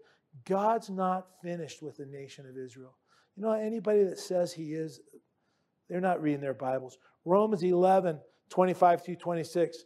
God's 0.43 0.89
not 0.89 1.27
finished 1.41 1.81
with 1.81 1.95
the 1.95 2.05
nation 2.05 2.45
of 2.45 2.57
Israel. 2.57 2.97
You 3.37 3.43
know, 3.43 3.53
anybody 3.53 4.03
that 4.03 4.19
says 4.19 4.51
he 4.51 4.73
is, 4.73 4.99
they're 5.87 6.01
not 6.01 6.21
reading 6.21 6.41
their 6.41 6.53
Bibles. 6.53 6.97
Romans 7.23 7.63
11, 7.63 8.19
25 8.49 9.05
through 9.05 9.15
26, 9.15 9.85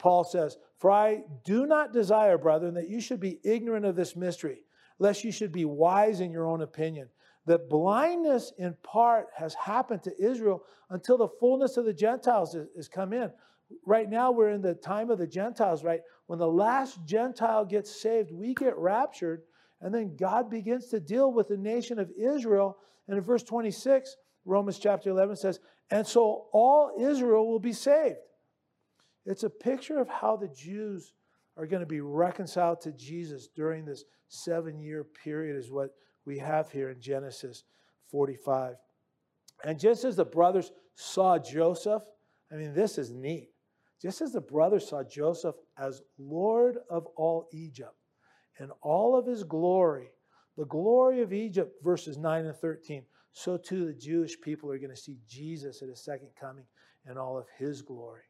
Paul 0.00 0.24
says, 0.24 0.56
For 0.78 0.90
I 0.90 1.22
do 1.44 1.66
not 1.66 1.92
desire, 1.92 2.38
brethren, 2.38 2.74
that 2.74 2.88
you 2.88 3.00
should 3.00 3.20
be 3.20 3.38
ignorant 3.44 3.84
of 3.84 3.94
this 3.94 4.16
mystery, 4.16 4.62
lest 4.98 5.22
you 5.22 5.30
should 5.30 5.52
be 5.52 5.64
wise 5.64 6.20
in 6.20 6.32
your 6.32 6.46
own 6.46 6.62
opinion. 6.62 7.08
That 7.46 7.68
blindness 7.68 8.52
in 8.58 8.74
part 8.82 9.28
has 9.36 9.54
happened 9.54 10.02
to 10.04 10.22
Israel 10.22 10.64
until 10.90 11.18
the 11.18 11.28
fullness 11.28 11.76
of 11.76 11.84
the 11.84 11.92
Gentiles 11.92 12.54
is, 12.54 12.88
come 12.88 13.12
in. 13.12 13.30
Right 13.86 14.10
now, 14.10 14.32
we're 14.32 14.50
in 14.50 14.62
the 14.62 14.74
time 14.74 15.10
of 15.10 15.18
the 15.18 15.26
Gentiles, 15.26 15.84
right? 15.84 16.00
When 16.26 16.38
the 16.38 16.48
last 16.48 16.98
Gentile 17.04 17.64
gets 17.64 18.02
saved, 18.02 18.32
we 18.32 18.54
get 18.54 18.76
raptured, 18.76 19.42
and 19.80 19.94
then 19.94 20.16
God 20.16 20.50
begins 20.50 20.86
to 20.88 21.00
deal 21.00 21.32
with 21.32 21.48
the 21.48 21.56
nation 21.56 21.98
of 21.98 22.10
Israel. 22.18 22.78
And 23.06 23.16
in 23.16 23.22
verse 23.22 23.42
26, 23.42 24.16
Romans 24.44 24.78
chapter 24.78 25.10
11 25.10 25.36
says, 25.36 25.60
And 25.90 26.06
so 26.06 26.46
all 26.52 26.92
Israel 26.98 27.46
will 27.46 27.60
be 27.60 27.72
saved. 27.72 28.18
It's 29.26 29.44
a 29.44 29.50
picture 29.50 29.98
of 29.98 30.08
how 30.08 30.36
the 30.36 30.48
Jews 30.48 31.12
are 31.56 31.66
going 31.66 31.80
to 31.80 31.86
be 31.86 32.00
reconciled 32.00 32.80
to 32.82 32.92
Jesus 32.92 33.48
during 33.54 33.84
this 33.84 34.04
seven 34.28 34.78
year 34.78 35.04
period, 35.04 35.56
is 35.56 35.70
what 35.70 35.90
we 36.24 36.38
have 36.38 36.70
here 36.70 36.90
in 36.90 37.00
Genesis 37.00 37.64
45. 38.10 38.76
And 39.64 39.78
just 39.78 40.04
as 40.04 40.16
the 40.16 40.24
brothers 40.24 40.72
saw 40.94 41.38
Joseph, 41.38 42.02
I 42.50 42.56
mean, 42.56 42.74
this 42.74 42.98
is 42.98 43.10
neat. 43.10 43.50
Just 44.00 44.22
as 44.22 44.32
the 44.32 44.40
brothers 44.40 44.88
saw 44.88 45.02
Joseph 45.02 45.56
as 45.76 46.02
Lord 46.18 46.78
of 46.88 47.06
all 47.16 47.48
Egypt 47.52 47.94
and 48.58 48.70
all 48.80 49.16
of 49.16 49.26
his 49.26 49.44
glory, 49.44 50.08
the 50.56 50.64
glory 50.64 51.20
of 51.20 51.32
Egypt, 51.32 51.76
verses 51.84 52.16
9 52.16 52.46
and 52.46 52.56
13, 52.56 53.04
so 53.32 53.56
too 53.56 53.86
the 53.86 53.92
Jewish 53.92 54.40
people 54.40 54.70
are 54.70 54.78
going 54.78 54.90
to 54.90 54.96
see 54.96 55.18
Jesus 55.28 55.82
at 55.82 55.88
his 55.88 56.02
second 56.02 56.30
coming 56.40 56.64
and 57.04 57.18
all 57.18 57.36
of 57.36 57.46
his 57.58 57.82
glory. 57.82 58.22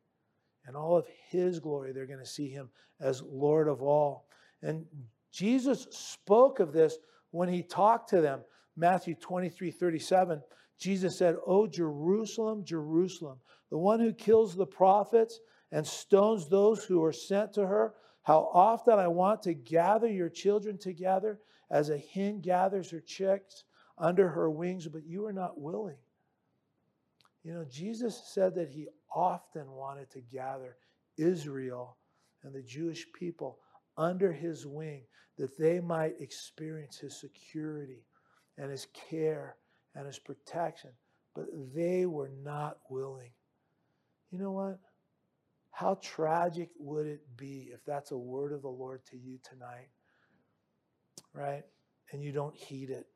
And 0.67 0.77
all 0.77 0.97
of 0.97 1.07
his 1.29 1.59
glory, 1.59 1.93
they're 1.93 2.07
going 2.07 2.19
to 2.19 2.27
see 2.27 2.49
him 2.49 2.69
as 3.01 3.23
Lord 3.23 3.69
of 3.69 3.83
all. 3.83 4.27
And 4.63 4.85
Jesus 5.33 5.87
spoke 5.91 6.61
of 6.61 6.73
this 6.73 6.99
when 7.31 7.49
he 7.49 7.63
talked 7.63 8.11
to 8.11 8.21
them. 8.21 8.41
Matthew 8.77 9.15
23 9.15 9.71
37, 9.71 10.43
Jesus 10.79 11.19
said, 11.19 11.37
Oh, 11.47 11.67
Jerusalem, 11.67 12.65
Jerusalem, 12.65 13.39
the 13.71 13.79
one 13.79 14.01
who 14.01 14.13
kills 14.13 14.55
the 14.55 14.67
prophets 14.67 15.41
and 15.73 15.87
stones 15.87 16.49
those 16.49 16.85
who 16.85 17.03
are 17.05 17.13
sent 17.13 17.53
to 17.55 17.67
her. 17.67 17.95
How 18.23 18.51
often 18.53 18.99
I 18.99 19.09
want 19.09 19.43
to 19.43 19.55
gather 19.55 20.09
your 20.09 20.29
children 20.29 20.79
together 20.79 21.41
as 21.71 21.91
a 21.91 21.99
hen 21.99 22.41
gathers 22.41 22.91
her 22.91 23.01
chicks 23.01 23.65
under 23.97 24.29
her 24.29 24.51
wings, 24.51 24.89
but 24.89 25.07
you 25.07 25.27
are 25.27 25.33
not 25.33 25.61
willing. 25.61 25.97
You 27.43 27.55
know, 27.55 27.65
Jesus 27.71 28.23
said 28.33 28.55
that 28.57 28.69
he 28.69 28.89
often 29.15 29.71
wanted 29.71 30.11
to 30.11 30.21
gather 30.21 30.77
Israel 31.17 31.97
and 32.43 32.55
the 32.55 32.63
Jewish 32.63 33.07
people 33.13 33.59
under 33.97 34.33
his 34.33 34.67
wing 34.67 35.03
that 35.39 35.59
they 35.59 35.81
might 35.81 36.21
experience 36.21 36.99
his 36.99 37.19
security 37.19 38.05
and 38.59 38.71
his 38.71 38.87
care 39.11 39.57
and 39.95 40.07
his 40.07 40.19
protection. 40.19 40.91
But 41.35 41.47
they 41.75 42.07
were 42.07 42.31
not 42.43 42.79
willing. 42.91 43.31
You 44.31 44.39
know 44.39 44.53
what? 44.53 44.79
How 45.71 45.99
tragic 46.03 46.69
would 46.79 47.07
it 47.07 47.23
be 47.37 47.71
if 47.73 47.85
that's 47.87 48.11
a 48.11 48.19
word 48.19 48.53
of 48.53 48.63
the 48.63 48.69
Lord 48.69 49.05
to 49.07 49.17
you 49.17 49.39
tonight? 49.49 49.89
Right? 51.33 51.63
And 52.13 52.23
you 52.23 52.33
don't 52.33 52.55
heed 52.55 52.91
it. 52.91 53.07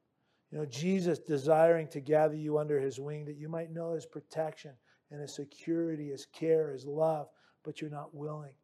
You 0.54 0.60
know, 0.60 0.66
Jesus 0.66 1.18
desiring 1.18 1.88
to 1.88 2.00
gather 2.00 2.36
you 2.36 2.58
under 2.58 2.78
his 2.78 3.00
wing 3.00 3.24
that 3.24 3.36
you 3.36 3.48
might 3.48 3.72
know 3.72 3.92
his 3.92 4.06
protection 4.06 4.70
and 5.10 5.20
his 5.20 5.34
security, 5.34 6.10
his 6.10 6.26
care, 6.26 6.70
his 6.70 6.86
love, 6.86 7.26
but 7.64 7.80
you're 7.80 7.90
not 7.90 8.14
willing. 8.14 8.54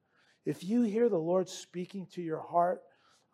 If 0.47 0.63
you 0.63 0.83
hear 0.83 1.09
the 1.09 1.19
Lord 1.19 1.49
speaking 1.49 2.07
to 2.13 2.23
your 2.23 2.41
heart 2.41 2.83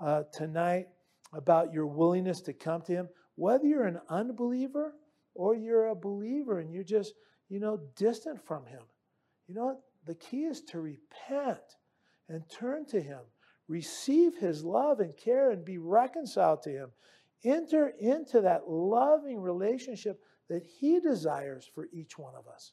uh, 0.00 0.22
tonight 0.32 0.86
about 1.34 1.74
your 1.74 1.86
willingness 1.86 2.40
to 2.40 2.54
come 2.54 2.80
to 2.82 2.92
him, 2.92 3.08
whether 3.34 3.66
you're 3.66 3.86
an 3.86 4.00
unbeliever 4.08 4.94
or 5.34 5.54
you're 5.54 5.88
a 5.88 5.94
believer 5.94 6.60
and 6.60 6.72
you're 6.72 6.82
just, 6.82 7.12
you 7.50 7.60
know, 7.60 7.78
distant 7.94 8.40
from 8.46 8.64
him, 8.64 8.82
you 9.46 9.54
know? 9.54 9.78
The 10.06 10.14
key 10.14 10.44
is 10.44 10.62
to 10.62 10.80
repent 10.80 11.76
and 12.28 12.48
turn 12.48 12.86
to 12.86 13.00
Him, 13.00 13.20
receive 13.68 14.36
His 14.36 14.64
love 14.64 15.00
and 15.00 15.16
care, 15.16 15.50
and 15.50 15.64
be 15.64 15.78
reconciled 15.78 16.62
to 16.62 16.70
Him. 16.70 16.90
Enter 17.44 17.92
into 18.00 18.40
that 18.42 18.68
loving 18.68 19.40
relationship 19.40 20.20
that 20.48 20.62
He 20.62 21.00
desires 21.00 21.68
for 21.74 21.86
each 21.92 22.18
one 22.18 22.34
of 22.34 22.46
us. 22.46 22.72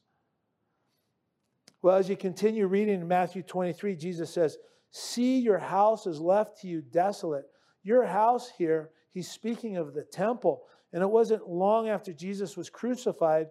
Well, 1.82 1.96
as 1.96 2.08
you 2.08 2.16
continue 2.16 2.66
reading 2.66 3.00
in 3.00 3.08
Matthew 3.08 3.42
23, 3.42 3.94
Jesus 3.96 4.32
says, 4.32 4.56
See, 4.90 5.38
your 5.38 5.58
house 5.58 6.06
is 6.06 6.20
left 6.20 6.60
to 6.60 6.68
you 6.68 6.80
desolate. 6.80 7.44
Your 7.82 8.06
house 8.06 8.50
here, 8.56 8.90
he's 9.12 9.30
speaking 9.30 9.76
of 9.76 9.92
the 9.92 10.04
temple. 10.04 10.62
And 10.92 11.02
it 11.02 11.10
wasn't 11.10 11.48
long 11.48 11.88
after 11.88 12.12
Jesus 12.12 12.56
was 12.56 12.70
crucified 12.70 13.48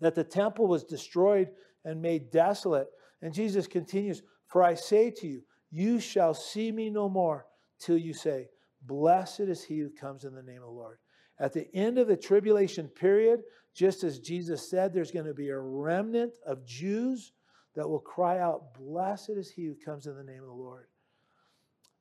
that 0.00 0.14
the 0.14 0.22
temple 0.22 0.66
was 0.66 0.84
destroyed 0.84 1.48
and 1.84 2.00
made 2.00 2.30
desolate. 2.30 2.88
And 3.22 3.34
Jesus 3.34 3.66
continues, 3.66 4.22
For 4.46 4.62
I 4.62 4.74
say 4.74 5.10
to 5.10 5.26
you, 5.26 5.42
you 5.70 5.98
shall 5.98 6.34
see 6.34 6.70
me 6.70 6.90
no 6.90 7.08
more 7.08 7.46
till 7.78 7.96
you 7.96 8.12
say, 8.12 8.48
Blessed 8.82 9.40
is 9.40 9.62
he 9.62 9.78
who 9.78 9.90
comes 9.90 10.24
in 10.24 10.34
the 10.34 10.42
name 10.42 10.62
of 10.62 10.68
the 10.68 10.74
Lord. 10.74 10.98
At 11.38 11.52
the 11.52 11.74
end 11.74 11.98
of 11.98 12.08
the 12.08 12.16
tribulation 12.16 12.88
period, 12.88 13.40
just 13.74 14.04
as 14.04 14.18
Jesus 14.18 14.68
said, 14.68 14.92
there's 14.92 15.10
going 15.10 15.26
to 15.26 15.34
be 15.34 15.48
a 15.48 15.58
remnant 15.58 16.34
of 16.46 16.66
Jews 16.66 17.32
that 17.76 17.88
will 17.88 18.00
cry 18.00 18.38
out, 18.38 18.74
Blessed 18.74 19.30
is 19.30 19.50
he 19.50 19.64
who 19.64 19.74
comes 19.74 20.06
in 20.06 20.16
the 20.16 20.24
name 20.24 20.42
of 20.42 20.48
the 20.48 20.54
Lord. 20.54 20.86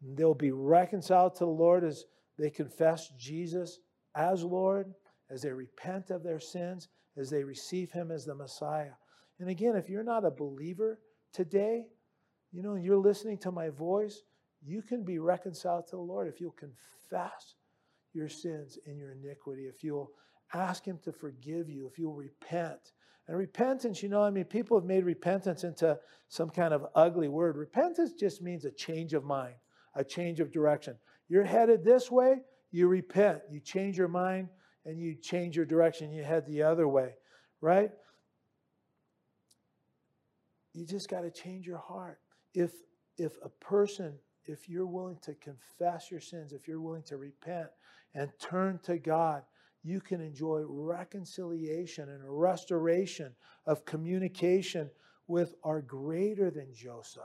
And 0.02 0.18
they'll 0.18 0.34
be 0.34 0.52
reconciled 0.52 1.36
to 1.36 1.46
the 1.46 1.52
Lord 1.52 1.84
as 1.84 2.06
they 2.38 2.50
confess 2.50 3.10
Jesus 3.18 3.80
as 4.16 4.44
Lord, 4.44 4.94
as 5.30 5.42
they 5.42 5.52
repent 5.52 6.10
of 6.10 6.24
their 6.24 6.40
sins, 6.40 6.88
as 7.18 7.30
they 7.30 7.44
receive 7.44 7.92
him 7.92 8.12
as 8.12 8.26
the 8.26 8.36
Messiah. 8.36 8.94
And 9.40 9.50
again, 9.50 9.76
if 9.76 9.90
you're 9.90 10.04
not 10.04 10.26
a 10.26 10.32
believer 10.32 11.00
today, 11.34 11.86
you 12.52 12.64
know, 12.64 12.76
you're 12.76 12.98
listening 12.98 13.38
to 13.40 13.52
my 13.52 13.70
voice, 13.70 14.24
you 14.66 14.82
can 14.82 15.03
be 15.03 15.20
reconciled 15.20 15.88
to 15.88 15.95
the 15.95 16.01
Lord 16.01 16.28
if 16.28 16.39
you'll 16.41 16.51
confess 16.51 17.55
your 18.14 18.30
sins 18.30 18.78
and 18.86 18.97
your 18.97 19.12
iniquity, 19.12 19.64
if 19.64 19.84
you'll 19.84 20.12
ask 20.53 20.84
Him 20.84 20.99
to 21.03 21.12
forgive 21.12 21.70
you 21.70 21.88
if 21.88 21.99
you'll 21.99 22.14
repent. 22.14 22.93
And 23.28 23.38
repentance, 23.38 24.01
you 24.01 24.10
know, 24.10 24.24
I 24.24 24.32
mean, 24.32 24.45
people 24.45 24.78
have 24.78 24.88
made 24.88 25.05
repentance 25.05 25.64
into 25.64 25.99
some 26.30 26.49
kind 26.49 26.74
of 26.74 26.88
ugly 26.95 27.28
word. 27.28 27.57
Repentance 27.57 28.14
just 28.14 28.41
means 28.41 28.66
a 28.66 28.72
change 28.72 29.14
of 29.14 29.24
mind, 29.24 29.53
a 29.95 30.03
change 30.03 30.39
of 30.39 30.51
direction. 30.51 30.95
You're 31.28 31.43
headed 31.43 31.84
this 31.84 32.10
way, 32.10 32.41
you 32.72 32.88
repent. 32.88 33.41
You 33.49 33.60
change 33.60 33.97
your 33.97 34.07
mind 34.07 34.49
and 34.86 34.99
you 34.99 35.16
change 35.16 35.55
your 35.55 35.66
direction, 35.66 36.12
you 36.12 36.24
head 36.24 36.45
the 36.47 36.64
other 36.64 36.88
way, 36.88 37.14
right? 37.62 37.91
You 40.74 40.86
just 40.86 41.10
got 41.10 41.22
to 41.22 41.32
change 41.32 41.68
your 41.68 41.78
heart. 41.78 42.20
If 42.53 42.72
if 43.18 43.34
a 43.43 43.49
person, 43.49 44.18
if 44.46 44.70
you're 44.70 44.86
willing 44.86 45.20
to 45.24 45.36
confess 45.36 46.10
your 46.10 46.20
sins, 46.20 46.54
if 46.54 46.68
you're 46.68 46.82
willing 46.82 47.04
to 47.04 47.18
repent 47.18 47.68
and 48.14 48.32
turn 48.40 48.80
to 48.84 48.98
God, 48.98 49.44
you 49.84 50.02
can 50.02 50.22
enjoy 50.22 50.64
reconciliation 50.66 52.10
and 52.10 52.22
restoration 52.26 53.34
of 53.66 53.86
communication 53.86 54.90
with 55.28 55.56
our 55.64 55.82
greater 55.82 56.52
than 56.52 56.74
Joseph, 56.74 57.24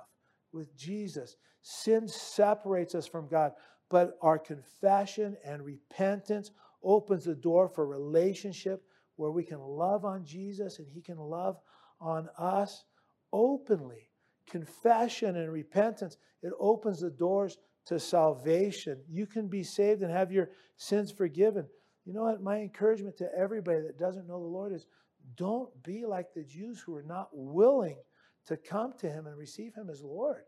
with 0.52 0.76
Jesus. 0.76 1.36
Sin 1.62 2.06
separates 2.06 2.94
us 2.94 3.06
from 3.06 3.26
God, 3.28 3.52
but 3.88 4.16
our 4.20 4.38
confession 4.38 5.36
and 5.44 5.64
repentance 5.64 6.50
opens 6.82 7.24
the 7.24 7.34
door 7.34 7.68
for 7.68 7.86
relationship 7.86 8.84
where 9.16 9.30
we 9.30 9.42
can 9.42 9.60
love 9.60 10.04
on 10.04 10.24
Jesus 10.24 10.78
and 10.78 10.88
he 10.88 11.00
can 11.00 11.18
love 11.18 11.56
on 12.00 12.28
us 12.38 12.84
openly. 13.32 14.10
Confession 14.48 15.36
and 15.36 15.52
repentance, 15.52 16.16
it 16.42 16.52
opens 16.58 17.00
the 17.00 17.10
doors 17.10 17.58
to 17.86 17.98
salvation. 17.98 19.00
You 19.08 19.26
can 19.26 19.48
be 19.48 19.62
saved 19.62 20.02
and 20.02 20.10
have 20.10 20.32
your 20.32 20.50
sins 20.76 21.10
forgiven. 21.10 21.66
You 22.04 22.12
know 22.12 22.22
what? 22.22 22.42
My 22.42 22.58
encouragement 22.58 23.16
to 23.18 23.28
everybody 23.36 23.80
that 23.80 23.98
doesn't 23.98 24.26
know 24.26 24.40
the 24.40 24.46
Lord 24.46 24.72
is 24.72 24.86
don't 25.36 25.70
be 25.82 26.04
like 26.04 26.34
the 26.34 26.44
Jews 26.44 26.80
who 26.80 26.94
are 26.94 27.02
not 27.02 27.28
willing 27.32 27.96
to 28.46 28.56
come 28.56 28.92
to 28.98 29.08
him 29.08 29.26
and 29.26 29.36
receive 29.36 29.74
him 29.74 29.88
as 29.90 30.02
Lord. 30.02 30.42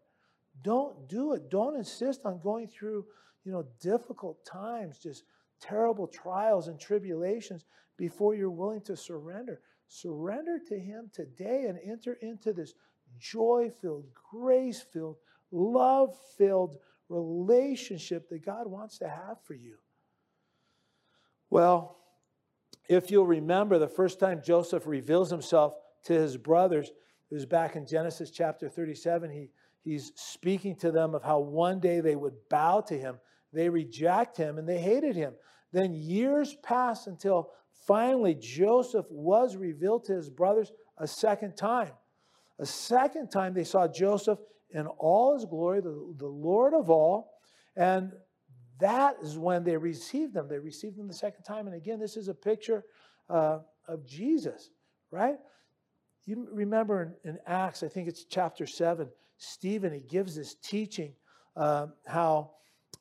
Don't 0.62 1.08
do 1.08 1.32
it. 1.32 1.50
Don't 1.50 1.76
insist 1.76 2.24
on 2.24 2.40
going 2.40 2.68
through, 2.68 3.06
you 3.44 3.52
know, 3.52 3.64
difficult 3.80 4.44
times, 4.44 4.98
just 4.98 5.24
terrible 5.60 6.06
trials 6.06 6.68
and 6.68 6.78
tribulations 6.78 7.64
before 7.96 8.34
you're 8.34 8.50
willing 8.50 8.82
to 8.82 8.96
surrender. 8.96 9.60
Surrender 9.88 10.58
to 10.68 10.78
him 10.78 11.10
today 11.12 11.66
and 11.68 11.78
enter 11.84 12.14
into 12.20 12.52
this 12.52 12.74
joy-filled, 13.18 14.06
grace-filled, 14.30 15.16
love-filled 15.50 16.76
relationship 17.08 18.28
that 18.28 18.44
God 18.44 18.66
wants 18.66 18.98
to 18.98 19.08
have 19.08 19.38
for 19.44 19.54
you. 19.54 19.76
Well, 21.50 21.96
if 22.88 23.10
you'll 23.10 23.26
remember, 23.26 23.78
the 23.78 23.88
first 23.88 24.18
time 24.18 24.42
Joseph 24.44 24.86
reveals 24.86 25.30
himself 25.30 25.74
to 26.04 26.12
his 26.12 26.36
brothers, 26.36 26.90
it 27.30 27.34
was 27.34 27.46
back 27.46 27.76
in 27.76 27.86
Genesis 27.86 28.30
chapter 28.30 28.68
37. 28.68 29.30
He, 29.30 29.48
he's 29.82 30.12
speaking 30.14 30.76
to 30.76 30.90
them 30.90 31.14
of 31.14 31.22
how 31.22 31.40
one 31.40 31.80
day 31.80 32.00
they 32.00 32.16
would 32.16 32.34
bow 32.48 32.80
to 32.82 32.98
him. 32.98 33.18
They 33.52 33.68
reject 33.68 34.36
him 34.36 34.58
and 34.58 34.68
they 34.68 34.78
hated 34.78 35.16
him. 35.16 35.34
Then 35.72 35.94
years 35.94 36.56
pass 36.62 37.06
until 37.06 37.50
finally 37.86 38.34
Joseph 38.34 39.06
was 39.10 39.56
revealed 39.56 40.04
to 40.04 40.14
his 40.14 40.30
brothers 40.30 40.72
a 40.98 41.06
second 41.06 41.56
time. 41.56 41.92
A 42.58 42.66
second 42.66 43.30
time 43.30 43.54
they 43.54 43.64
saw 43.64 43.86
Joseph 43.86 44.38
in 44.70 44.86
all 44.86 45.34
his 45.34 45.44
glory, 45.44 45.80
the, 45.80 46.14
the 46.16 46.26
Lord 46.26 46.74
of 46.74 46.90
all. 46.90 47.32
And 47.76 48.12
that 48.78 49.16
is 49.22 49.38
when 49.38 49.64
they 49.64 49.76
received 49.76 50.34
them. 50.34 50.48
They 50.48 50.58
received 50.58 50.96
them 50.96 51.08
the 51.08 51.14
second 51.14 51.44
time. 51.44 51.66
And 51.66 51.76
again, 51.76 51.98
this 51.98 52.16
is 52.16 52.28
a 52.28 52.34
picture 52.34 52.84
uh, 53.28 53.60
of 53.88 54.06
Jesus, 54.06 54.70
right? 55.10 55.36
You 56.24 56.48
remember 56.52 57.16
in, 57.24 57.30
in, 57.30 57.38
Acts, 57.46 57.82
I 57.82 57.88
think 57.88 58.08
it's 58.08 58.24
chapter 58.24 58.66
7, 58.66 59.08
Stephen, 59.38 59.92
he 59.92 60.00
gives 60.00 60.34
this 60.34 60.54
teaching 60.54 61.12
uh, 61.56 61.86
how 62.06 62.52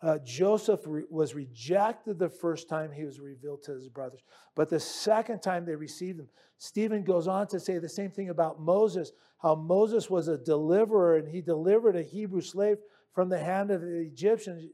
uh, 0.01 0.20
Joseph 0.24 0.82
re- 0.86 1.03
was 1.10 1.34
rejected 1.34 2.20
the 2.20 2.30
first 2.30 2.70
time 2.70 2.91
he 2.91 3.06
was 3.06 3.20
revealed 3.20 3.64
to 3.64 3.74
his 3.74 3.88
brothers, 3.88 4.22
but 4.56 4.70
the 4.70 4.80
second 4.80 5.41
time 5.41 5.66
they 5.66 5.76
received 5.76 6.20
him. 6.20 6.30
Stephen 6.58 7.03
goes 7.03 7.28
on 7.28 7.47
to 7.47 7.60
say 7.60 7.80
the 7.80 7.89
same 7.89 8.12
thing 8.12 8.30
about 8.30 8.60
Moses, 8.60 9.12
how 9.46 9.54
Moses 9.54 10.10
was 10.10 10.28
a 10.28 10.39
deliverer 10.39 11.18
and 11.18 11.28
he 11.28 11.39
delivered 11.39 11.96
a 11.96 12.02
Hebrew 12.02 12.41
slave 12.41 12.78
from 13.14 13.30
the 13.30 13.38
hand 13.38 13.70
of 13.70 13.82
the 13.82 14.00
Egyptians. 14.00 14.72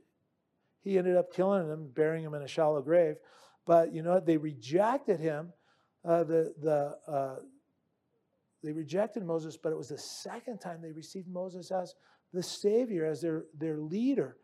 He 0.82 0.98
ended 0.98 1.18
up 1.18 1.34
killing 1.34 1.70
him, 1.70 1.90
burying 1.94 2.24
him 2.24 2.36
in 2.36 2.42
a 2.42 2.48
shallow 2.48 2.82
grave. 2.82 3.18
But 3.66 3.94
you 3.94 4.02
know, 4.02 4.22
they 4.22 4.38
rejected 4.38 5.20
him. 5.20 5.52
Uh, 6.06 6.24
the 6.24 6.54
the 6.62 6.98
uh, 7.06 7.36
they 8.64 8.72
rejected 8.72 9.26
Moses, 9.26 9.58
but 9.58 9.74
it 9.74 9.78
was 9.78 9.90
the 9.90 9.98
second 9.98 10.60
time 10.60 10.82
they 10.82 10.94
received 10.94 11.28
Moses 11.28 11.70
as 11.70 11.94
the 12.32 12.42
Savior, 12.42 13.06
as 13.06 13.20
their, 13.20 13.44
their 13.58 13.78
leader. 13.78 14.38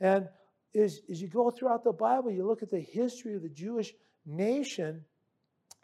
And 0.00 0.28
as, 0.74 1.02
as 1.08 1.22
you 1.22 1.28
go 1.28 1.52
throughout 1.52 1.84
the 1.84 1.92
Bible, 1.92 2.32
you 2.32 2.44
look 2.44 2.64
at 2.64 2.70
the 2.70 2.80
history 2.80 3.36
of 3.36 3.42
the 3.42 3.48
Jewish 3.48 3.94
nation, 4.26 5.04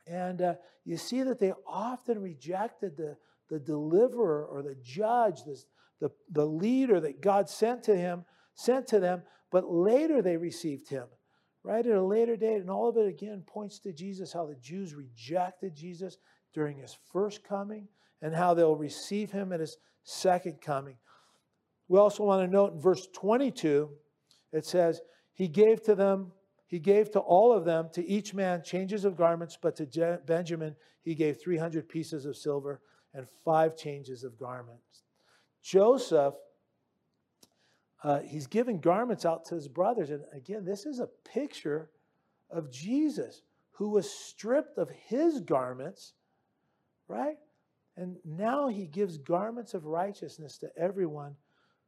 and 0.07 0.43
uh, 0.43 0.55
you 0.85 0.97
see 0.97 1.23
that 1.23 1.39
they 1.39 1.53
often 1.67 2.21
rejected 2.21 2.97
the, 2.97 3.17
the 3.55 3.61
deliverer 3.61 4.45
or 4.45 4.63
the 4.63 4.77
judge, 4.83 5.45
the, 5.45 6.11
the 6.33 6.45
leader 6.45 6.99
that 7.01 7.23
God 7.23 7.49
sent 7.49 7.85
to 7.85 7.97
him, 7.97 8.25
sent 8.55 8.89
to 8.89 8.99
them, 8.99 9.23
but 9.53 9.71
later 9.71 10.21
they 10.21 10.37
received 10.37 10.89
him, 10.89 11.05
right? 11.63 11.87
At 11.87 11.97
a 11.97 12.03
later 12.03 12.37
date. 12.37 12.61
And 12.61 12.69
all 12.69 12.89
of 12.89 12.97
it 12.97 13.07
again 13.07 13.45
points 13.47 13.79
to 13.81 13.93
Jesus, 13.93 14.33
how 14.33 14.47
the 14.47 14.57
Jews 14.57 14.95
rejected 14.95 15.77
Jesus 15.77 16.17
during 16.53 16.79
his 16.79 16.97
first 17.13 17.45
coming 17.45 17.87
and 18.21 18.35
how 18.35 18.55
they'll 18.55 18.75
receive 18.75 19.31
him 19.31 19.53
at 19.53 19.61
his 19.61 19.77
second 20.03 20.61
coming. 20.61 20.97
We 21.87 22.01
also 22.01 22.25
want 22.25 22.45
to 22.45 22.53
note 22.53 22.73
in 22.73 22.81
verse 22.81 23.07
22, 23.15 23.89
it 24.53 24.67
says, 24.67 25.01
He 25.33 25.47
gave 25.47 25.83
to 25.85 25.95
them, 25.95 26.33
He 26.67 26.81
gave 26.81 27.13
to 27.13 27.21
all 27.21 27.53
of 27.53 27.65
them, 27.65 27.89
to 27.93 28.05
each 28.05 28.35
man 28.35 28.63
changes 28.65 29.05
of 29.05 29.17
garments, 29.17 29.57
but 29.61 29.77
to 29.77 30.21
Benjamin 30.27 30.75
He 31.03 31.15
gave 31.15 31.41
300 31.41 31.89
pieces 31.89 32.25
of 32.27 32.37
silver 32.37 32.81
and 33.15 33.27
five 33.45 33.77
changes 33.77 34.25
of 34.25 34.39
garments. 34.39 35.03
Joseph 35.62 36.35
uh, 38.05 38.21
he's 38.21 38.47
giving 38.47 38.79
garments 38.79 39.25
out 39.25 39.47
to 39.47 39.55
his 39.55 39.67
brothers. 39.67 40.11
And 40.11 40.23
again, 40.35 40.65
this 40.65 40.85
is 40.85 41.01
a 41.01 41.09
picture 41.25 41.89
of 42.51 42.71
Jesus 42.71 43.43
who 43.71 43.89
was 43.89 44.09
stripped 44.09 44.77
of 44.77 44.91
his 44.91 45.41
garments, 45.41 46.12
right? 47.09 47.39
And 47.97 48.17
now 48.25 48.69
he 48.69 48.87
gives 48.87 49.17
garments 49.17 49.73
of 49.73 49.87
righteousness 49.87 50.59
to 50.59 50.69
everyone 50.77 51.35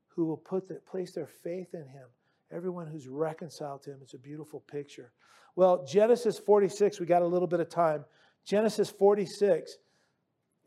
who 0.08 0.24
will 0.24 0.38
put 0.38 0.66
the, 0.66 0.76
place 0.76 1.12
their 1.12 1.26
faith 1.26 1.74
in 1.74 1.86
him, 1.86 2.06
everyone 2.50 2.86
who's 2.86 3.08
reconciled 3.08 3.82
to 3.82 3.90
him. 3.90 3.98
It's 4.00 4.14
a 4.14 4.18
beautiful 4.18 4.60
picture. 4.60 5.12
Well, 5.54 5.84
Genesis 5.84 6.38
46, 6.38 6.98
we 6.98 7.04
got 7.04 7.22
a 7.22 7.26
little 7.26 7.48
bit 7.48 7.60
of 7.60 7.68
time. 7.68 8.06
Genesis 8.46 8.88
46, 8.88 9.76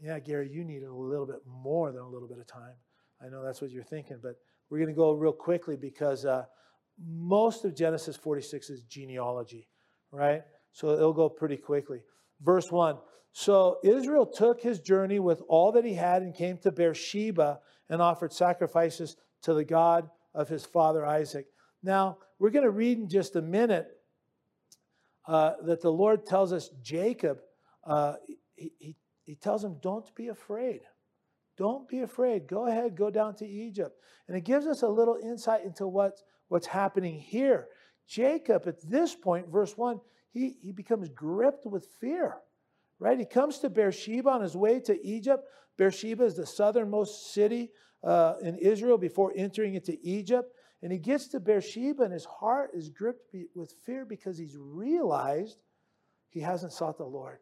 yeah, 0.01 0.19
Gary, 0.19 0.49
you 0.49 0.63
need 0.63 0.83
a 0.83 0.93
little 0.93 1.25
bit 1.25 1.41
more 1.45 1.91
than 1.91 2.01
a 2.01 2.07
little 2.07 2.27
bit 2.27 2.39
of 2.39 2.47
time. 2.47 2.75
I 3.21 3.29
know 3.29 3.43
that's 3.43 3.61
what 3.61 3.71
you're 3.71 3.83
thinking, 3.83 4.17
but 4.21 4.35
we're 4.69 4.77
going 4.77 4.89
to 4.89 4.93
go 4.93 5.11
real 5.11 5.33
quickly 5.33 5.75
because 5.75 6.25
uh, 6.25 6.45
most 7.05 7.65
of 7.65 7.75
Genesis 7.75 8.15
46 8.15 8.69
is 8.69 8.83
genealogy, 8.83 9.67
right? 10.11 10.43
So 10.71 10.91
it'll 10.91 11.13
go 11.13 11.29
pretty 11.29 11.57
quickly. 11.57 12.01
Verse 12.41 12.71
1 12.71 12.97
So 13.33 13.79
Israel 13.83 14.25
took 14.25 14.61
his 14.61 14.79
journey 14.79 15.19
with 15.19 15.41
all 15.47 15.71
that 15.73 15.85
he 15.85 15.93
had 15.93 16.21
and 16.21 16.33
came 16.33 16.57
to 16.59 16.71
Beersheba 16.71 17.59
and 17.89 18.01
offered 18.01 18.31
sacrifices 18.31 19.17
to 19.41 19.53
the 19.53 19.65
God 19.65 20.09
of 20.33 20.47
his 20.47 20.65
father 20.65 21.05
Isaac. 21.05 21.47
Now, 21.83 22.17
we're 22.37 22.51
going 22.51 22.65
to 22.65 22.71
read 22.71 22.97
in 22.97 23.09
just 23.09 23.35
a 23.35 23.41
minute 23.41 23.87
uh, 25.27 25.53
that 25.63 25.81
the 25.81 25.91
Lord 25.91 26.25
tells 26.25 26.53
us 26.53 26.69
Jacob, 26.81 27.39
uh, 27.83 28.15
he, 28.55 28.71
he, 28.77 28.95
he 29.29 29.35
tells 29.35 29.63
him, 29.63 29.75
Don't 29.79 30.15
be 30.15 30.29
afraid. 30.29 30.81
Don't 31.55 31.87
be 31.87 31.99
afraid. 31.99 32.47
Go 32.47 32.65
ahead, 32.65 32.95
go 32.95 33.11
down 33.11 33.35
to 33.35 33.47
Egypt. 33.47 33.95
And 34.27 34.35
it 34.35 34.41
gives 34.41 34.65
us 34.65 34.81
a 34.81 34.87
little 34.87 35.19
insight 35.21 35.63
into 35.63 35.85
what, 35.85 36.13
what's 36.47 36.65
happening 36.65 37.19
here. 37.19 37.67
Jacob, 38.07 38.63
at 38.65 38.81
this 38.89 39.13
point, 39.13 39.47
verse 39.47 39.77
1, 39.77 40.01
he, 40.31 40.55
he 40.63 40.71
becomes 40.71 41.09
gripped 41.09 41.67
with 41.67 41.85
fear, 42.01 42.37
right? 42.97 43.19
He 43.19 43.25
comes 43.25 43.59
to 43.59 43.69
Beersheba 43.69 44.27
on 44.27 44.41
his 44.41 44.57
way 44.57 44.79
to 44.79 44.99
Egypt. 45.07 45.43
Beersheba 45.77 46.23
is 46.23 46.35
the 46.35 46.47
southernmost 46.47 47.31
city 47.31 47.69
uh, 48.03 48.33
in 48.41 48.57
Israel 48.57 48.97
before 48.97 49.31
entering 49.35 49.75
into 49.75 49.95
Egypt. 50.01 50.51
And 50.81 50.91
he 50.91 50.97
gets 50.97 51.27
to 51.27 51.39
Beersheba, 51.39 52.01
and 52.01 52.13
his 52.13 52.25
heart 52.25 52.71
is 52.73 52.89
gripped 52.89 53.35
with 53.53 53.75
fear 53.85 54.05
because 54.05 54.39
he's 54.39 54.57
realized 54.57 55.59
he 56.29 56.39
hasn't 56.39 56.73
sought 56.73 56.97
the 56.97 57.05
Lord. 57.05 57.37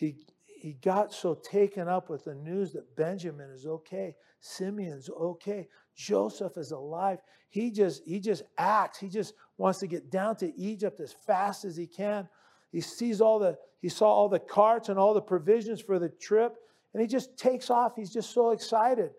He, 0.00 0.16
he 0.60 0.74
got 0.74 1.12
so 1.12 1.34
taken 1.34 1.88
up 1.88 2.10
with 2.10 2.24
the 2.24 2.34
news 2.34 2.72
that 2.72 2.94
Benjamin 2.94 3.50
is 3.50 3.66
okay, 3.66 4.14
Simeon's 4.40 5.08
okay, 5.08 5.68
Joseph 5.96 6.56
is 6.56 6.70
alive. 6.70 7.18
He 7.48 7.70
just 7.70 8.02
he 8.04 8.20
just 8.20 8.42
acts. 8.58 8.98
He 8.98 9.08
just 9.08 9.34
wants 9.56 9.78
to 9.80 9.86
get 9.86 10.10
down 10.10 10.36
to 10.36 10.54
Egypt 10.56 11.00
as 11.00 11.12
fast 11.12 11.64
as 11.64 11.76
he 11.76 11.86
can. 11.86 12.28
he 12.72 12.80
sees 12.80 13.20
all 13.20 13.38
the, 13.38 13.56
he 13.80 13.88
saw 13.88 14.06
all 14.06 14.28
the 14.28 14.38
carts 14.38 14.88
and 14.88 14.98
all 14.98 15.14
the 15.14 15.20
provisions 15.22 15.80
for 15.80 15.98
the 15.98 16.08
trip, 16.08 16.56
and 16.92 17.00
he 17.00 17.06
just 17.06 17.36
takes 17.38 17.70
off. 17.70 17.96
He's 17.96 18.12
just 18.12 18.32
so 18.32 18.50
excited. 18.50 19.10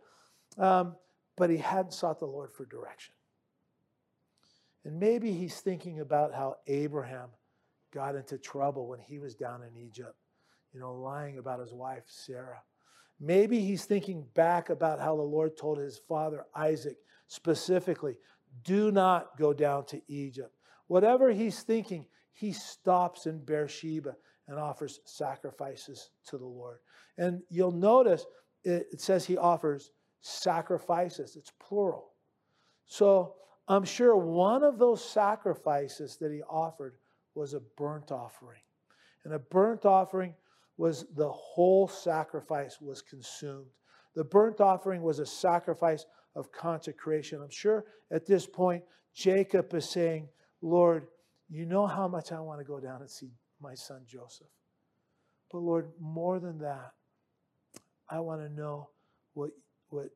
Um, 0.58 0.96
but 1.38 1.50
he 1.50 1.58
hadn't 1.58 1.94
sought 1.94 2.20
the 2.20 2.26
Lord 2.26 2.52
for 2.52 2.66
direction. 2.66 3.16
And 4.86 5.00
maybe 5.00 5.32
he's 5.32 5.60
thinking 5.60 6.00
about 6.00 6.34
how 6.34 6.58
Abraham 6.68 7.30
got 7.92 8.16
into 8.16 8.38
trouble 8.38 8.88
when 8.88 9.00
he 9.00 9.20
was 9.20 9.36
down 9.36 9.62
in 9.64 9.78
Egypt, 9.78 10.16
you 10.74 10.80
know, 10.80 10.94
lying 10.94 11.38
about 11.38 11.60
his 11.60 11.74
wife, 11.74 12.04
Sarah. 12.08 12.62
Maybe 13.20 13.60
he's 13.60 13.86
thinking 13.86 14.26
back 14.34 14.70
about 14.70 15.00
how 15.00 15.16
the 15.16 15.22
Lord 15.22 15.56
told 15.56 15.78
his 15.78 16.00
father, 16.08 16.46
Isaac, 16.56 16.98
specifically, 17.28 18.18
do 18.64 18.92
not 18.92 19.38
go 19.38 19.54
down 19.54 19.86
to 19.86 20.02
Egypt. 20.08 20.56
Whatever 20.88 21.32
he's 21.32 21.62
thinking, 21.62 22.08
he 22.34 22.52
stops 22.52 23.26
in 23.28 23.40
Beersheba 23.40 24.16
and 24.48 24.58
offers 24.58 25.00
sacrifices 25.06 26.10
to 26.28 26.38
the 26.38 26.46
Lord. 26.46 26.80
And 27.18 27.42
you'll 27.50 27.72
notice 27.72 28.26
it 28.64 29.02
says 29.02 29.26
he 29.26 29.38
offers 29.38 29.92
sacrifices, 30.22 31.36
it's 31.36 31.52
plural. 31.60 32.12
So 32.86 33.36
I'm 33.68 33.86
sure 33.86 34.16
one 34.16 34.64
of 34.64 34.78
those 34.78 35.04
sacrifices 35.04 36.18
that 36.18 36.32
he 36.32 36.42
offered 36.44 36.96
was 37.36 37.54
a 37.54 37.62
burnt 37.78 38.12
offering. 38.12 38.60
And 39.24 39.34
a 39.34 39.40
burnt 39.40 39.86
offering 39.86 40.34
was 40.82 41.06
the 41.16 41.30
whole 41.30 41.88
sacrifice 41.88 42.82
was 42.82 43.04
consumed. 43.04 43.68
The 44.16 44.24
burnt 44.24 44.60
offering 44.60 45.04
was 45.04 45.20
a 45.20 45.28
sacrifice 45.28 46.08
of 46.36 46.52
consecration. 46.52 47.40
I'm 47.40 47.52
sure 47.52 47.86
at 48.12 48.26
this 48.26 48.48
point, 48.48 48.84
Jacob 49.14 49.72
is 49.76 49.88
saying, 49.88 50.28
Lord, 50.60 51.06
you 51.50 51.68
know 51.68 51.86
how 51.86 52.08
much 52.08 52.32
I 52.32 52.40
want 52.40 52.62
to 52.62 52.66
go 52.66 52.80
down 52.80 53.02
and 53.02 53.10
see 53.12 53.30
my 53.62 53.76
son 53.76 54.06
Joseph. 54.08 54.48
But 55.52 55.60
Lord, 55.60 55.92
more 56.00 56.40
than 56.40 56.58
that, 56.58 56.94
I 58.10 58.20
want 58.20 58.42
to 58.42 58.50
know 58.52 58.90
what, 59.36 59.52
what 59.90 60.10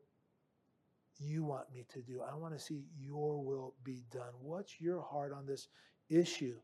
you 1.20 1.44
want 1.44 1.72
me 1.72 1.86
to 1.94 2.02
do. 2.02 2.24
I 2.28 2.36
want 2.36 2.58
to 2.58 2.60
see 2.60 2.86
your 2.98 3.40
will 3.40 3.76
be 3.84 4.04
done. 4.12 4.34
What's 4.42 4.82
your 4.82 5.04
heart 5.04 5.32
on 5.32 5.46
this 5.46 5.68
issue? 6.10 6.56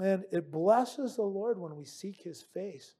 And 0.00 0.22
it 0.30 0.52
blesses 0.52 1.16
the 1.16 1.22
Lord 1.22 1.58
when 1.58 1.74
we 1.74 1.86
seek 1.86 2.22
his 2.22 2.40
face 2.40 2.94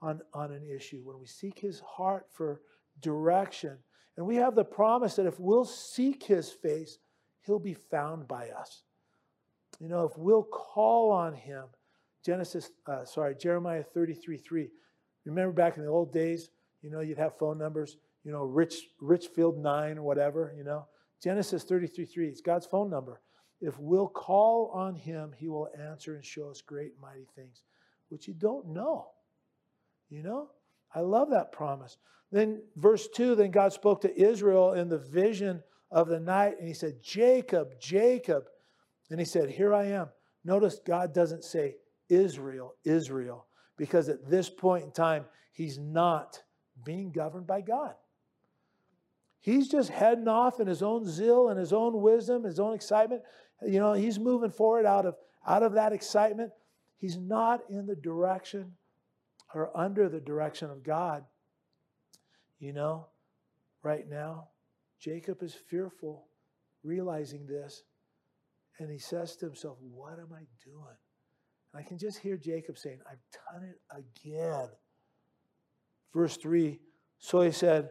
on, 0.00 0.20
on 0.32 0.52
an 0.52 0.62
issue, 0.64 1.00
when 1.04 1.18
we 1.18 1.26
seek 1.26 1.58
his 1.58 1.80
heart 1.80 2.26
for 2.30 2.60
direction. 3.00 3.76
And 4.16 4.26
we 4.26 4.36
have 4.36 4.54
the 4.54 4.64
promise 4.64 5.16
that 5.16 5.26
if 5.26 5.38
we'll 5.38 5.64
seek 5.64 6.24
his 6.24 6.50
face, 6.50 6.98
he'll 7.42 7.58
be 7.58 7.74
found 7.74 8.26
by 8.26 8.48
us. 8.50 8.82
You 9.80 9.88
know, 9.88 10.04
if 10.04 10.16
we'll 10.16 10.42
call 10.42 11.12
on 11.12 11.34
him, 11.34 11.64
Genesis, 12.24 12.70
uh, 12.86 13.04
sorry, 13.04 13.34
Jeremiah 13.36 13.82
33 13.82 14.36
3. 14.38 14.68
Remember 15.24 15.52
back 15.52 15.76
in 15.76 15.84
the 15.84 15.88
old 15.88 16.12
days, 16.12 16.50
you 16.82 16.90
know, 16.90 17.00
you'd 17.00 17.18
have 17.18 17.38
phone 17.38 17.58
numbers, 17.58 17.96
you 18.24 18.32
know, 18.32 18.44
Rich, 18.44 18.88
Richfield 19.00 19.58
9 19.58 19.98
or 19.98 20.02
whatever, 20.02 20.52
you 20.56 20.64
know. 20.64 20.86
Genesis 21.22 21.64
33 21.64 22.04
3, 22.04 22.28
it's 22.28 22.40
God's 22.40 22.66
phone 22.66 22.90
number. 22.90 23.20
If 23.60 23.78
we'll 23.78 24.08
call 24.08 24.70
on 24.72 24.94
him, 24.94 25.32
he 25.36 25.48
will 25.48 25.68
answer 25.78 26.14
and 26.14 26.24
show 26.24 26.48
us 26.48 26.60
great 26.60 26.92
mighty 27.00 27.26
things, 27.34 27.62
which 28.08 28.28
you 28.28 28.34
don't 28.34 28.68
know. 28.68 29.08
You 30.10 30.22
know? 30.22 30.50
I 30.94 31.00
love 31.00 31.30
that 31.30 31.52
promise. 31.52 31.98
Then, 32.30 32.62
verse 32.76 33.08
2 33.08 33.34
then 33.34 33.50
God 33.50 33.72
spoke 33.72 34.02
to 34.02 34.20
Israel 34.20 34.72
in 34.72 34.88
the 34.88 34.98
vision 34.98 35.62
of 35.90 36.08
the 36.08 36.20
night, 36.20 36.56
and 36.58 36.68
he 36.68 36.74
said, 36.74 37.02
Jacob, 37.02 37.80
Jacob. 37.80 38.44
And 39.10 39.18
he 39.18 39.24
said, 39.24 39.50
Here 39.50 39.74
I 39.74 39.86
am. 39.86 40.08
Notice 40.44 40.80
God 40.84 41.14
doesn't 41.14 41.44
say 41.44 41.76
Israel, 42.08 42.74
Israel, 42.84 43.46
because 43.76 44.08
at 44.08 44.28
this 44.28 44.50
point 44.50 44.84
in 44.84 44.90
time, 44.92 45.24
he's 45.52 45.78
not 45.78 46.42
being 46.84 47.10
governed 47.10 47.46
by 47.46 47.60
God. 47.60 47.94
He's 49.40 49.68
just 49.68 49.90
heading 49.90 50.28
off 50.28 50.60
in 50.60 50.66
his 50.66 50.82
own 50.82 51.06
zeal 51.06 51.48
and 51.48 51.58
his 51.58 51.72
own 51.72 52.00
wisdom, 52.00 52.44
his 52.44 52.60
own 52.60 52.74
excitement. 52.74 53.22
You 53.66 53.78
know, 53.78 53.92
he's 53.92 54.18
moving 54.18 54.50
forward 54.50 54.84
out 54.84 55.06
of, 55.06 55.16
out 55.46 55.62
of 55.62 55.74
that 55.74 55.92
excitement. 55.92 56.52
He's 56.98 57.16
not 57.16 57.62
in 57.70 57.86
the 57.86 57.96
direction 57.96 58.72
or 59.54 59.76
under 59.76 60.08
the 60.08 60.20
direction 60.20 60.70
of 60.70 60.82
God. 60.82 61.24
You 62.58 62.72
know, 62.72 63.06
right 63.82 64.08
now, 64.08 64.48
Jacob 65.00 65.42
is 65.42 65.54
fearful, 65.54 66.26
realizing 66.82 67.46
this, 67.46 67.84
and 68.78 68.90
he 68.90 68.98
says 68.98 69.36
to 69.36 69.46
himself, 69.46 69.78
What 69.80 70.14
am 70.14 70.32
I 70.32 70.44
doing? 70.64 70.96
And 71.72 71.84
I 71.84 71.86
can 71.86 71.98
just 71.98 72.18
hear 72.18 72.36
Jacob 72.36 72.78
saying, 72.78 72.98
I've 73.08 73.52
done 73.52 73.68
it 73.68 73.80
again. 73.96 74.68
Verse 76.12 76.36
3 76.36 76.80
So 77.18 77.42
he 77.42 77.52
said, 77.52 77.90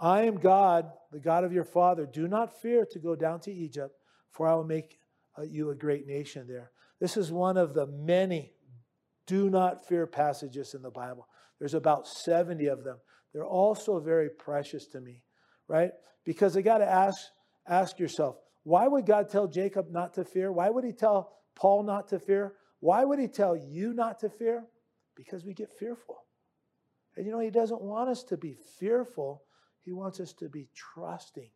I 0.00 0.22
am 0.22 0.38
God, 0.38 0.90
the 1.12 1.20
God 1.20 1.44
of 1.44 1.52
your 1.52 1.64
father. 1.64 2.06
Do 2.06 2.26
not 2.26 2.60
fear 2.60 2.84
to 2.90 2.98
go 2.98 3.14
down 3.14 3.40
to 3.40 3.52
Egypt, 3.52 3.94
for 4.32 4.48
I 4.48 4.54
will 4.54 4.64
make 4.64 4.98
uh, 5.38 5.42
you 5.42 5.70
a 5.70 5.74
great 5.74 6.06
nation 6.06 6.46
there. 6.48 6.72
This 7.00 7.16
is 7.16 7.30
one 7.30 7.56
of 7.56 7.74
the 7.74 7.86
many 7.86 8.52
do 9.26 9.50
not 9.50 9.86
fear 9.86 10.06
passages 10.06 10.74
in 10.74 10.82
the 10.82 10.90
Bible. 10.90 11.28
There's 11.58 11.74
about 11.74 12.06
70 12.06 12.66
of 12.66 12.84
them. 12.84 12.98
They're 13.32 13.46
also 13.46 14.00
very 14.00 14.28
precious 14.28 14.86
to 14.88 15.00
me, 15.00 15.22
right? 15.68 15.90
Because 16.24 16.56
I 16.56 16.62
got 16.62 16.78
to 16.78 16.88
ask, 16.88 17.18
ask 17.66 17.98
yourself, 17.98 18.36
why 18.64 18.86
would 18.86 19.06
God 19.06 19.28
tell 19.28 19.46
Jacob 19.46 19.90
not 19.90 20.14
to 20.14 20.24
fear? 20.24 20.52
Why 20.52 20.70
would 20.70 20.84
he 20.84 20.92
tell 20.92 21.32
Paul 21.54 21.82
not 21.82 22.08
to 22.08 22.18
fear? 22.18 22.54
Why 22.80 23.04
would 23.04 23.18
he 23.18 23.28
tell 23.28 23.56
you 23.56 23.92
not 23.94 24.20
to 24.20 24.28
fear? 24.28 24.64
Because 25.16 25.44
we 25.44 25.54
get 25.54 25.70
fearful. 25.78 26.24
And 27.16 27.26
you 27.26 27.32
know, 27.32 27.40
he 27.40 27.50
doesn't 27.50 27.82
want 27.82 28.08
us 28.08 28.22
to 28.24 28.36
be 28.36 28.56
fearful, 28.78 29.42
he 29.84 29.92
wants 29.92 30.20
us 30.20 30.32
to 30.34 30.48
be 30.48 30.68
trusting. 30.74 31.50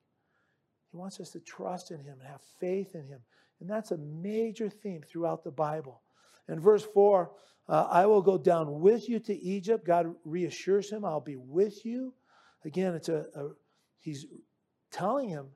He 0.91 0.97
wants 0.97 1.21
us 1.21 1.31
to 1.31 1.41
trust 1.41 1.91
in 1.91 1.99
him 1.99 2.19
and 2.21 2.29
have 2.29 2.43
faith 2.61 2.95
in 2.95 3.07
him. 3.07 3.21
And 3.61 3.69
that's 3.69 3.91
a 3.91 3.99
major 3.99 4.69
theme 4.69 5.03
throughout 5.03 5.45
the 5.45 5.51
Bible. 5.51 6.03
In 6.49 6.61
verse 6.61 6.85
4, 6.95 7.31
uh, 7.69 7.87
I 7.91 8.07
will 8.07 8.23
go 8.23 8.39
down 8.39 8.81
with 8.81 9.09
you 9.09 9.19
to 9.21 9.35
Egypt. 9.35 9.87
God 9.87 10.15
reassures 10.25 10.91
him, 10.91 11.05
I'll 11.05 11.21
be 11.21 11.37
with 11.37 11.85
you. 11.85 12.15
Again, 12.65 12.95
it's 12.95 13.09
a, 13.09 13.27
a 13.35 13.49
he's 14.01 14.27
telling 14.93 15.29
him, 15.29 15.47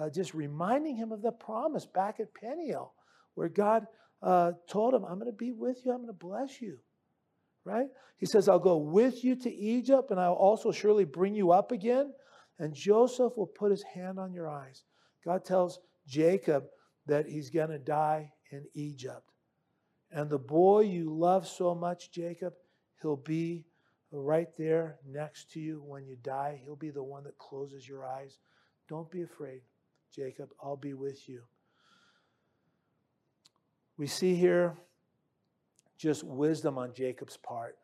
uh, 0.00 0.10
just 0.10 0.34
reminding 0.34 0.96
him 0.96 1.12
of 1.12 1.22
the 1.22 1.32
promise 1.32 1.86
back 1.86 2.20
at 2.20 2.34
Peniel, 2.34 2.92
where 3.34 3.48
God 3.48 3.86
uh, 4.22 4.52
told 4.68 4.94
him, 4.94 5.04
I'm 5.04 5.18
going 5.18 5.30
to 5.30 5.36
be 5.36 5.52
with 5.52 5.78
you, 5.84 5.92
I'm 5.92 5.98
going 5.98 6.08
to 6.08 6.12
bless 6.12 6.60
you. 6.60 6.78
Right? 7.64 7.88
He 8.18 8.26
says, 8.26 8.48
I'll 8.48 8.60
go 8.60 8.76
with 8.76 9.24
you 9.24 9.34
to 9.36 9.52
Egypt, 9.52 10.10
and 10.10 10.20
I'll 10.20 10.34
also 10.34 10.70
surely 10.70 11.04
bring 11.04 11.34
you 11.34 11.50
up 11.50 11.72
again, 11.72 12.12
and 12.58 12.72
Joseph 12.72 13.36
will 13.36 13.46
put 13.48 13.72
his 13.72 13.82
hand 13.82 14.20
on 14.20 14.32
your 14.32 14.48
eyes. 14.48 14.84
God 15.24 15.44
tells 15.44 15.80
Jacob 16.06 16.64
that 17.06 17.26
he's 17.26 17.50
going 17.50 17.70
to 17.70 17.78
die 17.78 18.32
in 18.52 18.64
Egypt. 18.74 19.32
And 20.16 20.30
the 20.30 20.38
boy 20.38 20.80
you 20.80 21.14
love 21.14 21.46
so 21.46 21.74
much, 21.74 22.10
Jacob, 22.10 22.54
he'll 23.02 23.16
be 23.16 23.66
right 24.10 24.48
there 24.56 24.96
next 25.06 25.50
to 25.50 25.60
you 25.60 25.82
when 25.86 26.06
you 26.06 26.16
die. 26.22 26.58
He'll 26.64 26.74
be 26.74 26.88
the 26.88 27.02
one 27.02 27.22
that 27.24 27.36
closes 27.36 27.86
your 27.86 28.06
eyes. 28.06 28.38
Don't 28.88 29.10
be 29.10 29.20
afraid, 29.20 29.60
Jacob. 30.10 30.48
I'll 30.58 30.78
be 30.78 30.94
with 30.94 31.28
you. 31.28 31.42
We 33.98 34.06
see 34.06 34.34
here 34.34 34.78
just 35.98 36.24
wisdom 36.24 36.78
on 36.78 36.94
Jacob's 36.94 37.36
part, 37.36 37.76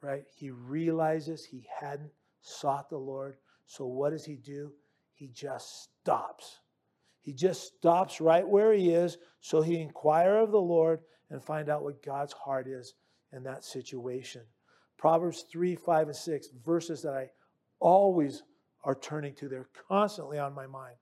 right? 0.00 0.24
He 0.34 0.50
realizes 0.50 1.44
he 1.44 1.66
hadn't 1.78 2.12
sought 2.40 2.88
the 2.88 2.96
Lord. 2.96 3.36
So 3.66 3.84
what 3.84 4.10
does 4.10 4.24
he 4.24 4.36
do? 4.36 4.72
He 5.12 5.28
just 5.28 5.90
stops. 6.00 6.60
He 7.20 7.34
just 7.34 7.66
stops 7.76 8.18
right 8.18 8.48
where 8.48 8.72
he 8.72 8.92
is. 8.92 9.18
So 9.40 9.60
he 9.60 9.78
inquire 9.78 10.38
of 10.38 10.52
the 10.52 10.58
Lord 10.58 11.00
and 11.30 11.42
find 11.42 11.68
out 11.68 11.82
what 11.82 12.02
God's 12.02 12.32
heart 12.32 12.66
is 12.66 12.94
in 13.32 13.42
that 13.44 13.64
situation. 13.64 14.42
Proverbs 14.98 15.44
3, 15.50 15.76
5, 15.76 16.08
and 16.08 16.16
6, 16.16 16.48
verses 16.64 17.02
that 17.02 17.14
I 17.14 17.30
always 17.80 18.42
are 18.84 18.94
turning 18.94 19.34
to. 19.34 19.48
They're 19.48 19.68
constantly 19.88 20.38
on 20.38 20.54
my 20.54 20.66
mind. 20.66 20.96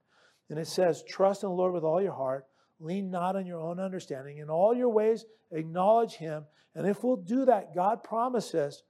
And 0.49 0.59
it 0.59 0.67
says, 0.67 1.03
Trust 1.07 1.43
in 1.43 1.49
the 1.49 1.55
Lord 1.55 1.73
with 1.73 1.83
all 1.83 2.01
your 2.01 2.13
heart. 2.13 2.45
Lean 2.79 3.09
not 3.09 3.35
on 3.35 3.45
your 3.45 3.61
own 3.61 3.79
understanding. 3.79 4.39
In 4.39 4.49
all 4.49 4.75
your 4.75 4.89
ways, 4.89 5.25
acknowledge 5.51 6.13
him. 6.13 6.45
And 6.75 6.85
if 6.85 7.03
we'll 7.03 7.15
do 7.15 7.45
that, 7.45 7.73
God 7.73 8.03
promises 8.03 8.83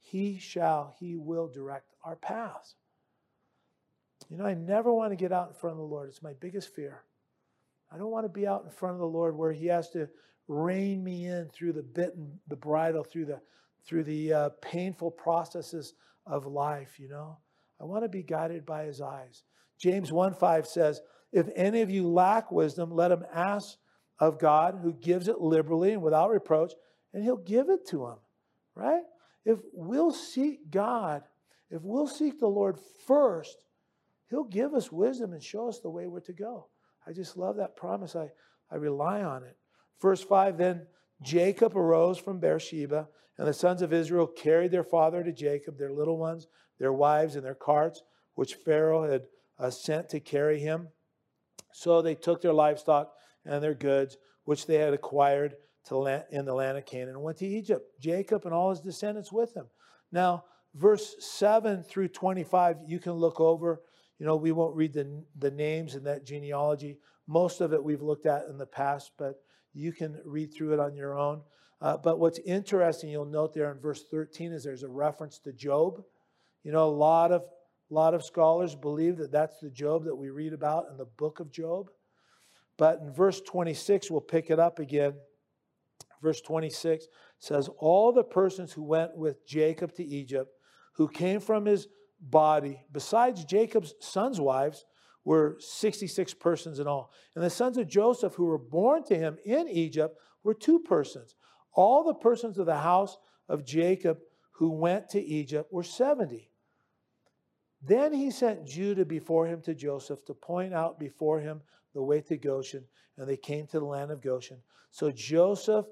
he 0.00 0.38
shall, 0.38 0.94
he 0.98 1.16
will 1.16 1.48
direct 1.48 1.92
our 2.02 2.16
paths. 2.16 2.76
You 4.30 4.38
know, 4.38 4.46
I 4.46 4.54
never 4.54 4.92
want 4.92 5.12
to 5.12 5.16
get 5.16 5.32
out 5.32 5.48
in 5.48 5.54
front 5.54 5.74
of 5.74 5.78
the 5.78 5.84
Lord. 5.84 6.08
It's 6.08 6.22
my 6.22 6.32
biggest 6.40 6.74
fear. 6.74 7.02
I 7.92 7.98
don't 7.98 8.10
want 8.10 8.24
to 8.24 8.28
be 8.28 8.46
out 8.46 8.64
in 8.64 8.70
front 8.70 8.94
of 8.94 9.00
the 9.00 9.06
Lord 9.06 9.36
where 9.36 9.52
he 9.52 9.66
has 9.66 9.90
to 9.90 10.08
rein 10.48 11.04
me 11.04 11.26
in 11.26 11.48
through 11.50 11.74
the 11.74 11.82
bit 11.82 12.14
and 12.16 12.38
the 12.48 12.56
bridle, 12.56 13.04
through 13.04 13.26
the 13.26 13.40
through 13.84 14.04
the 14.04 14.32
uh, 14.32 14.48
painful 14.60 15.10
processes 15.10 15.94
of 16.26 16.46
life. 16.46 16.98
You 16.98 17.08
know, 17.08 17.38
I 17.80 17.84
want 17.84 18.04
to 18.04 18.08
be 18.08 18.22
guided 18.22 18.66
by 18.66 18.84
His 18.84 19.00
eyes. 19.00 19.44
James 19.78 20.10
1 20.10 20.34
5 20.34 20.66
says, 20.66 21.00
If 21.32 21.48
any 21.54 21.82
of 21.82 21.90
you 21.90 22.06
lack 22.08 22.50
wisdom, 22.50 22.90
let 22.90 23.12
him 23.12 23.24
ask 23.32 23.78
of 24.18 24.40
God, 24.40 24.80
who 24.82 24.92
gives 24.92 25.28
it 25.28 25.40
liberally 25.40 25.92
and 25.92 26.02
without 26.02 26.30
reproach, 26.30 26.72
and 27.14 27.22
He'll 27.22 27.36
give 27.36 27.68
it 27.68 27.86
to 27.88 28.06
him." 28.06 28.16
right? 28.78 29.02
If 29.44 29.58
we'll 29.72 30.12
seek 30.12 30.70
God, 30.70 31.22
if 31.70 31.82
we'll 31.82 32.06
seek 32.06 32.38
the 32.38 32.46
Lord 32.46 32.78
first, 33.06 33.64
He'll 34.30 34.44
give 34.44 34.74
us 34.74 34.92
wisdom 34.92 35.32
and 35.32 35.42
show 35.42 35.68
us 35.68 35.80
the 35.80 35.90
way 35.90 36.06
we're 36.06 36.20
to 36.20 36.32
go. 36.32 36.66
I 37.06 37.12
just 37.12 37.36
love 37.36 37.56
that 37.56 37.76
promise. 37.76 38.14
I, 38.14 38.30
I 38.70 38.76
rely 38.76 39.22
on 39.22 39.42
it. 39.42 39.56
Verse 40.00 40.22
5 40.22 40.56
Then 40.56 40.86
Jacob 41.22 41.76
arose 41.76 42.18
from 42.18 42.40
Beersheba, 42.40 43.08
and 43.36 43.46
the 43.46 43.52
sons 43.54 43.82
of 43.82 43.92
Israel 43.92 44.26
carried 44.26 44.70
their 44.70 44.84
father 44.84 45.22
to 45.22 45.32
Jacob, 45.32 45.78
their 45.78 45.92
little 45.92 46.18
ones, 46.18 46.46
their 46.78 46.92
wives, 46.92 47.36
and 47.36 47.44
their 47.44 47.54
carts, 47.54 48.02
which 48.34 48.54
Pharaoh 48.54 49.10
had 49.10 49.22
uh, 49.58 49.70
sent 49.70 50.08
to 50.10 50.20
carry 50.20 50.60
him. 50.60 50.88
So 51.72 52.02
they 52.02 52.14
took 52.14 52.40
their 52.40 52.52
livestock 52.52 53.12
and 53.44 53.62
their 53.62 53.74
goods, 53.74 54.16
which 54.44 54.66
they 54.66 54.76
had 54.76 54.94
acquired 54.94 55.54
land, 55.90 56.24
in 56.30 56.44
the 56.44 56.54
land 56.54 56.76
of 56.76 56.86
Canaan, 56.86 57.14
and 57.14 57.22
went 57.22 57.38
to 57.38 57.46
Egypt. 57.46 57.82
Jacob 58.00 58.44
and 58.44 58.54
all 58.54 58.70
his 58.70 58.80
descendants 58.80 59.32
with 59.32 59.54
him. 59.54 59.66
Now, 60.12 60.44
verse 60.74 61.16
7 61.20 61.82
through 61.82 62.08
25, 62.08 62.78
you 62.86 62.98
can 62.98 63.12
look 63.12 63.40
over. 63.40 63.82
You 64.18 64.26
know, 64.26 64.36
we 64.36 64.52
won't 64.52 64.76
read 64.76 64.92
the, 64.92 65.24
the 65.38 65.50
names 65.50 65.94
in 65.94 66.04
that 66.04 66.26
genealogy. 66.26 66.98
Most 67.26 67.60
of 67.60 67.72
it 67.72 67.82
we've 67.82 68.02
looked 68.02 68.26
at 68.26 68.46
in 68.50 68.58
the 68.58 68.66
past, 68.66 69.12
but 69.18 69.36
you 69.78 69.92
can 69.92 70.20
read 70.24 70.52
through 70.52 70.74
it 70.74 70.80
on 70.80 70.96
your 70.96 71.16
own. 71.16 71.40
Uh, 71.80 71.96
but 71.96 72.18
what's 72.18 72.40
interesting, 72.40 73.10
you'll 73.10 73.24
note 73.24 73.54
there 73.54 73.70
in 73.70 73.78
verse 73.78 74.04
13, 74.10 74.52
is 74.52 74.64
there's 74.64 74.82
a 74.82 74.88
reference 74.88 75.38
to 75.38 75.52
Job. 75.52 76.02
You 76.64 76.72
know, 76.72 76.84
a 76.84 76.90
lot 76.90 77.30
of, 77.30 77.44
lot 77.88 78.12
of 78.12 78.24
scholars 78.24 78.74
believe 78.74 79.16
that 79.18 79.30
that's 79.30 79.60
the 79.60 79.70
Job 79.70 80.04
that 80.04 80.16
we 80.16 80.30
read 80.30 80.52
about 80.52 80.86
in 80.90 80.96
the 80.96 81.04
book 81.04 81.38
of 81.38 81.52
Job. 81.52 81.90
But 82.76 82.98
in 83.00 83.12
verse 83.12 83.40
26, 83.40 84.10
we'll 84.10 84.20
pick 84.20 84.50
it 84.50 84.58
up 84.58 84.80
again. 84.80 85.14
Verse 86.20 86.40
26 86.40 87.06
says, 87.38 87.70
All 87.78 88.12
the 88.12 88.24
persons 88.24 88.72
who 88.72 88.82
went 88.82 89.16
with 89.16 89.46
Jacob 89.46 89.94
to 89.94 90.04
Egypt, 90.04 90.50
who 90.94 91.06
came 91.06 91.38
from 91.38 91.64
his 91.64 91.86
body, 92.20 92.80
besides 92.90 93.44
Jacob's 93.44 93.94
sons' 94.00 94.40
wives, 94.40 94.84
were 95.28 95.58
66 95.60 96.32
persons 96.32 96.78
in 96.78 96.86
all. 96.86 97.10
And 97.34 97.44
the 97.44 97.50
sons 97.50 97.76
of 97.76 97.86
Joseph 97.86 98.32
who 98.32 98.46
were 98.46 98.56
born 98.56 99.04
to 99.04 99.14
him 99.14 99.36
in 99.44 99.68
Egypt 99.68 100.18
were 100.42 100.54
two 100.54 100.78
persons. 100.78 101.34
All 101.74 102.02
the 102.02 102.14
persons 102.14 102.58
of 102.58 102.64
the 102.64 102.78
house 102.78 103.18
of 103.46 103.66
Jacob 103.66 104.20
who 104.52 104.70
went 104.70 105.10
to 105.10 105.20
Egypt 105.20 105.70
were 105.70 105.82
70. 105.82 106.50
Then 107.82 108.14
he 108.14 108.30
sent 108.30 108.66
Judah 108.66 109.04
before 109.04 109.46
him 109.46 109.60
to 109.64 109.74
Joseph 109.74 110.24
to 110.24 110.32
point 110.32 110.72
out 110.72 110.98
before 110.98 111.40
him 111.40 111.60
the 111.92 112.02
way 112.02 112.22
to 112.22 112.38
Goshen, 112.38 112.86
and 113.18 113.28
they 113.28 113.36
came 113.36 113.66
to 113.66 113.80
the 113.80 113.84
land 113.84 114.10
of 114.10 114.22
Goshen. 114.22 114.62
So 114.90 115.10
Joseph 115.10 115.84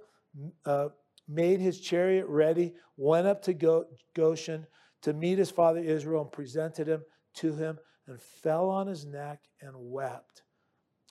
uh, 0.65 0.89
made 1.29 1.61
his 1.61 1.79
chariot 1.79 2.25
ready, 2.27 2.73
went 2.97 3.27
up 3.27 3.43
to 3.43 3.93
Goshen 4.15 4.67
to 5.03 5.13
meet 5.13 5.37
his 5.37 5.51
father 5.51 5.81
Israel, 5.81 6.23
and 6.23 6.33
presented 6.33 6.89
him 6.89 7.03
to 7.35 7.53
him 7.53 7.79
and 8.07 8.21
fell 8.21 8.71
on 8.71 8.87
his 8.87 9.05
neck 9.05 9.41
and 9.61 9.73
wept 9.75 10.43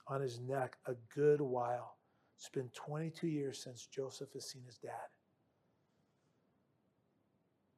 on 0.07 0.21
his 0.21 0.39
neck 0.39 0.77
a 0.85 0.93
good 1.13 1.41
while. 1.41 1.97
It's 2.37 2.49
been 2.49 2.69
22 2.73 3.27
years 3.27 3.61
since 3.63 3.87
Joseph 3.87 4.33
has 4.33 4.49
seen 4.49 4.63
his 4.65 4.77
dad. 4.77 4.91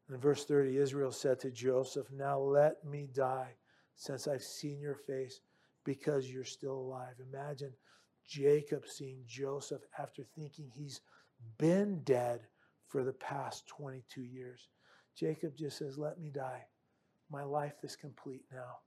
In 0.10 0.18
verse 0.18 0.46
30, 0.46 0.78
Israel 0.78 1.12
said 1.12 1.40
to 1.42 1.52
Joseph, 1.52 2.08
Now 2.12 2.40
let 2.40 2.84
me 2.86 3.10
die, 3.14 3.56
since 3.96 4.28
I've 4.28 4.44
seen 4.44 4.80
your 4.80 4.96
face, 4.96 5.42
because 5.84 6.32
you're 6.32 6.46
still 6.46 6.76
alive. 6.76 7.16
Imagine 7.32 7.74
Jacob 8.26 8.86
seeing 8.88 9.24
Joseph 9.26 9.82
after 10.00 10.24
thinking 10.24 10.72
he's 10.74 11.02
been 11.58 12.02
dead 12.04 12.42
for 12.88 13.04
the 13.04 13.14
past 13.14 13.68
22 13.68 14.22
years. 14.22 14.70
Jacob 15.16 15.58
just 15.58 15.78
says, 15.78 15.98
Let 15.98 16.20
me 16.20 16.30
die. 16.30 16.66
My 17.30 17.44
life 17.44 17.76
is 17.84 17.96
complete 17.96 18.44
now. 18.52 18.78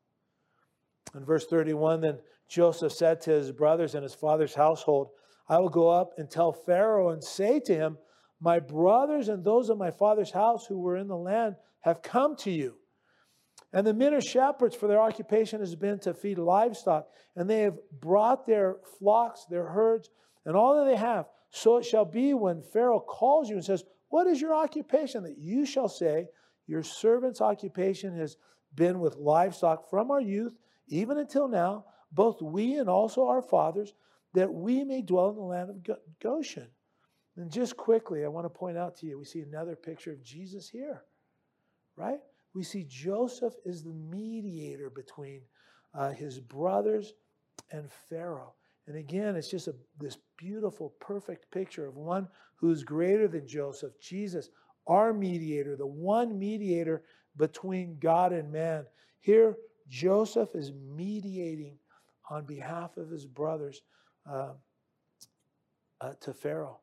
In 1.14 1.24
verse 1.24 1.46
31, 1.46 2.00
then 2.00 2.18
Joseph 2.48 2.92
said 2.92 3.20
to 3.22 3.30
his 3.30 3.52
brothers 3.52 3.94
and 3.94 4.02
his 4.02 4.14
father's 4.14 4.54
household, 4.54 5.08
I 5.48 5.58
will 5.58 5.68
go 5.68 5.88
up 5.88 6.12
and 6.18 6.30
tell 6.30 6.52
Pharaoh 6.52 7.10
and 7.10 7.22
say 7.22 7.60
to 7.60 7.74
him, 7.74 7.98
My 8.40 8.60
brothers 8.60 9.28
and 9.28 9.44
those 9.44 9.68
of 9.68 9.78
my 9.78 9.90
father's 9.90 10.30
house 10.30 10.66
who 10.66 10.78
were 10.78 10.96
in 10.96 11.08
the 11.08 11.16
land 11.16 11.56
have 11.80 12.02
come 12.02 12.36
to 12.36 12.50
you. 12.50 12.76
And 13.72 13.86
the 13.86 13.94
men 13.94 14.14
are 14.14 14.20
shepherds, 14.20 14.74
for 14.74 14.88
their 14.88 15.00
occupation 15.00 15.60
has 15.60 15.74
been 15.74 15.98
to 16.00 16.14
feed 16.14 16.38
livestock. 16.38 17.08
And 17.36 17.48
they 17.48 17.60
have 17.62 17.78
brought 18.00 18.46
their 18.46 18.76
flocks, 18.98 19.44
their 19.48 19.66
herds, 19.66 20.10
and 20.44 20.56
all 20.56 20.76
that 20.76 20.90
they 20.90 20.96
have. 20.96 21.26
So 21.50 21.76
it 21.76 21.84
shall 21.84 22.04
be 22.04 22.34
when 22.34 22.62
Pharaoh 22.62 23.00
calls 23.00 23.48
you 23.48 23.56
and 23.56 23.64
says, 23.64 23.84
What 24.08 24.26
is 24.26 24.40
your 24.40 24.54
occupation? 24.54 25.22
That 25.22 25.38
you 25.38 25.66
shall 25.66 25.88
say, 25.88 26.26
Your 26.66 26.82
servant's 26.82 27.40
occupation 27.40 28.16
has 28.16 28.36
been 28.74 29.00
with 29.00 29.16
livestock 29.16 29.88
from 29.88 30.10
our 30.10 30.20
youth 30.20 30.54
even 30.90 31.16
until 31.18 31.48
now, 31.48 31.86
both 32.12 32.42
we 32.42 32.74
and 32.74 32.88
also 32.88 33.26
our 33.26 33.40
fathers, 33.40 33.94
that 34.34 34.52
we 34.52 34.84
may 34.84 35.00
dwell 35.00 35.30
in 35.30 35.36
the 35.36 35.42
land 35.42 35.70
of 35.70 35.98
Goshen. 36.20 36.66
And 37.36 37.50
just 37.50 37.76
quickly, 37.76 38.24
I 38.24 38.28
want 38.28 38.44
to 38.44 38.50
point 38.50 38.76
out 38.76 38.96
to 38.98 39.06
you, 39.06 39.18
we 39.18 39.24
see 39.24 39.40
another 39.40 39.76
picture 39.76 40.12
of 40.12 40.22
Jesus 40.22 40.68
here, 40.68 41.04
right? 41.96 42.18
We 42.54 42.64
see 42.64 42.84
Joseph 42.88 43.54
is 43.64 43.82
the 43.82 43.94
mediator 43.94 44.90
between 44.90 45.42
uh, 45.94 46.10
his 46.10 46.40
brothers 46.40 47.14
and 47.70 47.90
Pharaoh. 48.08 48.54
And 48.86 48.96
again, 48.96 49.36
it's 49.36 49.48
just 49.48 49.68
a, 49.68 49.74
this 49.98 50.18
beautiful, 50.36 50.94
perfect 51.00 51.50
picture 51.52 51.86
of 51.86 51.96
one 51.96 52.28
who's 52.56 52.82
greater 52.82 53.28
than 53.28 53.46
Joseph, 53.46 53.92
Jesus, 54.00 54.50
our 54.86 55.12
mediator, 55.12 55.76
the 55.76 55.86
one 55.86 56.38
mediator 56.38 57.04
between 57.36 57.98
God 58.00 58.32
and 58.32 58.50
man. 58.50 58.84
Here, 59.20 59.56
Joseph 59.90 60.54
is 60.54 60.72
mediating 60.72 61.76
on 62.30 62.46
behalf 62.46 62.96
of 62.96 63.10
his 63.10 63.26
brothers 63.26 63.82
uh, 64.30 64.52
uh, 66.00 66.12
to 66.20 66.32
Pharaoh. 66.32 66.80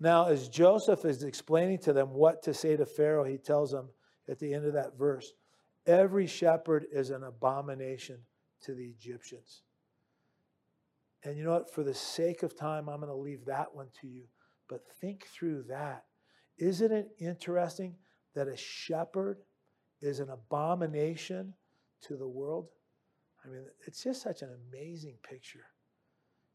Now, 0.00 0.28
as 0.28 0.48
Joseph 0.48 1.04
is 1.04 1.22
explaining 1.22 1.78
to 1.80 1.92
them 1.92 2.14
what 2.14 2.42
to 2.44 2.54
say 2.54 2.76
to 2.76 2.86
Pharaoh, 2.86 3.24
he 3.24 3.36
tells 3.36 3.70
them 3.70 3.90
at 4.28 4.38
the 4.38 4.54
end 4.54 4.64
of 4.64 4.72
that 4.72 4.98
verse 4.98 5.32
every 5.86 6.26
shepherd 6.26 6.86
is 6.90 7.10
an 7.10 7.22
abomination 7.22 8.18
to 8.62 8.74
the 8.74 8.86
Egyptians. 8.86 9.62
And 11.22 11.36
you 11.36 11.44
know 11.44 11.52
what? 11.52 11.72
For 11.72 11.82
the 11.82 11.94
sake 11.94 12.42
of 12.42 12.56
time, 12.56 12.88
I'm 12.88 13.00
going 13.00 13.12
to 13.12 13.16
leave 13.16 13.44
that 13.44 13.74
one 13.74 13.88
to 14.00 14.06
you. 14.06 14.24
But 14.68 14.86
think 15.00 15.26
through 15.26 15.64
that. 15.68 16.04
Isn't 16.58 16.92
it 16.92 17.08
interesting 17.18 17.96
that 18.34 18.48
a 18.48 18.56
shepherd 18.56 19.38
is 20.00 20.20
an 20.20 20.30
abomination 20.30 21.54
to 22.02 22.16
the 22.16 22.28
world. 22.28 22.68
I 23.44 23.48
mean, 23.48 23.64
it's 23.86 24.02
just 24.04 24.22
such 24.22 24.42
an 24.42 24.50
amazing 24.70 25.16
picture. 25.22 25.66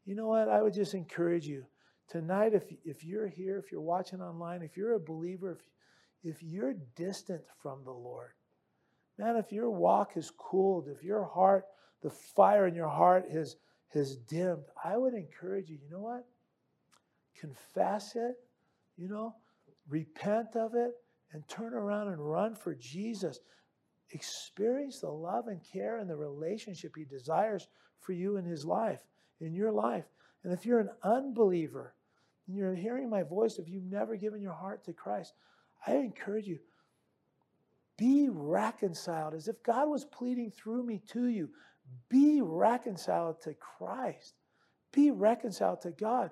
You 0.04 0.14
know 0.14 0.28
what? 0.28 0.48
I 0.48 0.62
would 0.62 0.74
just 0.74 0.94
encourage 0.94 1.46
you 1.46 1.64
tonight, 2.08 2.54
if, 2.54 2.64
if 2.84 3.04
you're 3.04 3.26
here, 3.26 3.58
if 3.58 3.72
you're 3.72 3.80
watching 3.80 4.20
online, 4.20 4.62
if 4.62 4.76
you're 4.76 4.94
a 4.94 5.00
believer, 5.00 5.52
if, 5.52 6.34
if 6.36 6.42
you're 6.42 6.74
distant 6.94 7.42
from 7.60 7.82
the 7.84 7.92
Lord, 7.92 8.30
man, 9.18 9.36
if 9.36 9.52
your 9.52 9.70
walk 9.70 10.14
has 10.14 10.30
cooled, 10.30 10.88
if 10.88 11.02
your 11.02 11.24
heart, 11.24 11.64
the 12.02 12.10
fire 12.10 12.66
in 12.66 12.74
your 12.74 12.88
heart 12.88 13.24
has, 13.32 13.56
has 13.92 14.16
dimmed, 14.16 14.64
I 14.84 14.96
would 14.96 15.14
encourage 15.14 15.68
you, 15.68 15.78
you 15.82 15.90
know 15.90 16.02
what? 16.02 16.24
Confess 17.38 18.14
it, 18.14 18.36
you 18.96 19.08
know, 19.08 19.34
repent 19.88 20.54
of 20.54 20.74
it, 20.74 20.92
and 21.32 21.46
turn 21.48 21.74
around 21.74 22.08
and 22.08 22.18
run 22.18 22.54
for 22.54 22.74
Jesus 22.74 23.40
experience 24.10 25.00
the 25.00 25.08
love 25.08 25.48
and 25.48 25.60
care 25.62 25.98
and 25.98 26.08
the 26.08 26.16
relationship 26.16 26.92
He 26.96 27.04
desires 27.04 27.68
for 28.00 28.12
you 28.12 28.36
in 28.36 28.44
His 28.44 28.64
life, 28.64 29.00
in 29.40 29.54
your 29.54 29.72
life. 29.72 30.04
And 30.44 30.52
if 30.52 30.64
you're 30.64 30.80
an 30.80 30.90
unbeliever 31.02 31.94
and 32.46 32.56
you're 32.56 32.74
hearing 32.74 33.10
my 33.10 33.22
voice, 33.22 33.58
if 33.58 33.68
you've 33.68 33.90
never 33.90 34.16
given 34.16 34.40
your 34.40 34.52
heart 34.52 34.84
to 34.84 34.92
Christ, 34.92 35.34
I 35.86 35.96
encourage 35.96 36.46
you 36.46 36.58
be 37.96 38.28
reconciled 38.30 39.34
as 39.34 39.48
if 39.48 39.62
God 39.62 39.88
was 39.88 40.04
pleading 40.04 40.50
through 40.50 40.84
me 40.84 41.00
to 41.12 41.28
you. 41.28 41.48
Be 42.08 42.42
reconciled 42.42 43.40
to 43.42 43.54
Christ. 43.54 44.34
Be 44.92 45.10
reconciled 45.10 45.80
to 45.82 45.92
God. 45.92 46.30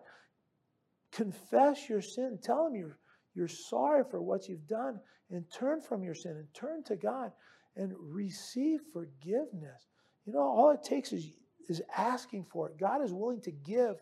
Confess 1.11 1.89
your 1.89 2.03
sin. 2.03 2.39
Tell 2.43 2.67
Him 2.67 2.75
you're, 2.75 2.99
you're 3.35 3.49
sorry 3.49 4.05
for 4.11 4.21
what 4.21 4.49
you've 4.49 4.67
done 4.67 5.01
and 5.31 5.45
turn 5.51 5.81
from 5.81 6.03
your 6.03 6.15
sin 6.15 6.33
and 6.33 6.53
turn 6.53 6.83
to 6.85 6.97
God 6.97 7.33
and 7.77 7.93
receive 7.99 8.81
forgiveness. 8.93 9.89
You 10.25 10.33
know, 10.33 10.41
all 10.41 10.71
it 10.71 10.83
takes 10.83 11.13
is, 11.13 11.31
is 11.69 11.83
asking 11.97 12.47
for 12.51 12.69
it. 12.69 12.79
God 12.79 13.03
is 13.03 13.13
willing 13.13 13.41
to 13.43 13.51
give 13.51 13.97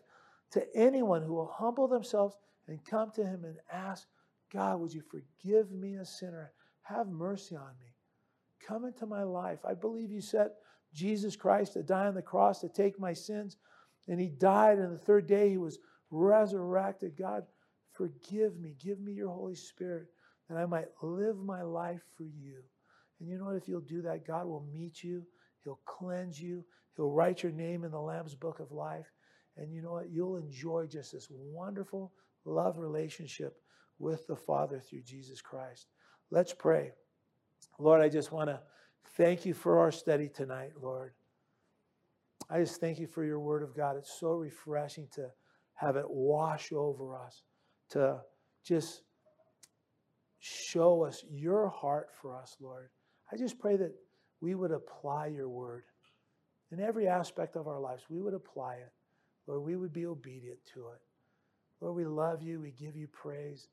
to 0.51 0.63
anyone 0.75 1.23
who 1.23 1.33
will 1.33 1.51
humble 1.51 1.87
themselves 1.87 2.35
and 2.67 2.83
come 2.85 3.11
to 3.11 3.25
Him 3.25 3.43
and 3.43 3.57
ask, 3.71 4.07
God, 4.51 4.79
would 4.79 4.93
you 4.93 5.01
forgive 5.01 5.71
me 5.71 5.95
a 5.95 6.05
sinner? 6.05 6.51
Have 6.83 7.07
mercy 7.07 7.55
on 7.55 7.71
me. 7.79 7.95
Come 8.65 8.85
into 8.85 9.05
my 9.05 9.23
life. 9.23 9.59
I 9.65 9.73
believe 9.73 10.11
you 10.11 10.21
set 10.21 10.51
Jesus 10.93 11.35
Christ 11.35 11.73
to 11.73 11.83
die 11.83 12.07
on 12.07 12.13
the 12.13 12.21
cross 12.21 12.59
to 12.61 12.69
take 12.69 12.99
my 12.99 13.13
sins, 13.13 13.57
and 14.07 14.19
He 14.19 14.29
died, 14.29 14.77
and 14.77 14.93
the 14.93 15.03
third 15.03 15.27
day 15.27 15.49
He 15.49 15.57
was 15.57 15.79
resurrected. 16.11 17.17
God, 17.17 17.43
Forgive 17.93 18.59
me. 18.59 18.75
Give 18.83 18.99
me 18.99 19.13
your 19.13 19.29
Holy 19.29 19.55
Spirit 19.55 20.07
that 20.49 20.57
I 20.57 20.65
might 20.65 20.87
live 21.01 21.37
my 21.37 21.61
life 21.61 22.01
for 22.17 22.23
you. 22.23 22.63
And 23.23 23.31
you 23.31 23.37
know 23.37 23.45
what? 23.45 23.55
If 23.55 23.69
you'll 23.69 23.79
do 23.79 24.01
that, 24.01 24.27
God 24.27 24.47
will 24.47 24.67
meet 24.73 25.01
you, 25.01 25.25
He'll 25.63 25.79
cleanse 25.85 26.41
you, 26.41 26.65
He'll 26.97 27.09
write 27.09 27.41
your 27.41 27.53
name 27.53 27.85
in 27.85 27.91
the 27.91 27.99
Lamb's 27.99 28.35
book 28.35 28.59
of 28.59 28.73
life. 28.73 29.09
And 29.55 29.71
you 29.71 29.81
know 29.81 29.93
what? 29.93 30.11
You'll 30.11 30.35
enjoy 30.35 30.87
just 30.87 31.13
this 31.13 31.29
wonderful 31.31 32.11
love 32.43 32.79
relationship 32.79 33.55
with 33.97 34.27
the 34.27 34.35
Father 34.35 34.81
through 34.81 35.03
Jesus 35.03 35.39
Christ. 35.39 35.87
Let's 36.31 36.53
pray. 36.53 36.91
Lord, 37.79 38.01
I 38.01 38.09
just 38.09 38.33
want 38.33 38.49
to 38.49 38.59
thank 39.15 39.45
you 39.45 39.53
for 39.53 39.79
our 39.79 39.91
study 39.93 40.27
tonight, 40.27 40.71
Lord. 40.81 41.13
I 42.49 42.59
just 42.59 42.81
thank 42.81 42.99
you 42.99 43.07
for 43.07 43.23
your 43.23 43.39
word 43.39 43.63
of 43.63 43.73
God. 43.73 43.95
It's 43.95 44.19
so 44.19 44.33
refreshing 44.33 45.07
to 45.13 45.29
have 45.75 45.95
it 45.95 46.09
wash 46.09 46.73
over 46.73 47.15
us, 47.15 47.41
to 47.91 48.19
just 48.65 49.03
show 50.41 51.05
us 51.05 51.23
your 51.31 51.69
heart 51.69 52.09
for 52.21 52.35
us, 52.35 52.57
Lord. 52.59 52.89
I 53.33 53.37
just 53.37 53.59
pray 53.59 53.77
that 53.77 53.93
we 54.41 54.53
would 54.53 54.71
apply 54.71 55.27
your 55.27 55.49
word 55.49 55.83
in 56.71 56.79
every 56.79 57.07
aspect 57.07 57.55
of 57.55 57.67
our 57.67 57.79
lives. 57.79 58.03
We 58.09 58.21
would 58.21 58.33
apply 58.33 58.75
it. 58.75 58.91
Lord, 59.47 59.63
we 59.63 59.75
would 59.75 59.93
be 59.93 60.05
obedient 60.05 60.59
to 60.73 60.89
it. 60.89 61.01
Lord, 61.81 61.95
we 61.95 62.05
love 62.05 62.43
you. 62.43 62.61
We 62.61 62.71
give 62.71 62.95
you 62.95 63.07
praise. 63.07 63.67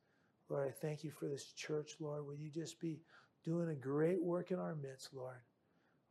Lord, 0.48 0.66
I 0.68 0.72
thank 0.72 1.04
you 1.04 1.10
for 1.10 1.28
this 1.28 1.52
church, 1.52 1.96
Lord. 2.00 2.26
Will 2.26 2.34
you 2.34 2.50
just 2.50 2.80
be 2.80 3.00
doing 3.44 3.68
a 3.68 3.74
great 3.74 4.22
work 4.22 4.50
in 4.50 4.58
our 4.58 4.74
midst, 4.74 5.14
Lord? 5.14 5.40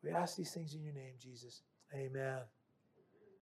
We 0.04 0.12
ask 0.12 0.38
these 0.38 0.52
things 0.52 0.76
in 0.76 0.84
your 0.84 0.93
name, 0.93 1.14
Jesus. 1.20 1.64
Amen. 1.93 2.39